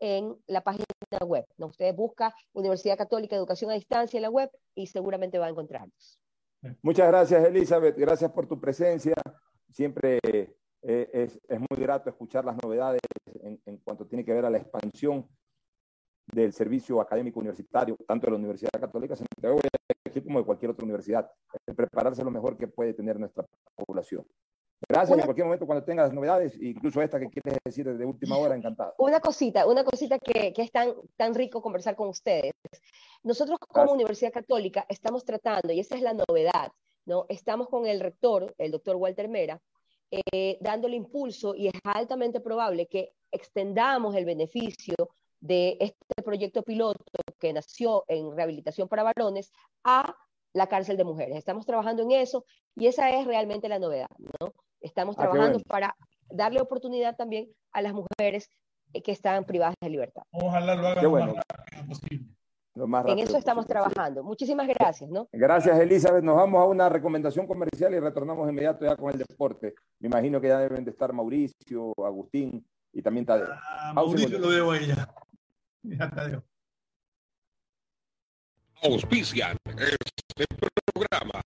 [0.00, 0.84] en la página
[1.24, 1.44] web.
[1.56, 1.66] ¿no?
[1.66, 6.18] Usted busca Universidad Católica Educación a Distancia en la web y seguramente va a encontrarnos.
[6.82, 7.96] Muchas gracias, Elizabeth.
[7.96, 9.14] Gracias por tu presencia.
[9.70, 13.00] Siempre eh, es, es, muy grato escuchar las novedades
[13.42, 15.28] en, en, cuanto tiene que ver a la expansión
[16.26, 19.58] del servicio académico universitario, tanto de la Universidad Católica Santiago
[20.22, 21.30] como de cualquier otra universidad,
[21.74, 23.44] prepararse lo mejor que puede tener nuestra
[23.74, 24.24] población.
[24.88, 28.36] Gracias, una, en cualquier momento cuando tengas novedades, incluso esta que quieres decir desde última
[28.36, 28.94] hora, encantado.
[28.98, 32.52] Una cosita, una cosita que, que es tan, tan rico conversar con ustedes.
[33.22, 33.94] Nosotros como Gracias.
[33.94, 36.70] Universidad Católica estamos tratando, y esa es la novedad,
[37.06, 37.24] ¿no?
[37.28, 39.60] Estamos con el rector, el doctor Walter Mera,
[40.10, 44.94] eh, dándole impulso y es altamente probable que extendamos el beneficio
[45.44, 47.04] de este proyecto piloto
[47.38, 49.52] que nació en rehabilitación para varones
[49.84, 50.16] a
[50.54, 51.36] la cárcel de mujeres.
[51.36, 54.08] Estamos trabajando en eso y esa es realmente la novedad,
[54.40, 54.54] ¿no?
[54.80, 55.64] Estamos trabajando ah, bueno.
[55.68, 55.96] para
[56.30, 58.48] darle oportunidad también a las mujeres
[59.04, 60.22] que están privadas de libertad.
[60.32, 62.26] Ojalá lo hagan lo más rápido posible.
[62.76, 63.82] Lo más en eso estamos posible.
[63.90, 64.24] trabajando.
[64.24, 65.28] Muchísimas gracias, ¿no?
[65.30, 66.24] Gracias, Elizabeth.
[66.24, 69.74] Nos vamos a una recomendación comercial y retornamos inmediato ya con el deporte.
[70.00, 73.48] Me imagino que ya deben de estar Mauricio, Agustín y también Tadeo.
[73.52, 74.94] Ah, Mauricio lo veo ella.
[74.96, 75.14] Ya,
[76.14, 76.44] Tadeo.
[78.82, 80.46] Auspician este
[80.92, 81.40] programa.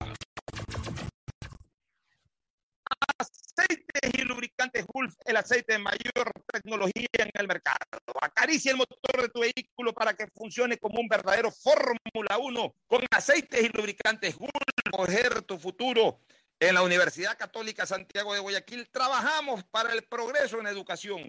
[3.19, 7.79] Aceites y lubricantes Gulf, el aceite de mayor tecnología en el mercado.
[8.21, 13.05] Acaricia el motor de tu vehículo para que funcione como un verdadero Fórmula 1 con
[13.11, 14.53] aceites y lubricantes Gulf.
[14.91, 16.21] Coger tu futuro.
[16.61, 21.29] En la Universidad Católica Santiago de Guayaquil trabajamos para el progreso en educación,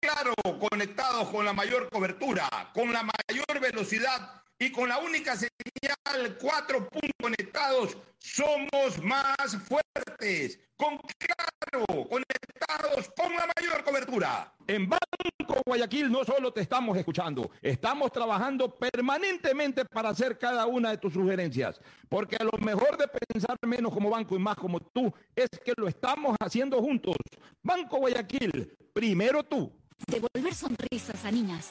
[0.00, 6.36] Claro, conectados con la mayor cobertura, con la mayor velocidad y con la única señal,
[6.40, 10.58] cuatro puntos conectados, somos más fuertes.
[10.76, 14.52] Con claro, conectados con la mayor cobertura.
[14.66, 20.90] En Banco Guayaquil no solo te estamos escuchando, estamos trabajando permanentemente para hacer cada una
[20.90, 21.80] de tus sugerencias.
[22.10, 25.88] Porque lo mejor de pensar menos como banco y más como tú es que lo
[25.88, 27.16] estamos haciendo juntos.
[27.62, 29.72] Banco Guayaquil, primero tú.
[30.06, 31.70] Devolver sonrisas a niñas,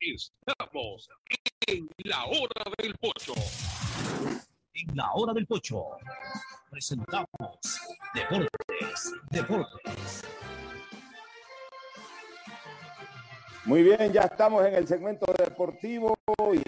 [0.00, 1.08] Estamos
[1.66, 3.34] en la hora del pocho.
[4.74, 5.96] En la hora del pocho
[6.70, 7.26] presentamos
[8.14, 10.22] Deportes, Deportes.
[13.64, 16.14] Muy bien, ya estamos en el segmento deportivo
[16.52, 16.62] y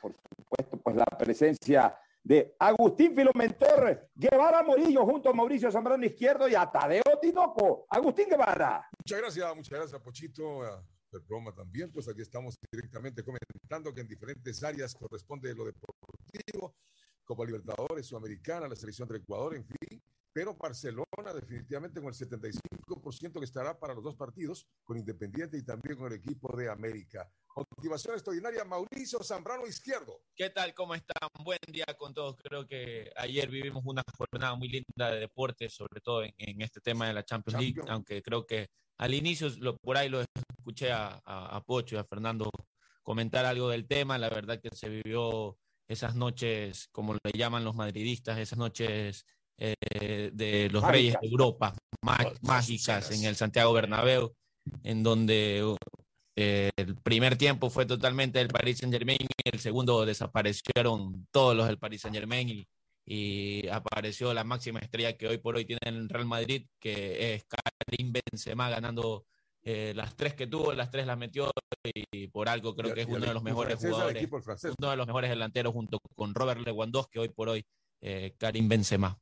[0.00, 6.48] por supuesto pues la presencia de Agustín Filomentor Guevara Morillo junto a Mauricio Zambrano Izquierdo
[6.48, 7.86] y a Tadeo Tinoco.
[7.90, 8.88] Agustín Guevara.
[8.98, 10.84] Muchas gracias, muchas gracias, Pochito.
[11.12, 16.76] El programa también, pues aquí estamos directamente comentando que en diferentes áreas corresponde lo deportivo,
[17.24, 20.02] Copa Libertadores, Sudamericana, la selección del Ecuador, en fin.
[20.38, 25.64] Pero Barcelona definitivamente con el 75% que estará para los dos partidos, con Independiente y
[25.64, 27.28] también con el equipo de América.
[27.56, 30.20] Motivación extraordinaria, Mauricio Zambrano Izquierdo.
[30.36, 30.74] ¿Qué tal?
[30.74, 31.28] ¿Cómo están?
[31.42, 32.36] Buen día con todos.
[32.36, 36.80] Creo que ayer vivimos una jornada muy linda de deporte, sobre todo en, en este
[36.80, 37.90] tema de la Champions League, Champions.
[37.90, 41.98] aunque creo que al inicio lo, por ahí lo escuché a, a, a, Pocho y
[41.98, 42.48] a Fernando
[43.02, 44.18] comentar algo del tema.
[44.18, 45.58] La verdad que se vivió
[45.88, 49.24] esas noches, como le llaman los madridistas, esas noches
[49.58, 50.92] eh, de los mágicas.
[50.92, 51.74] Reyes de Europa,
[52.42, 54.34] mágicas en el Santiago Bernabéu,
[54.84, 55.76] en donde
[56.36, 61.66] eh, el primer tiempo fue totalmente del Paris Saint Germain, el segundo desaparecieron todos los
[61.66, 62.68] del Paris Saint Germain y,
[63.04, 67.44] y, apareció la máxima estrella que hoy por hoy tiene el Real Madrid, que es
[67.44, 69.26] Karim Benzema ganando
[69.62, 71.50] eh, las tres que tuvo, las tres las metió
[72.12, 74.28] y por algo creo que es uno de los mejores jugadores,
[74.78, 77.64] uno de los mejores delanteros junto con Robert Lewandowski hoy por hoy,
[78.00, 79.18] eh, Karim Benzema.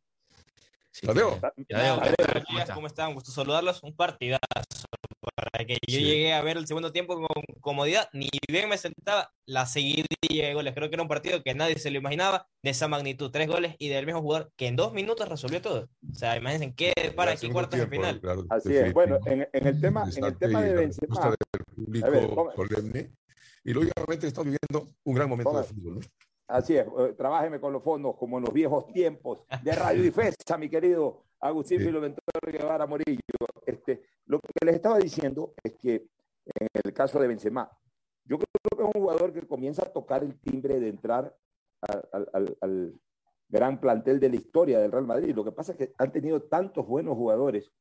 [1.03, 1.39] Tadeo.
[1.69, 2.01] Tadeo,
[2.47, 2.75] ¿cómo están?
[2.75, 3.15] ¿Cómo están?
[3.15, 3.83] Gusto saludarlos.
[3.83, 4.41] Un partidazo.
[5.35, 6.05] Para que yo Sí.
[6.05, 7.27] llegué a ver el segundo tiempo con
[7.61, 10.73] comodidad, ni bien me sentaba la seguidilla de goles.
[10.75, 13.31] Creo que era un partido que nadie se lo imaginaba de esa magnitud.
[13.31, 15.89] Tres goles y del mismo jugador que en dos minutos resolvió todo.
[16.11, 18.21] O sea, imagínense qué para aquí cuartos de final.
[18.51, 18.93] Así es.
[18.93, 23.11] Bueno, en, en el tema, en el tema de Benzema, del público ver, solemne.
[23.65, 25.95] Y lógicamente está viviendo un gran momento de fútbol.
[25.97, 26.01] ¿no?
[26.49, 30.57] Así es, eh, trabájeme con los fondos como en los viejos tiempos de Radio Difesa,
[30.59, 33.21] mi querido Agustín Filomentor Guevara Morillo.
[33.65, 36.09] Este, lo que les estaba diciendo es que
[36.61, 37.69] en el caso de Benzema,
[38.25, 38.47] yo creo
[38.77, 41.37] que es un jugador que comienza a tocar el timbre de entrar
[41.83, 43.01] al, al- al- al
[43.49, 45.35] gran plantel de la historia del Real Madrid.
[45.35, 47.73] Lo que pasa es que han tenido tantos buenos jugadores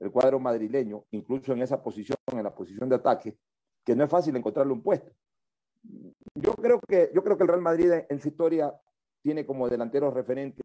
[0.00, 3.38] el cuadro madrileño, incluso en esa posición, en la posición de ataque,
[3.84, 5.12] que no es fácil encontrarle un puesto
[6.34, 8.72] yo creo que yo creo que el Real Madrid en su historia
[9.22, 10.64] tiene como delanteros referentes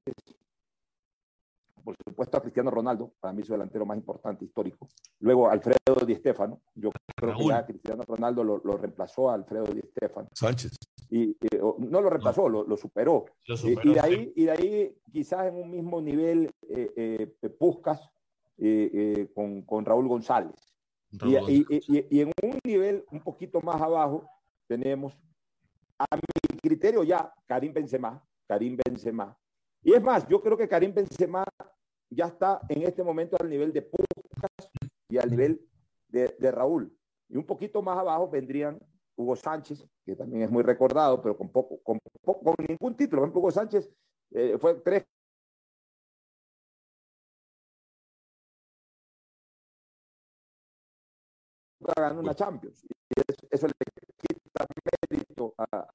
[1.83, 4.87] por supuesto a Cristiano Ronaldo para mí su delantero más importante histórico.
[5.19, 6.61] Luego Alfredo Di Stéfano.
[6.73, 7.43] Yo creo Raúl.
[7.43, 10.27] que ya Cristiano Ronaldo lo, lo reemplazó a Alfredo Di Stéfano.
[10.33, 10.71] Sánchez.
[11.11, 11.37] y,
[11.77, 15.55] no lo reemplazó lo, lo superó, Lo Y- de ahí y de ahí quizás en
[15.57, 16.91] un mismo nivel eh,
[17.41, 18.01] eh, Puskas
[18.57, 20.55] eh, eh, con, con Raúl González.
[21.11, 24.27] y- y- y en un nivel un poquito más abajo
[24.67, 25.17] tenemos
[25.99, 29.37] a mi criterio ya Karim Benzema, Karim Benzema.
[29.83, 31.43] Y es más, yo creo que Karim Benzema
[32.09, 34.71] ya está en este momento al nivel de Puskas
[35.09, 35.61] y al nivel
[36.07, 36.95] de, Raúl.
[37.29, 38.79] Y un poquito más abajo vendrían
[39.15, 43.21] Hugo Sánchez, que también es muy recordado, pero con poco, con, poco- con ningún título.
[43.21, 43.89] Por ejemplo, Hugo Sánchez
[44.31, 45.05] eh, fue tres
[51.95, 52.83] ganó una Champions.
[52.83, 53.67] Y eso, eso
[55.57, 55.87] a,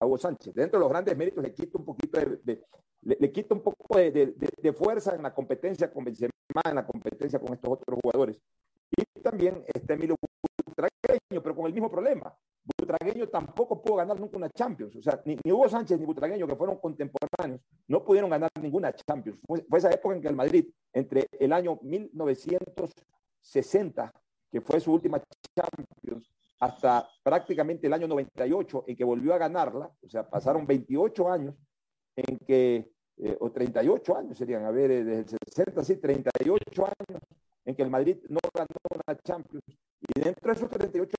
[0.00, 0.54] Hugo Sánchez.
[0.54, 2.64] Dentro de los grandes méritos le quita un poquito de,
[3.02, 6.32] le, le quita un poco de, fuerza en la competencia con Benzema,
[6.64, 8.40] en la competencia con estos otros jugadores.
[8.96, 10.16] Y también está Emilio
[10.64, 12.34] Butragueño, pero con el mismo problema.
[12.78, 14.94] Butragueño tampoco pudo ganar nunca una Champions.
[14.96, 18.92] O sea, ni, ni Hugo Sánchez ni Butragueño, que fueron contemporáneos, no pudieron ganar ninguna
[18.92, 19.40] Champions.
[19.46, 24.12] Fue, fue esa época en que el Madrid, entre el año 1960,
[24.50, 25.22] que fue su última
[25.54, 26.30] Champions,
[26.60, 31.54] hasta prácticamente el año 98, en que volvió a ganarla, o sea, pasaron 28 años
[32.16, 36.84] en que, eh, o 38 años serían, a ver, eh, desde el 60, sí, 38
[36.84, 37.22] años
[37.68, 39.62] en que el Madrid no ganó una Champions.
[40.00, 41.16] Y dentro de esos 38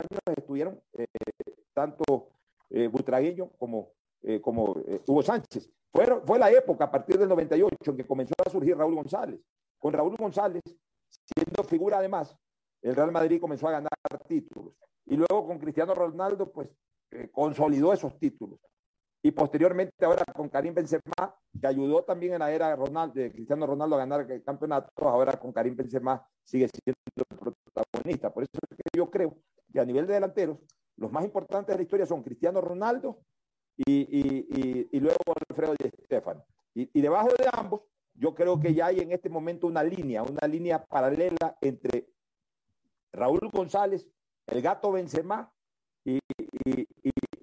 [0.00, 1.04] años estuvieron eh,
[1.74, 2.30] tanto
[2.70, 3.92] eh, Butragueño como,
[4.22, 4.76] eh, como
[5.06, 5.70] Hugo Sánchez.
[5.92, 9.40] Fueron, fue la época a partir del 98 en que comenzó a surgir Raúl González.
[9.78, 10.62] Con Raúl González,
[11.34, 12.34] siendo figura además,
[12.82, 13.90] el Real Madrid comenzó a ganar
[14.26, 14.74] títulos.
[15.06, 16.68] Y luego con Cristiano Ronaldo, pues
[17.10, 18.58] eh, consolidó esos títulos.
[19.22, 22.74] Y posteriormente ahora con Karim Benzema, que ayudó también en la era
[23.12, 26.96] de Cristiano Ronaldo a ganar el campeonato, ahora con Karim Benzema sigue siendo
[27.30, 28.32] el protagonista.
[28.32, 28.50] Por eso
[28.96, 29.36] yo creo
[29.72, 30.58] que a nivel de delanteros,
[30.96, 33.18] los más importantes de la historia son Cristiano Ronaldo
[33.76, 36.44] y, y- y- luego Alfredo Di Stéfano.
[36.74, 37.82] Y, y debajo de ambos,
[38.14, 42.08] yo creo que ya hay en este momento una línea, una línea paralela entre
[43.12, 44.06] Raúl González,
[44.46, 45.52] el gato Benzema
[46.04, 46.18] y,
[46.64, 46.86] y,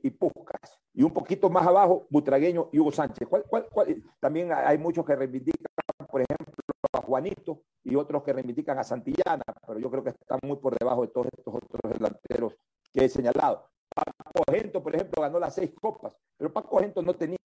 [0.01, 0.79] y, Puskás.
[0.93, 3.27] Y un poquito más abajo, Butragueño y Hugo Sánchez.
[3.27, 4.03] ¿Cuál, cuál, cuál?
[4.19, 5.67] También hay muchos que reivindican,
[6.09, 6.55] por ejemplo,
[6.93, 10.77] a Juanito y otros que reivindican a Santillana, pero yo creo que están muy por
[10.77, 12.55] debajo de todos estos otros delanteros
[12.91, 13.69] que he señalado.
[13.93, 17.37] Paco Gento, por ejemplo, ganó las seis copas, pero Paco Gento no tenía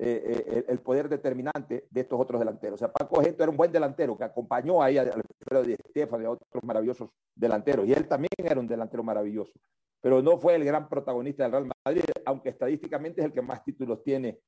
[0.00, 2.76] eh, eh, el poder determinante de estos otros delanteros.
[2.76, 6.22] O sea, Paco Gento era un buen delantero que acompañó ahí a Alfredo Di Stéfano
[6.22, 7.84] y a otros maravillosos delanteros.
[7.84, 9.52] Y él también era un delantero maravilloso,
[10.00, 13.64] pero no fue el gran protagonista del Real Madrid, aunque estadísticamente es el que más
[13.64, 14.38] títulos tiene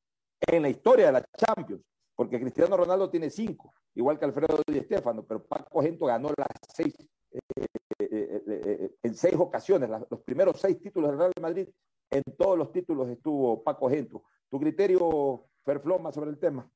[0.47, 1.83] en la historia de la Champions,
[2.15, 6.47] porque Cristiano Ronaldo tiene cinco, igual que Alfredo Di Stéfano, pero Paco Gento ganó las
[6.73, 6.95] seis
[7.99, 11.69] eh, en seis ocasiones, los primeros seis títulos del Real Madrid,
[12.11, 14.25] en todos los títulos estuvo Paco Gento.
[14.51, 16.69] ¿Tu criterio, Ferfloma, sobre el tema?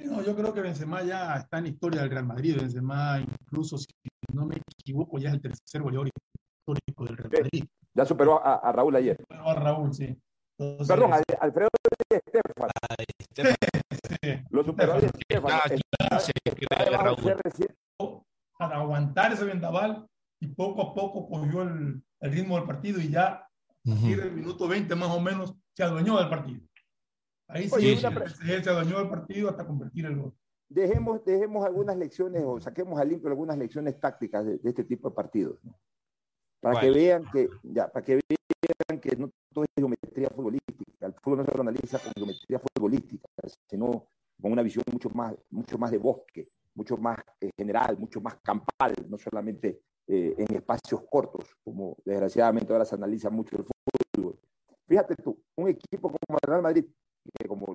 [0.00, 2.56] No, yo creo que Benzema ya está en la historia del Real Madrid.
[2.58, 3.86] Benzema, incluso si
[4.32, 7.64] no me equivoco, ya es el tercer goleador histórico del Real Madrid.
[7.94, 9.18] Ya superó a, a Raúl ayer.
[9.28, 10.18] Pero a Raúl, sí.
[10.58, 11.68] Entonces, Perdón, a- Alfredo
[12.10, 12.72] Di Stéfano.
[14.50, 14.94] Lo superó.
[14.96, 15.64] Está
[16.18, 17.74] CR7.
[18.58, 20.06] Para aguantar ese vendaval
[20.40, 23.46] y poco a poco cogió el, el ritmo del partido y ya
[23.84, 26.60] a partir del minuto 20 más o menos se adueñó del partido.
[27.48, 28.30] Ahí sí, Oye, se, una pre-
[28.62, 30.34] se adueñó del partido hasta convertir el gol.
[30.68, 35.10] Dejemos, dejemos algunas lecciones o saquemos al limpio algunas lecciones tácticas de, de este tipo
[35.10, 35.58] de partidos.
[35.64, 35.78] ¿no?
[36.60, 38.14] Para que vean que, ya, para que
[38.88, 41.06] vean que no todo es geometría futbolística.
[41.06, 43.28] Al fútbol no se lo analiza con geometría futbolística,
[43.68, 44.06] sino
[44.40, 48.36] con una visión mucho más, mucho más de bosque, mucho más eh, general, mucho más
[48.42, 54.38] campal, no solamente eh, en espacios cortos, como desgraciadamente ahora se analiza mucho el fútbol.
[54.86, 56.84] Fíjate tú, un equipo como el Real Madrid,
[57.38, 57.66] que como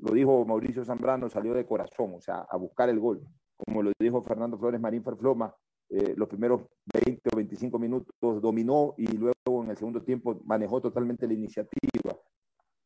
[0.00, 3.22] lo dijo Mauricio Zambrano, salió de corazón, o sea, a buscar el gol.
[3.56, 5.54] Como lo dijo Fernando Flores Marín Ferfloma,
[5.88, 6.62] eh, los primeros
[6.92, 12.18] 20 o 25 minutos dominó y luego en el segundo tiempo manejó totalmente la iniciativa.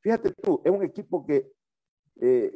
[0.00, 1.50] Fíjate tú, es un equipo que
[2.20, 2.52] eh,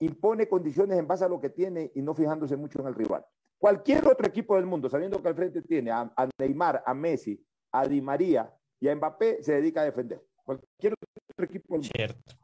[0.00, 3.24] impone condiciones en base a lo que tiene y no fijándose mucho en el rival.
[3.58, 7.42] Cualquier otro equipo del mundo, sabiendo que al frente tiene a, a Neymar, a Messi,
[7.72, 10.22] a Di María y a Mbappé, se dedica a defender.
[10.44, 11.88] Cualquier otro equipo del mundo.
[11.94, 12.34] Cierto.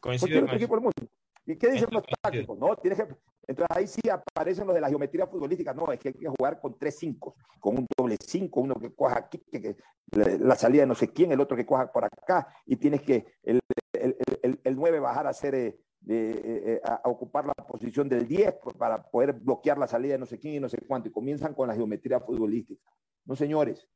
[0.00, 1.12] Cualquier otro equipo del mundo.
[1.44, 2.58] ¿Y qué dicen los tácticos?
[2.58, 3.14] No, tienes que.
[3.46, 5.74] Entonces ahí sí aparecen los de la geometría futbolística.
[5.74, 8.94] No, es que hay que jugar con tres cinco, con un doble cinco, uno que
[8.94, 9.76] coja aquí, que, que
[10.12, 13.26] la, salida de no sé quién, el otro que coja por acá, y tienes que
[13.42, 13.60] el,
[13.92, 18.26] el, el, el 9 bajar a ser eh, de, eh, a, ocupar la posición del
[18.26, 21.08] 10 pues, para poder bloquear la salida de no sé quién y no sé cuánto.
[21.08, 22.90] Y comienzan con la geometría futbolística.
[23.24, 23.88] No, señores.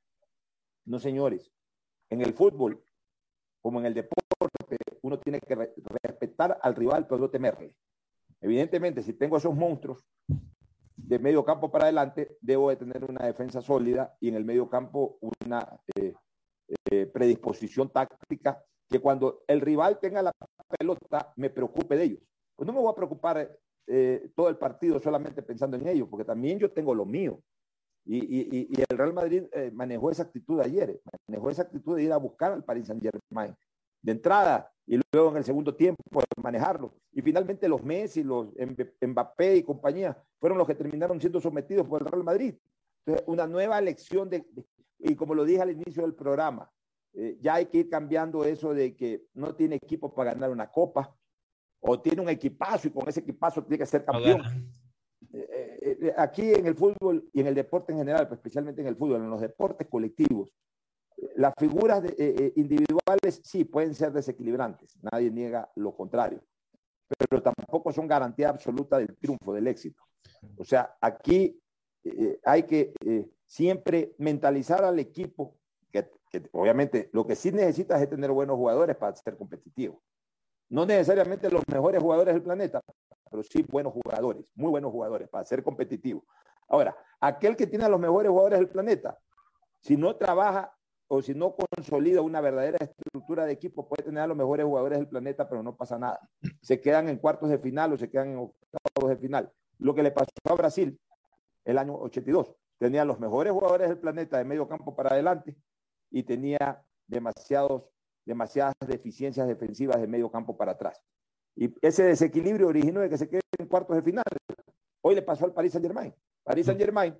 [0.84, 1.52] No, señores.
[2.10, 2.82] En el fútbol,
[3.60, 7.74] como en el deporte, uno tiene que re respetar al rival, pero no temerle.
[8.40, 10.04] Evidentemente, si tengo esos monstruos
[10.96, 14.68] de medio campo para adelante, debo de tener una defensa sólida y en el medio
[14.68, 16.14] campo una eh,
[16.90, 20.32] eh, predisposición táctica que cuando el rival tenga la
[20.68, 22.20] pelota me preocupe de ellos.
[22.54, 26.24] Pues no me voy a preocupar eh, todo el partido solamente pensando en ellos, porque
[26.24, 27.40] también yo tengo lo mío.
[28.04, 32.04] Y, y, y el Real Madrid eh, manejó esa actitud ayer, manejó esa actitud de
[32.04, 33.54] ir a buscar al Paris Saint Germain
[34.06, 36.94] de entrada y luego en el segundo tiempo manejarlo.
[37.12, 38.48] Y finalmente los Messi, los
[39.00, 42.54] Mbappé y compañía fueron los que terminaron siendo sometidos por el Real Madrid.
[43.04, 44.46] Entonces, una nueva lección de,
[44.98, 46.70] y como lo dije al inicio del programa,
[47.18, 50.70] eh, ya hay que ir cambiando eso de que no tiene equipo para ganar una
[50.70, 51.16] copa
[51.80, 54.42] o tiene un equipazo y con ese equipazo tiene que ser campeón.
[55.32, 58.88] Eh, eh, aquí en el fútbol y en el deporte en general, pues especialmente en
[58.88, 60.52] el fútbol, en los deportes colectivos,
[61.36, 66.44] las figuras de, individuales sí pueden ser desequilibrantes, nadie niega lo contrario,
[67.30, 70.02] pero tampoco son garantía absoluta del triunfo, del éxito.
[70.58, 71.58] O sea, aquí
[72.44, 72.92] hay que
[73.46, 75.56] siempre mentalizar al equipo
[75.90, 76.10] que,
[76.52, 80.02] obviamente lo que sí necesitas es tener buenos jugadores para ser competitivo.
[80.68, 82.80] No necesariamente los mejores jugadores del planeta,
[83.30, 86.24] pero sí buenos jugadores, muy buenos jugadores para ser competitivo.
[86.68, 89.18] Ahora, aquel que tiene a los mejores jugadores del planeta,
[89.80, 90.74] si no trabaja
[91.08, 94.98] o si no consolida una verdadera estructura de equipo, puede tener a los mejores jugadores
[94.98, 96.18] del planeta, pero no pasa nada.
[96.60, 99.52] Se quedan en cuartos de final o se quedan en octavos de final.
[99.78, 100.98] Lo que le pasó a Brasil
[101.64, 102.56] el año 82.
[102.78, 105.56] Tenía los mejores jugadores del planeta de medio campo para adelante
[106.16, 107.82] y tenía demasiados,
[108.24, 110.98] demasiadas deficiencias defensivas de medio campo para atrás.
[111.54, 114.24] Y ese desequilibrio originó de que se quede en cuartos de final.
[115.02, 116.14] Hoy le pasó al Paris Saint Germain.
[116.42, 117.14] Paris Saint Germain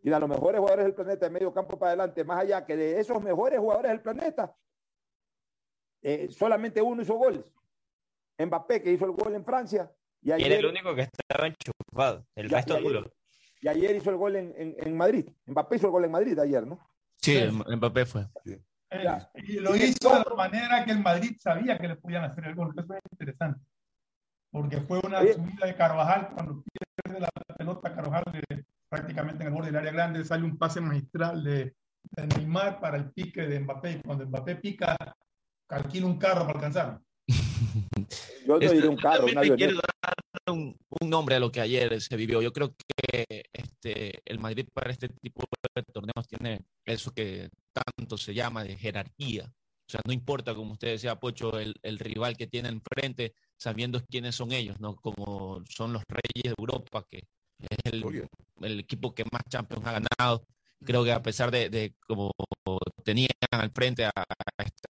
[0.00, 2.76] tiene a los mejores jugadores del planeta de medio campo para adelante, más allá que
[2.76, 4.54] de esos mejores jugadores del planeta,
[6.02, 7.44] eh, solamente uno hizo goles.
[8.38, 9.90] Mbappé, que hizo el gol en Francia.
[10.22, 12.98] Y, ayer, era el único que estaba enchufado, el ya, resto y duro.
[13.00, 13.12] ayer,
[13.60, 15.28] y ayer hizo el gol en, en, en, Madrid.
[15.46, 16.78] Mbappé hizo el gol en Madrid ayer, ¿no?
[17.20, 17.76] Sí, sí.
[17.76, 18.26] Mbappé fue.
[18.44, 18.56] Sí.
[18.90, 19.30] Ya.
[19.34, 22.54] Y lo hizo de la manera que el Madrid sabía que le podían hacer el
[22.54, 22.72] gol.
[22.76, 23.60] Eso es interesante.
[24.50, 25.34] Porque fue una Oye.
[25.34, 29.92] subida de Carvajal cuando pierde la pelota Carvajal de, prácticamente en el borde del área
[29.92, 33.92] grande, sale un pase magistral de, de, Neymar para el pique de Mbappé.
[33.92, 34.96] Y cuando Mbappé pica,
[35.68, 37.00] calquila un carro para alcanzar.
[38.46, 39.84] Yo no diré un carro, una dar
[40.46, 42.42] un, un, nombre a lo que ayer se vivió.
[42.42, 45.42] Yo creo que este, el Madrid para este tipo
[45.74, 49.44] de torneos tiene eso que tanto se llama de jerarquía.
[49.44, 54.02] O sea, no importa, como usted decía, Pocho, el, el rival que tiene enfrente, sabiendo
[54.04, 54.96] quiénes son ellos, ¿no?
[54.96, 58.28] Como son los reyes de Europa, que es el,
[58.62, 60.44] el equipo que más Champions ha ganado.
[60.84, 62.32] Creo que a pesar de, de como
[63.04, 64.95] tenían al frente a, a estas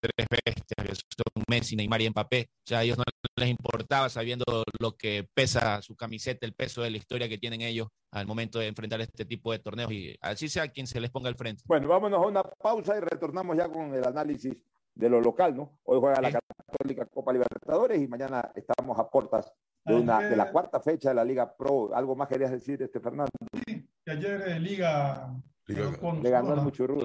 [0.00, 3.04] tres bestias, que son Messi, Neymar y Mbappé, o sea, a ellos no
[3.36, 4.44] les importaba sabiendo
[4.78, 8.58] lo que pesa su camiseta, el peso de la historia que tienen ellos al momento
[8.58, 11.62] de enfrentar este tipo de torneos y así sea quien se les ponga al frente.
[11.66, 14.54] Bueno, vámonos a una pausa y retornamos ya con el análisis
[14.94, 15.78] de lo local, ¿no?
[15.84, 19.52] Hoy juega la Católica Copa Libertadores y mañana estamos a puertas
[19.84, 21.94] de, una, de la cuarta fecha de la Liga Pro.
[21.94, 23.30] ¿Algo más querías decir, este Fernando?
[23.64, 25.40] Sí, que ayer eh, Liga, Liga
[25.74, 27.04] le ganó el Muchurru.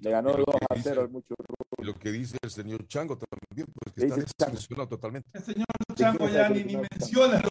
[0.00, 1.44] Le ganó 2 a 0 al Muchurru.
[1.78, 5.28] Lo que dice el señor Chango también, pues que está desilusionado totalmente.
[5.32, 7.48] El señor Chango ya ni, ni menciona lo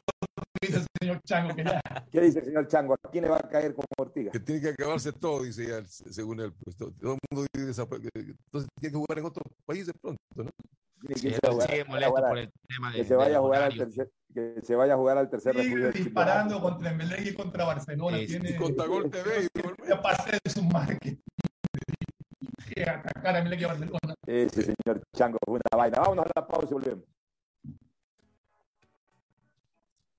[0.59, 1.55] que dice el señor Chango.
[1.55, 1.81] Que ya...
[2.11, 2.93] ¿Qué dice el señor Chango?
[2.95, 4.31] ¿A quién le va a caer como Ortiga?
[4.31, 6.53] Que tiene que acabarse todo, dice ya, según él.
[6.63, 10.19] Pues, todo, todo el mundo dice, entonces tiene que jugar en otro país de pronto,
[10.35, 10.49] ¿no?
[11.15, 13.37] Sí, que, se vaya sigue a molesto jugar- por el tema de- que se vaya
[13.37, 16.61] a jugar al tercer, que se vaya a jugar al tercer refugio Sigue del disparando
[16.61, 18.17] contra Emelec y contra Barcelona.
[18.17, 19.47] Sí, tiene, Y contra Gol TV.
[19.87, 21.15] Ya pasé de su marketing.
[22.73, 24.15] Que atacar a Emelec y a Barcelona.
[24.27, 25.99] Ese señor Chango fue una vaina.
[25.99, 27.05] Vámonos a la pausa y volvemos.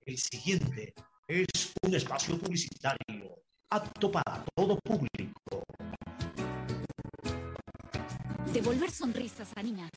[0.07, 0.95] El siguiente
[1.29, 3.37] es un espacio publicitario
[3.69, 5.63] apto para todo público.
[8.53, 9.91] Devolver sonrisas a niñas,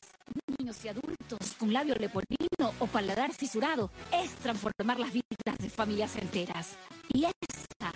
[0.58, 6.16] niños y adultos con labio leporino o paladar fisurado es transformar las vidas de familias
[6.16, 6.76] enteras.
[7.12, 7.92] Y esta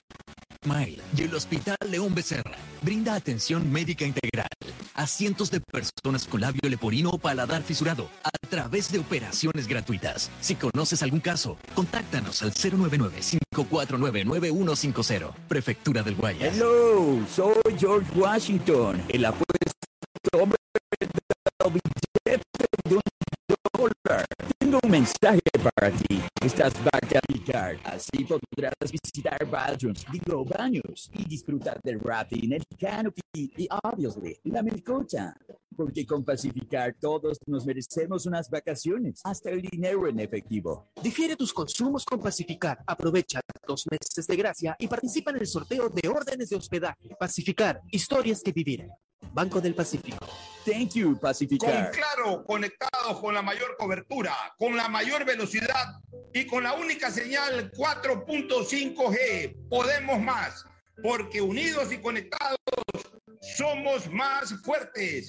[0.64, 4.48] Smile y el Hospital León Becerra brinda atención médica integral
[4.94, 10.31] a cientos de personas con labio leporino o paladar fisurado a través de operaciones gratuitas.
[10.40, 15.35] Si conoces algún caso, contáctanos al 099-549-9150.
[15.48, 16.56] Prefectura del Guayas.
[16.56, 19.44] Hello, soy George Washington, el apuesto
[20.32, 20.52] de un.
[24.59, 26.20] Tengo un mensaje para ti.
[26.42, 27.76] Estás vaca picar.
[27.84, 34.62] Así podrás visitar bathrooms, digo baños, y disfrutar del rafting, el canopy y, obviously, la
[34.62, 35.36] melcocha.
[35.76, 40.88] Porque con Pacificar todos nos merecemos unas vacaciones, hasta el dinero en efectivo.
[41.02, 42.78] Difiere tus consumos con Pacificar.
[42.86, 47.16] Aprovecha dos meses de gracia y participa en el sorteo de órdenes de hospedaje.
[47.18, 48.88] Pacificar, historias que vivir.
[49.32, 50.26] Banco del Pacífico.
[50.64, 51.90] Thank you, Con Pacificar.
[51.90, 56.01] Claro, conectados con la mayor cobertura, con la mayor velocidad
[56.32, 59.68] y con la única señal 4.5G.
[59.68, 60.64] Podemos más,
[61.02, 62.59] porque unidos y conectados
[63.56, 65.28] somos más fuertes.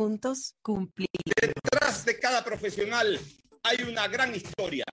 [0.00, 0.56] Juntos.
[1.42, 3.20] Detrás de cada profesional
[3.62, 4.86] hay una gran historia.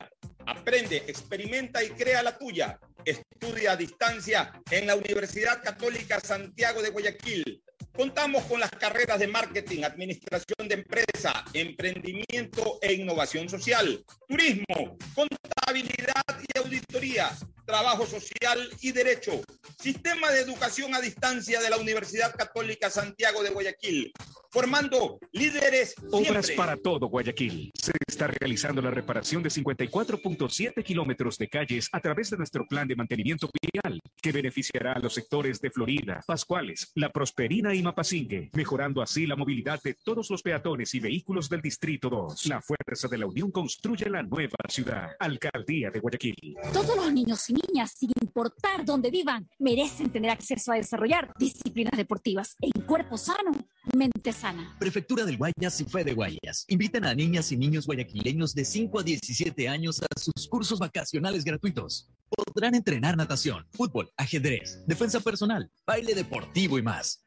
[0.46, 2.78] Aprende, experimenta y crea la tuya.
[3.06, 7.64] Estudia a distancia en la Universidad Católica Santiago de Guayaquil.
[7.98, 16.24] Contamos con las carreras de marketing, administración de empresa, emprendimiento e innovación social, turismo, contabilidad
[16.48, 19.42] y auditoría, trabajo social y derecho.
[19.80, 24.14] Sistema de educación a distancia de la Universidad Católica Santiago de Guayaquil,
[24.52, 27.72] formando líderes Obras para todo Guayaquil.
[27.74, 32.88] Se está realizando la reparación de 54.7 kilómetros de calles a través de nuestro plan
[32.88, 38.50] de mantenimiento vial, que beneficiará a los sectores de Florida, Pascuales, La Prosperina y Mapasingue,
[38.54, 42.48] mejorando así la movilidad de todos los peatones y vehículos del Distrito 2.
[42.48, 45.12] La fuerza de la Unión construye la nueva ciudad.
[45.18, 46.58] Alcaldía de Guayaquil.
[46.74, 51.96] Todos los niños y niñas, sin importar dónde vivan, merecen tener acceso a desarrollar disciplinas
[51.96, 53.52] deportivas en cuerpo sano,
[53.96, 54.76] mente sana.
[54.80, 59.04] Prefectura del Guayas y Fede Guayas invitan a niñas y niños guayaquileños de 5 a
[59.04, 62.10] 17 años a sus cursos vacacionales gratuitos.
[62.30, 67.24] Podrán entrenar natación, fútbol, ajedrez, defensa personal, baile deportivo y más.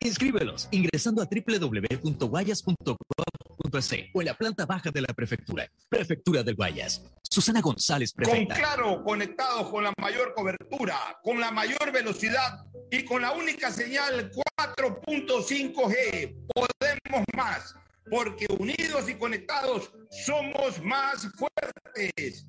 [0.70, 5.70] Ingresando a www.guayas.gov.es o en la planta baja de la prefectura.
[5.88, 7.02] Prefectura del Guayas.
[7.22, 8.56] Susana González, Con prefecta.
[8.56, 14.32] Claro, conectados con la mayor cobertura, con la mayor velocidad y con la única señal
[14.58, 16.34] 4.5G.
[16.52, 17.76] Podemos más,
[18.10, 22.48] porque unidos y conectados somos más fuertes.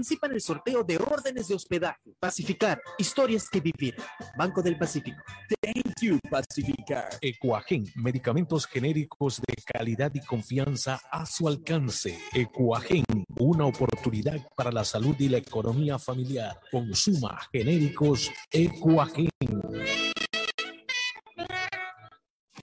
[0.23, 2.15] en el sorteo de órdenes de hospedaje.
[2.19, 3.95] Pacificar, historias que vivir.
[4.37, 5.21] Banco del Pacífico.
[5.61, 7.09] Thank you, Pacificar.
[7.21, 12.17] Ecuagen, medicamentos genéricos de calidad y confianza a su alcance.
[12.33, 13.03] Ecuagen,
[13.39, 16.59] una oportunidad para la salud y la economía familiar.
[16.71, 19.29] Consuma genéricos Ecuagen.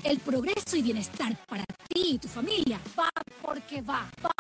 [0.05, 3.11] El progreso y bienestar para ti y tu familia va
[3.43, 4.31] porque va, va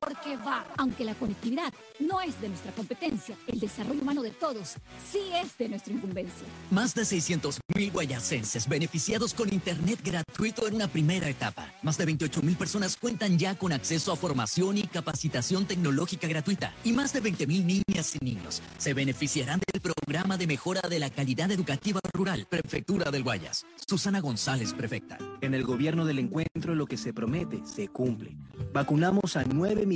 [0.00, 0.05] Porque
[0.44, 4.74] va, aunque la conectividad no es de nuestra competencia, el desarrollo humano de todos
[5.10, 6.46] sí es de nuestra incumbencia.
[6.70, 11.72] Más de 600.000 guayasenses beneficiados con Internet gratuito en una primera etapa.
[11.82, 16.74] Más de 28.000 personas cuentan ya con acceso a formación y capacitación tecnológica gratuita.
[16.84, 21.10] Y más de 20.000 niñas y niños se beneficiarán del programa de mejora de la
[21.10, 23.66] calidad educativa rural, Prefectura del Guayas.
[23.86, 25.18] Susana González, prefecta.
[25.40, 28.36] En el gobierno del encuentro lo que se promete se cumple.
[28.72, 29.95] Vacunamos a 9 millones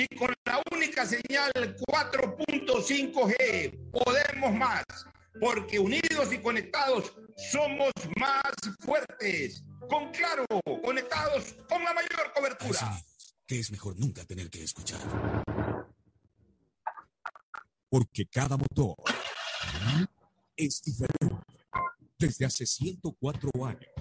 [0.00, 3.90] y con la única señal 4.5G.
[3.90, 4.84] Podemos más,
[5.38, 7.12] porque unidos y conectados
[7.52, 9.62] somos más fuertes.
[9.88, 10.46] Con Claro,
[10.82, 13.02] conectados con la mayor cobertura.
[13.46, 15.00] que es mejor nunca tener que escuchar.
[17.88, 18.96] Porque cada motor
[20.56, 21.36] es diferente.
[22.18, 23.88] Desde hace 104 años,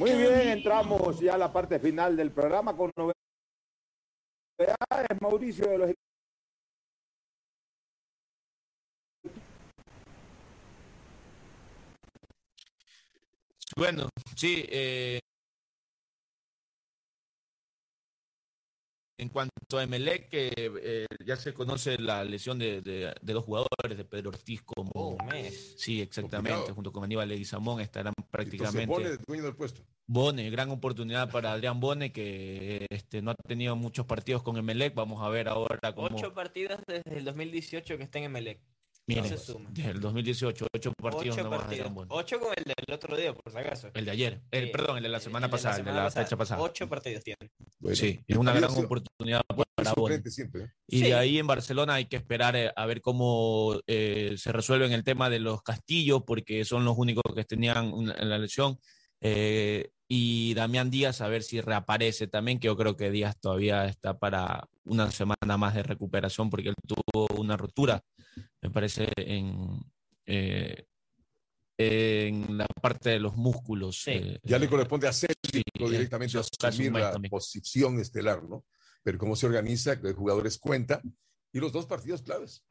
[0.00, 3.14] Muy bien, entramos ya a la parte final del programa con novedades.
[5.20, 5.90] Mauricio de los
[13.76, 14.64] Bueno, sí.
[14.70, 15.20] eh,
[19.18, 23.44] en cuanto a Emelec, que eh, ya se conoce la lesión de, de- de dos
[23.44, 25.16] jugadores, de Pedro Ortiz como...
[25.76, 26.74] Sí, exactamente, Complicado.
[26.74, 28.86] junto con Aníbal Leguizamón estarán prácticamente...
[28.86, 29.82] pone dueño del puesto.
[30.06, 34.92] Bone, gran oportunidad para Adrián Bone, que este, no ha tenido muchos partidos con Emelec.
[34.94, 36.08] Vamos a ver ahora cómo...
[36.16, 38.60] Ocho partidos desde el 2018 que está en Emelec.
[39.16, 39.70] Miren, No se suma.
[39.72, 41.92] desde el 2018, ocho partidos Ocho nomás de partidos.
[41.94, 42.08] Bone.
[42.10, 43.90] Ocho con el del otro día, por si acaso.
[43.94, 45.92] El de ayer, el, Sí, perdón, el de la semana el de pasada, el de
[45.92, 46.24] la pasada.
[46.24, 46.62] fecha pasada.
[46.62, 47.50] Ocho partidos tiene.
[47.94, 49.40] sí, es una gran sido- oportunidad
[49.74, 50.64] para suplente siempre.
[50.64, 50.68] ¿eh?
[50.86, 51.04] Y Sí.
[51.04, 54.92] de ahí en Barcelona hay que esperar eh, a ver cómo eh, se resuelve en
[54.92, 58.78] el tema de los castillos, porque son los únicos que tenían una- la lesión.
[59.22, 63.84] Eh, y Damián Díaz, a ver si reaparece también, que yo creo que Díaz todavía
[63.86, 68.02] está para una semana más de recuperación, porque él tuvo una rotura,
[68.62, 69.80] me parece, en,
[70.26, 70.84] eh,
[71.78, 74.02] en la parte de los músculos.
[74.06, 77.30] eh, Ya le corresponde a Célico Sí, directamente eso casi asumir la también.
[77.30, 78.64] posición estelar, ¿no?
[79.02, 81.00] Pero cómo se organiza, que jugadores cuenta
[81.52, 82.62] y los dos partidos claves.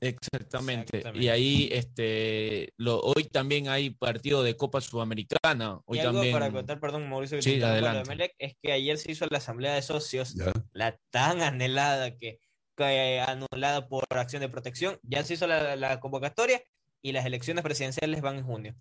[0.00, 0.96] Exactamente.
[0.98, 1.24] Exactamente.
[1.24, 5.80] Y ahí, este, lo, hoy también hay partido de Copa Sudamericana.
[5.86, 6.32] Hoy y algo también.
[6.32, 8.02] para contar, perdón, Mauricio, que Sí, adelante.
[8.10, 10.52] Emelec, es que ayer se hizo la asamblea de socios, Ya.
[10.72, 12.40] la tan anhelada que,
[12.88, 16.62] que anulada por acción de protección, ya se hizo la, la convocatoria
[17.02, 18.74] y las elecciones presidenciales van en junio.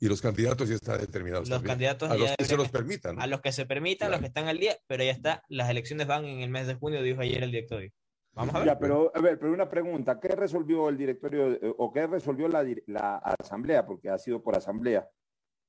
[0.00, 1.48] Y los candidatos ya están determinados.
[1.48, 1.72] Los también.
[1.72, 3.16] candidatos A los que se los permitan.
[3.16, 3.22] ¿no?
[3.22, 4.22] A los que se permitan, los Claro.
[4.22, 7.02] que están al día, pero ya está, las elecciones van en el mes de junio,
[7.02, 7.90] dijo ayer el directorio.
[8.32, 8.66] Vamos a ver.
[8.66, 12.48] Ya, pero a ver, pero una pregunta, ¿qué resolvió el directorio eh, o qué resolvió
[12.48, 13.86] la, la asamblea?
[13.86, 15.08] Porque ha sido por asamblea.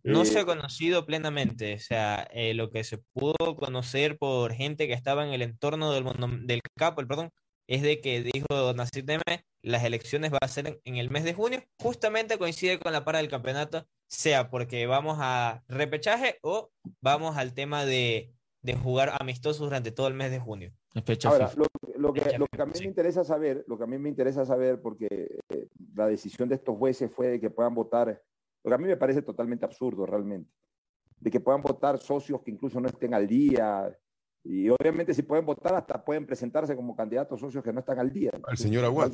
[0.03, 4.53] No Eh, se ha conocido plenamente, o sea, eh, lo que se pudo conocer por
[4.53, 6.06] gente que estaba en el entorno del,
[6.48, 7.30] del capo, el perdón,
[7.68, 11.24] es de que dijo Nasib Neme, las elecciones va a ser en, en el mes
[11.24, 16.72] de junio, justamente coincide con la para del campeonato, sea porque vamos a repechaje o
[17.02, 18.32] vamos al tema de,
[18.62, 20.74] de jugar amistosos durante todo el mes de junio.
[21.26, 21.66] Ahora, lo,
[21.98, 24.46] lo que, lo que a mí me interesa saber, lo que a mí me interesa
[24.46, 28.22] saber, porque eh, la decisión de estos jueces fue de que puedan votar,
[28.64, 30.50] lo que a mí me parece totalmente absurdo realmente,
[31.20, 33.94] de que puedan votar socios que incluso no estén al día.
[34.47, 38.11] Y obviamente si pueden votar, hasta pueden presentarse como candidatos socios que no están al
[38.11, 38.31] día.
[38.43, 39.11] Al señor Aguad.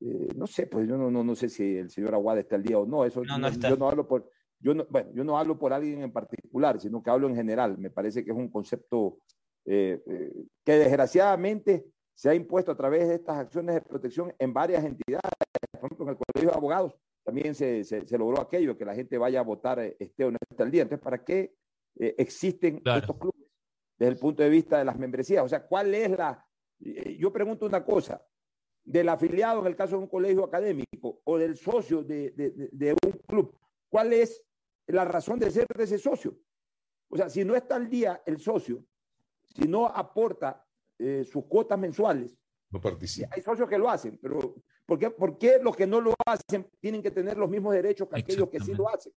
[0.00, 2.62] Eh, no sé, pues yo no, no, no sé si el señor Aguad está al
[2.62, 3.04] día o no.
[3.04, 3.68] Eso No, no yo- está.
[3.70, 4.30] yo no hablo por,
[4.60, 7.78] yo no, bueno, yo no hablo por alguien en particular, sino que hablo en general.
[7.78, 9.18] Me parece que es un concepto
[9.64, 10.32] eh, eh,
[10.64, 15.30] que desgraciadamente se ha impuesto a través de estas acciones de protección en varias entidades.
[15.72, 16.94] Por ejemplo, en el Colegio de Abogados
[17.24, 20.38] también se, se- se logró aquello, que la gente vaya a votar esté o no
[20.50, 20.82] esté al día.
[20.82, 21.52] Entonces, ¿para qué
[21.98, 23.45] eh, existen estos clubes
[23.98, 25.44] desde el punto de vista de las membresías?
[25.44, 26.44] O sea, ¿cuál es la...
[26.80, 28.24] eh, Yo pregunto una cosa,
[28.84, 32.68] del afiliado en el caso de un colegio académico o del socio de, de- de-
[32.72, 33.58] de un club,
[33.88, 34.42] ¿cuál es
[34.86, 36.38] la razón de ser de ese socio?
[37.08, 38.84] O sea, si no está al día el socio,
[39.44, 40.64] si no aporta
[40.98, 42.38] eh, sus cuotas mensuales,
[42.70, 43.28] No participa.
[43.32, 44.54] hay socios que lo hacen, pero
[44.86, 48.08] ¿por qué, por qué los que no lo hacen tienen que tener los mismos derechos
[48.08, 49.12] que aquellos que sí lo hacen?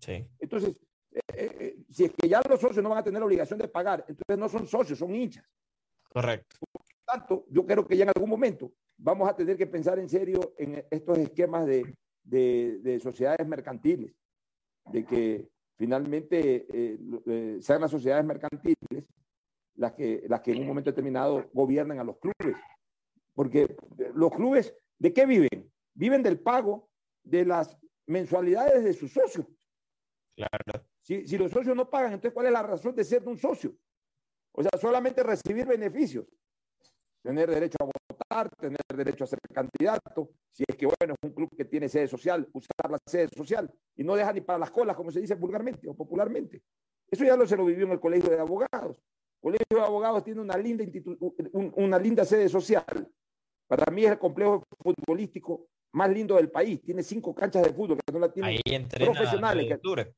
[0.00, 0.26] Sí.
[0.40, 0.76] Entonces,
[1.14, 3.58] eh, eh, eh, si es que ya los socios no van a tener la obligación
[3.58, 5.44] de pagar, entonces no son socios, son hinchas.
[6.08, 6.56] Correcto.
[6.70, 10.08] Por tanto, yo creo que ya en algún momento vamos a tener que pensar en
[10.08, 14.12] serio en estos esquemas de, de- de sociedades mercantiles,
[14.92, 18.76] de que finalmente eh, eh, sean las sociedades mercantiles
[19.76, 22.56] las que, las que en un momento determinado gobiernan a los clubes.
[23.34, 23.76] Porque
[24.14, 25.68] los clubes, ¿de qué viven?
[25.94, 26.88] Viven del pago
[27.24, 27.76] de las
[28.06, 29.46] mensualidades de sus socios.
[30.36, 30.86] Claro.
[31.00, 33.38] Si, si los socios no pagan, entonces ¿cuál es la razón de ser de un
[33.38, 33.74] socio?
[34.52, 36.26] O sea, solamente recibir beneficios.
[37.22, 40.30] Tener derecho a votar, tener derecho a ser candidato.
[40.52, 43.72] Si es que, bueno, es un club que tiene sede social, usar la sede social.
[43.96, 46.62] Y no deja ni para las colas, como se dice vulgarmente o popularmente.
[47.10, 48.98] Eso ya lo se lo vivió en el Colegio de Abogados.
[48.98, 51.16] El Colegio de Abogados tiene una linda, institu-
[51.52, 53.10] un- una linda sede social.
[53.66, 56.82] Para mí es el complejo futbolístico más lindo del país.
[56.82, 58.60] Tiene cinco canchas de fútbol que no la tienen Ahí
[59.06, 59.66] profesionales.
[59.68, 60.14] que- octubre.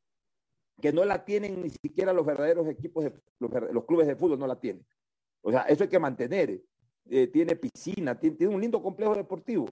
[0.80, 4.46] Que no la tienen ni siquiera los verdaderos equipos, de, los, clubes de fútbol no
[4.46, 4.86] la tienen.
[5.42, 6.62] O sea, eso hay que mantener.
[7.08, 9.66] Eh, tiene piscina, tiene, tiene un lindo complejo deportivo.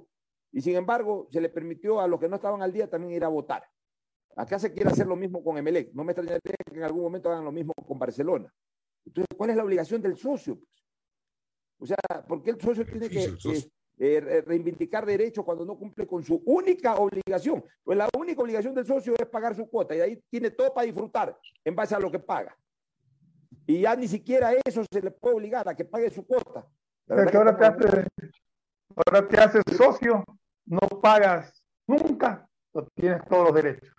[0.53, 3.25] Y sin embargo, se le permitió a los que no estaban al día también ir
[3.25, 3.65] a votar.
[4.37, 5.93] Acá se quiere hacer lo mismo con Emelec.
[5.93, 8.53] No me extrañaría que en algún momento hagan lo mismo con Barcelona.
[9.05, 10.57] Entonces, ¿cuál es la obligación del socio?
[10.57, 10.71] pues?
[11.79, 13.71] O sea, ¿por qué el socio tiene que socio.
[14.05, 17.65] Eh, re- reivindicar derechos cuando no cumple con su única obligación?
[17.83, 20.85] Pues la única obligación del socio es pagar su cuota y ahí tiene todo para
[20.87, 22.57] disfrutar en base a lo que paga.
[23.67, 26.67] Y ya ni siquiera eso se le puede obligar a que pague su cuota.
[27.07, 28.31] La verdad que ahora te, estamos- haces,
[29.07, 30.25] ahora te haces socio,
[30.67, 33.95] no pagas nunca, pero tienes todos los derechos.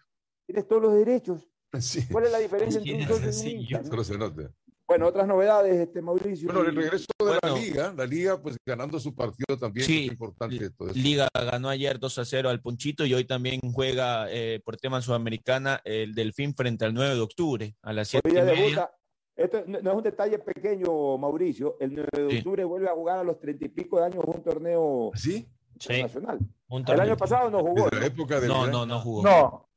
[0.45, 1.49] Tienes todos los derechos.
[1.79, 2.07] Sí.
[2.11, 3.83] ¿Cuál es la diferencia entre un socio y un sí, hincha?
[3.83, 4.51] Solo se nota.
[4.87, 6.47] Bueno, otras novedades, este Mauricio.
[6.53, 10.11] Bueno, el regreso de la liga, la liga pues ganando su partido también, Sí, es
[10.11, 10.99] importante todo eso.
[10.99, 15.01] Liga ganó ayer 2 a 0 al Ponchito y hoy también juega eh, por tema
[15.01, 18.61] sudamericana el Delfín frente al 9 de octubre a las 7 Hoy y día media.
[18.63, 18.91] debuta.
[19.35, 21.77] Esto no es un detalle pequeño, Mauricio.
[21.79, 22.37] El 9 de Sí.
[22.37, 25.47] octubre vuelve a jugar a los treinta y pico de años un torneo ¿Sí?
[25.73, 26.39] internacional.
[26.69, 27.89] Un El año pasado no jugó.
[27.89, 29.23] La época del No, no, no jugó.
[29.23, 29.67] No,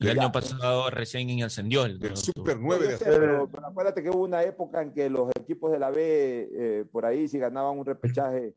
[0.00, 0.22] El Ya.
[0.22, 2.56] año pasado recién ascendió el del 9 de Super octubre.
[2.58, 5.70] 9 Yo de hace- pero, pero acuérdate que hubo una época en que los equipos
[5.72, 8.54] de la B, eh, por ahí, si ganaban un repechaje,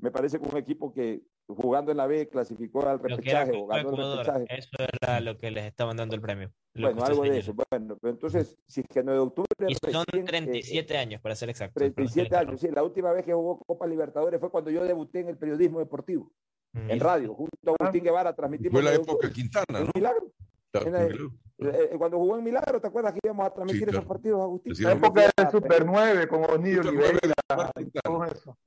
[0.00, 3.90] me parece que un equipo que jugando en la B clasificó al repechaje o ganó
[3.90, 4.46] el repechaje.
[4.50, 6.50] eso era lo que les estaban dando el premio.
[6.74, 7.54] Bueno, algo de eso.
[7.70, 9.48] Bueno, pero entonces, si es que 9 de octubre.
[9.68, 11.74] Y son recién, eh, 37 años, para ser exacto.
[11.74, 12.68] perdón que le 37 años, sí.
[12.70, 16.30] La última vez que jugó Copa Libertadores fue cuando yo debuté en el periodismo deportivo,
[16.74, 17.04] en Mira.
[17.06, 18.72] radio, junto a Agustín Guevara, transmitimos.
[18.72, 19.34] Fue la 9 de época octubre.
[19.34, 19.90] Quintana, ¿no?
[19.94, 20.32] Milagro.
[20.72, 23.98] Claro, la- eh, eh, cuando jugó en Milagro, ¿te acuerdas que íbamos a transmitir claro.
[23.98, 24.74] esos partidos, Agustín?
[24.74, 27.80] Sí, la sí, época del a- Super 9 con Onidio Super 9 de Oliveira, Marta
[27.82, 28.02] Quintana.
[28.02, 28.58] todo eso.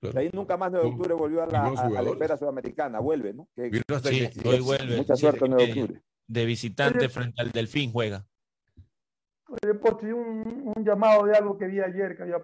[0.00, 3.00] De ahí nunca más 9 de octubre volvió a la, a- a la esfera sudamericana,
[3.00, 3.48] vuelve, ¿no?
[3.54, 4.96] Que- Sí, que- hoy vuelve.
[4.96, 6.02] mucha suerte 9 de de, octubre.
[6.26, 7.08] de visitante Oye.
[7.08, 8.24] frente al Delfín juega.
[9.48, 12.38] Oye, un, un llamado de algo que vi ayer que había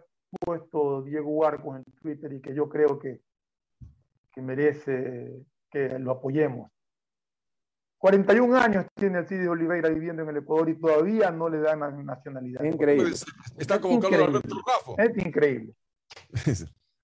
[0.45, 3.23] puesto Diego Huarcos en Twitter y que yo creo que,
[4.35, 6.70] que merece que lo apoyemos.
[7.99, 11.81] 41 años tiene el Cid Oliveira viviendo en el Ecuador y todavía no le dan
[12.07, 12.62] nacionalidad.
[12.65, 13.15] Increíble.
[13.59, 14.29] Está como Carlos.
[14.29, 14.97] Alberto Raffo.
[14.99, 15.75] Es increíble.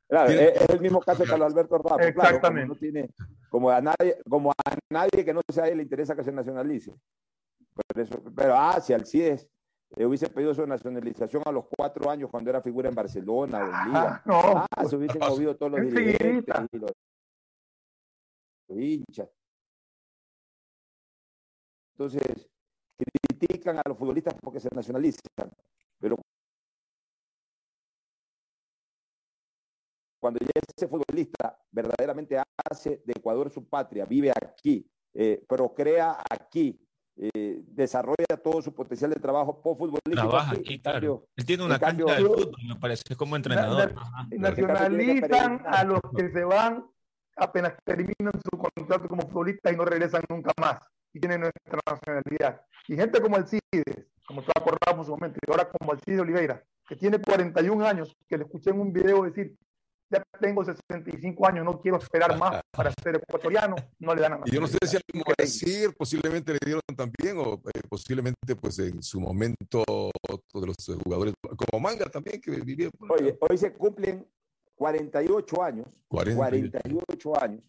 [0.08, 1.96] Claro, Tiene- es, es el mismo caso de Carlos Alberto Rafa.
[1.96, 2.68] Claro, como, Exactamente.
[2.68, 3.10] no tiene,
[3.48, 6.92] como, a nadie, como a nadie que no sea él le interesa que se nacionalice.
[7.74, 9.48] Por eso, pero, ah, si Alcides
[9.96, 13.62] eh, hubiese pedido su nacionalización a los cuatro años cuando era figura en Barcelona o
[13.64, 14.14] en Liga.
[14.16, 16.92] Ah, no, Ah, se hubiesen movido todos los dirigentes y los
[18.68, 19.28] los hinchas.
[21.94, 22.48] Entonces,
[22.98, 25.22] critican a los futbolistas porque se nacionalizan,
[26.00, 26.16] pero
[30.20, 36.80] cuando ya ese futbolista verdaderamente hace de Ecuador su patria, vive aquí, eh, procrea aquí,
[37.16, 40.14] eh, desarrolla todo su potencial de trabajo post-futbolístico.
[40.28, 40.98] Trabaja aquí, claro.
[40.98, 43.94] cambio- Él tiene en una cambio- cancha de fútbol, me parece, como entrenador.
[44.30, 46.84] Nacionalizan a los que se van
[47.36, 50.78] apenas terminan su contrato como futbolistas y no regresan nunca más
[51.14, 52.60] y tienen nuestra nacionalidad.
[52.88, 53.62] Y gente como Alcides,
[54.26, 58.14] como tú acordabas en su momento, y ahora como Alcides Oliveira, que tiene 41 años,
[58.28, 59.56] que le escuché en un video decir,
[60.10, 64.40] ya tengo 65 años, no quiero esperar más para ser ecuatoriano, no le dan a
[64.44, 68.78] Y yo no sé si algo decir, posiblemente le dieron también, o eh, posiblemente pues
[68.80, 73.22] en su momento otro de los eh, jugadores, como Manga también, que vivía por acá.
[73.22, 74.26] Oye, hoy se cumplen
[74.74, 76.36] 48 años, 48.
[76.36, 77.62] 48 años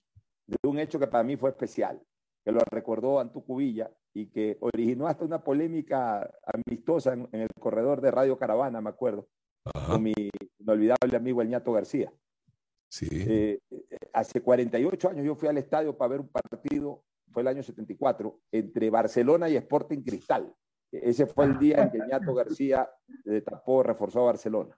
[0.47, 2.01] de un hecho que para mí fue especial,
[2.45, 7.49] que lo recordó Antuco Villa y que originó hasta una polémica amistosa en, en el
[7.59, 9.27] corredor de Radio Caravana, me acuerdo,
[9.87, 10.13] con mi
[10.59, 12.13] inolvidable amigo El Ñato García.
[12.87, 13.07] Sí.
[13.11, 13.59] Eh,
[14.13, 18.39] hace 48 años yo fui al estadio para ver un partido, fue el año 74,
[18.51, 20.55] entre Barcelona y Sporting Cristal.
[20.91, 22.87] Ese fue el día en que el Ñato García
[23.43, 24.77] tapó, reforzó a Barcelona.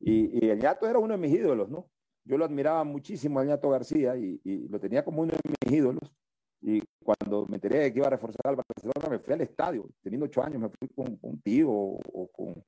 [0.00, 1.88] Y, y el Ñato era uno de mis ídolos, ¿no?
[2.24, 5.78] Yo lo admiraba muchísimo al Ñato García y, y lo tenía como uno de mis
[5.78, 6.12] ídolos.
[6.62, 9.88] Y cuando me enteré de que iba a reforzar al Barcelona, me fui al estadio.
[10.02, 12.62] Teniendo ocho años, me fui con, con un tío o, o con,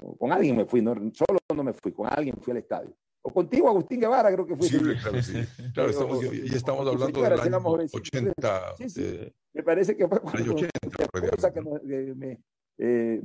[0.00, 0.80] o con alguien, me fui.
[0.82, 2.94] No, solo no me fui, con alguien fui al estadio.
[3.22, 4.68] O contigo, Agustín Guevara, creo que fui.
[4.68, 5.32] Sí, claro, sí.
[5.72, 7.60] Claro, estamos, ya, estamos hablando del año
[7.96, 8.74] 80.
[8.76, 9.02] Sí, sí.
[9.02, 10.70] eh, Me parece que fue cuando 80,
[11.08, 12.40] tu esposa que que me,
[12.78, 13.20] eh,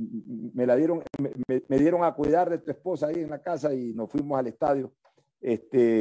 [0.54, 3.42] me la dieron, me, me- me dieron a cuidar de tu esposa ahí en la
[3.42, 4.92] casa y nos fuimos al estadio.
[5.40, 6.00] Este,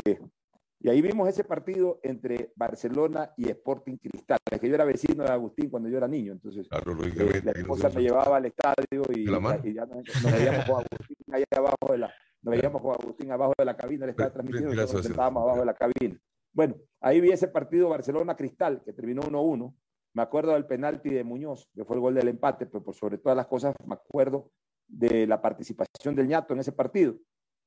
[0.82, 4.40] y ahí vimos ese partido entre Barcelona y Sporting Cristal.
[4.50, 7.44] Es que yo era vecino de Agustín cuando yo era niño, entonces Claro, eh, lógicamente.
[7.44, 11.18] la esposa me llevaba al estadio y, la y ya nos, nos veíamos con Agustín
[11.34, 14.70] ahí abajo de la, nos veíamos con Agustín abajo de la cabina, él estaba transmitiendo,
[14.70, 16.20] gracias, nosotros nos sentábamos abajo de la cabina.
[16.54, 19.76] Bueno, ahí vi ese partido Barcelona-Cristal, que terminó 1-1.
[20.14, 23.18] Me acuerdo del penalti de Muñoz, que fue el gol del empate, pero por sobre
[23.18, 24.52] todas las cosas me acuerdo
[24.88, 27.16] de la participación del ñato en ese partido.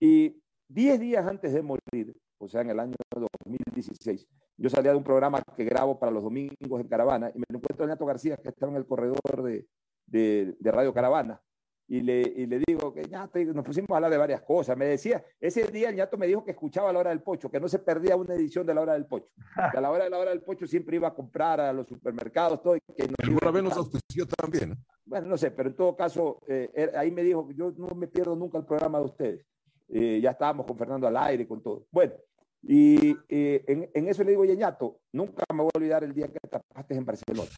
[0.01, 4.97] Y 10 días antes de morir, o sea, en el año 2016, yo salía de
[4.97, 8.07] un programa que grabo para los domingos en Caravana y me lo encuentro el ñato
[8.07, 9.67] García, que estaba en el corredor de,
[10.07, 11.41] de, de Radio Caravana.
[11.89, 14.79] Y le, y le digo que ñato, y nos pusimos a hablar de varias cosas.
[14.79, 17.51] Me decía, ese día el ñato me dijo que escuchaba a la hora del pocho,
[17.51, 19.31] que no se perdía una edición de la hora del pocho.
[19.71, 21.87] Que a la hora de la hora del pocho siempre iba a comprar a los
[21.89, 22.77] supermercados, todo.
[22.77, 24.71] y Que Alguna vez nos auspició también.
[24.71, 24.77] ¿no?
[25.05, 27.89] Bueno, no sé, pero en todo caso, eh, er- ahí me dijo que yo no
[27.95, 29.47] me pierdo nunca el programa de ustedes.
[29.89, 31.85] Eh, ya estábamos con Fernando al aire, con todo.
[31.91, 32.15] Bueno,
[32.63, 36.29] y eh, en, en eso le digo, Yeñato, nunca me voy a olvidar el día
[36.29, 37.51] que tapaste en Barcelona.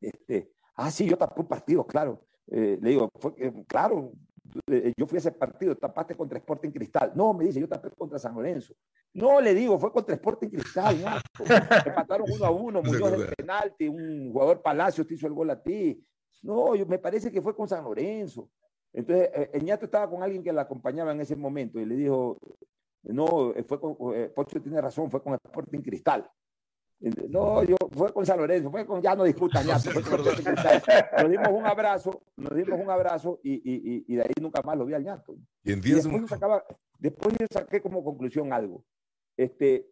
[0.00, 2.24] Este, ah, sí, yo tapé un partido, claro.
[2.46, 4.12] Eh, le digo, fue, eh, claro,
[4.68, 7.12] eh, yo fui a ese partido, tapaste contra Sporting Cristal.
[7.14, 8.74] No, me dice, yo tapé contra San Lorenzo.
[9.12, 10.98] No, le digo, fue contra Sporting Cristal.
[11.00, 11.20] ñato.
[11.86, 13.32] Empataron uno a uno, No el acuerda.
[13.36, 16.02] penalti, un jugador Palacios te hizo el gol a ti.
[16.42, 18.48] No, yo, me parece que fue con San Lorenzo.
[18.92, 21.96] Entonces, eh, el ñato estaba con alguien que la acompañaba en ese momento y le
[21.96, 22.38] dijo,
[23.08, 26.30] no, eh, fue con, eh, Pocho tiene razón, fue con Sporting Cristal.
[27.00, 30.14] Eh, No, yo fue con San Lorenzo, fue con, ya no discutas, ñato, fue con
[30.14, 30.82] Sporting Cristal.
[31.22, 34.76] Nos dimos un abrazo, nos dimos un abrazo y, y, y, de ahí nunca más
[34.76, 35.36] lo vi al ñato.
[35.62, 36.64] Y en Y después, yo sacaba,
[36.98, 38.84] después yo saqué como conclusión algo.
[39.36, 39.90] Este,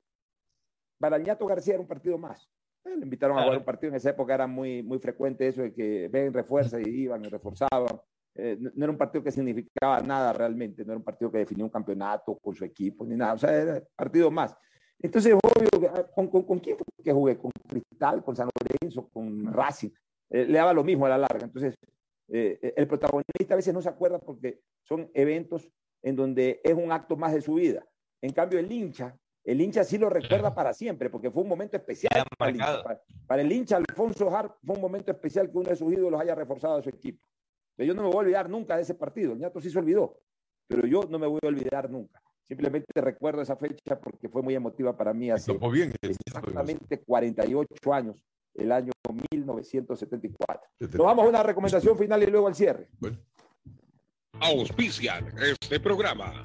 [0.98, 2.50] para el ñato García era un partido más.
[2.84, 5.62] Eh, Le invitaron a jugar un partido en esa época, era muy, muy frecuente eso
[5.62, 8.00] de que ven, refuerza y iban y reforzaban.
[8.38, 11.38] Eh, no, no era un partido que significaba nada realmente, no era un partido que
[11.38, 14.54] definía un campeonato con su equipo ni nada, o sea, era partido más.
[14.98, 17.36] Entonces, obvio, ah, ¿con, con, con quién fue que jugué?
[17.36, 19.90] ¿Con Cristal, con San Lorenzo, con Racing?
[20.30, 21.44] Eh, le daba lo mismo a la larga.
[21.44, 21.74] Entonces,
[22.28, 25.68] eh, el protagonista a veces no se acuerda porque son eventos
[26.02, 27.86] en donde es un acto más de su vida.
[28.22, 31.76] En cambio, el hincha, el hincha sí lo recuerda para siempre, porque fue un momento
[31.76, 32.24] especial.
[32.38, 32.82] Para el, hincha.
[32.82, 36.20] Para, para el hincha, Alfonso Har fue un momento especial que uno de sus ídolos
[36.20, 37.24] haya reforzado a su equipo.
[37.78, 39.32] Yo no me voy a olvidar nunca de ese partido.
[39.32, 40.18] El ñato sí se olvidó,
[40.66, 42.22] pero yo no me voy a olvidar nunca.
[42.48, 48.24] Simplemente recuerdo esa fecha porque fue muy emotiva para mí hace bien, exactamente 48 años,
[48.54, 48.92] el año
[49.32, 50.68] 1974.
[50.78, 52.88] Nos vamos a una recomendación final y luego al cierre.
[54.40, 56.44] Auspician este programa.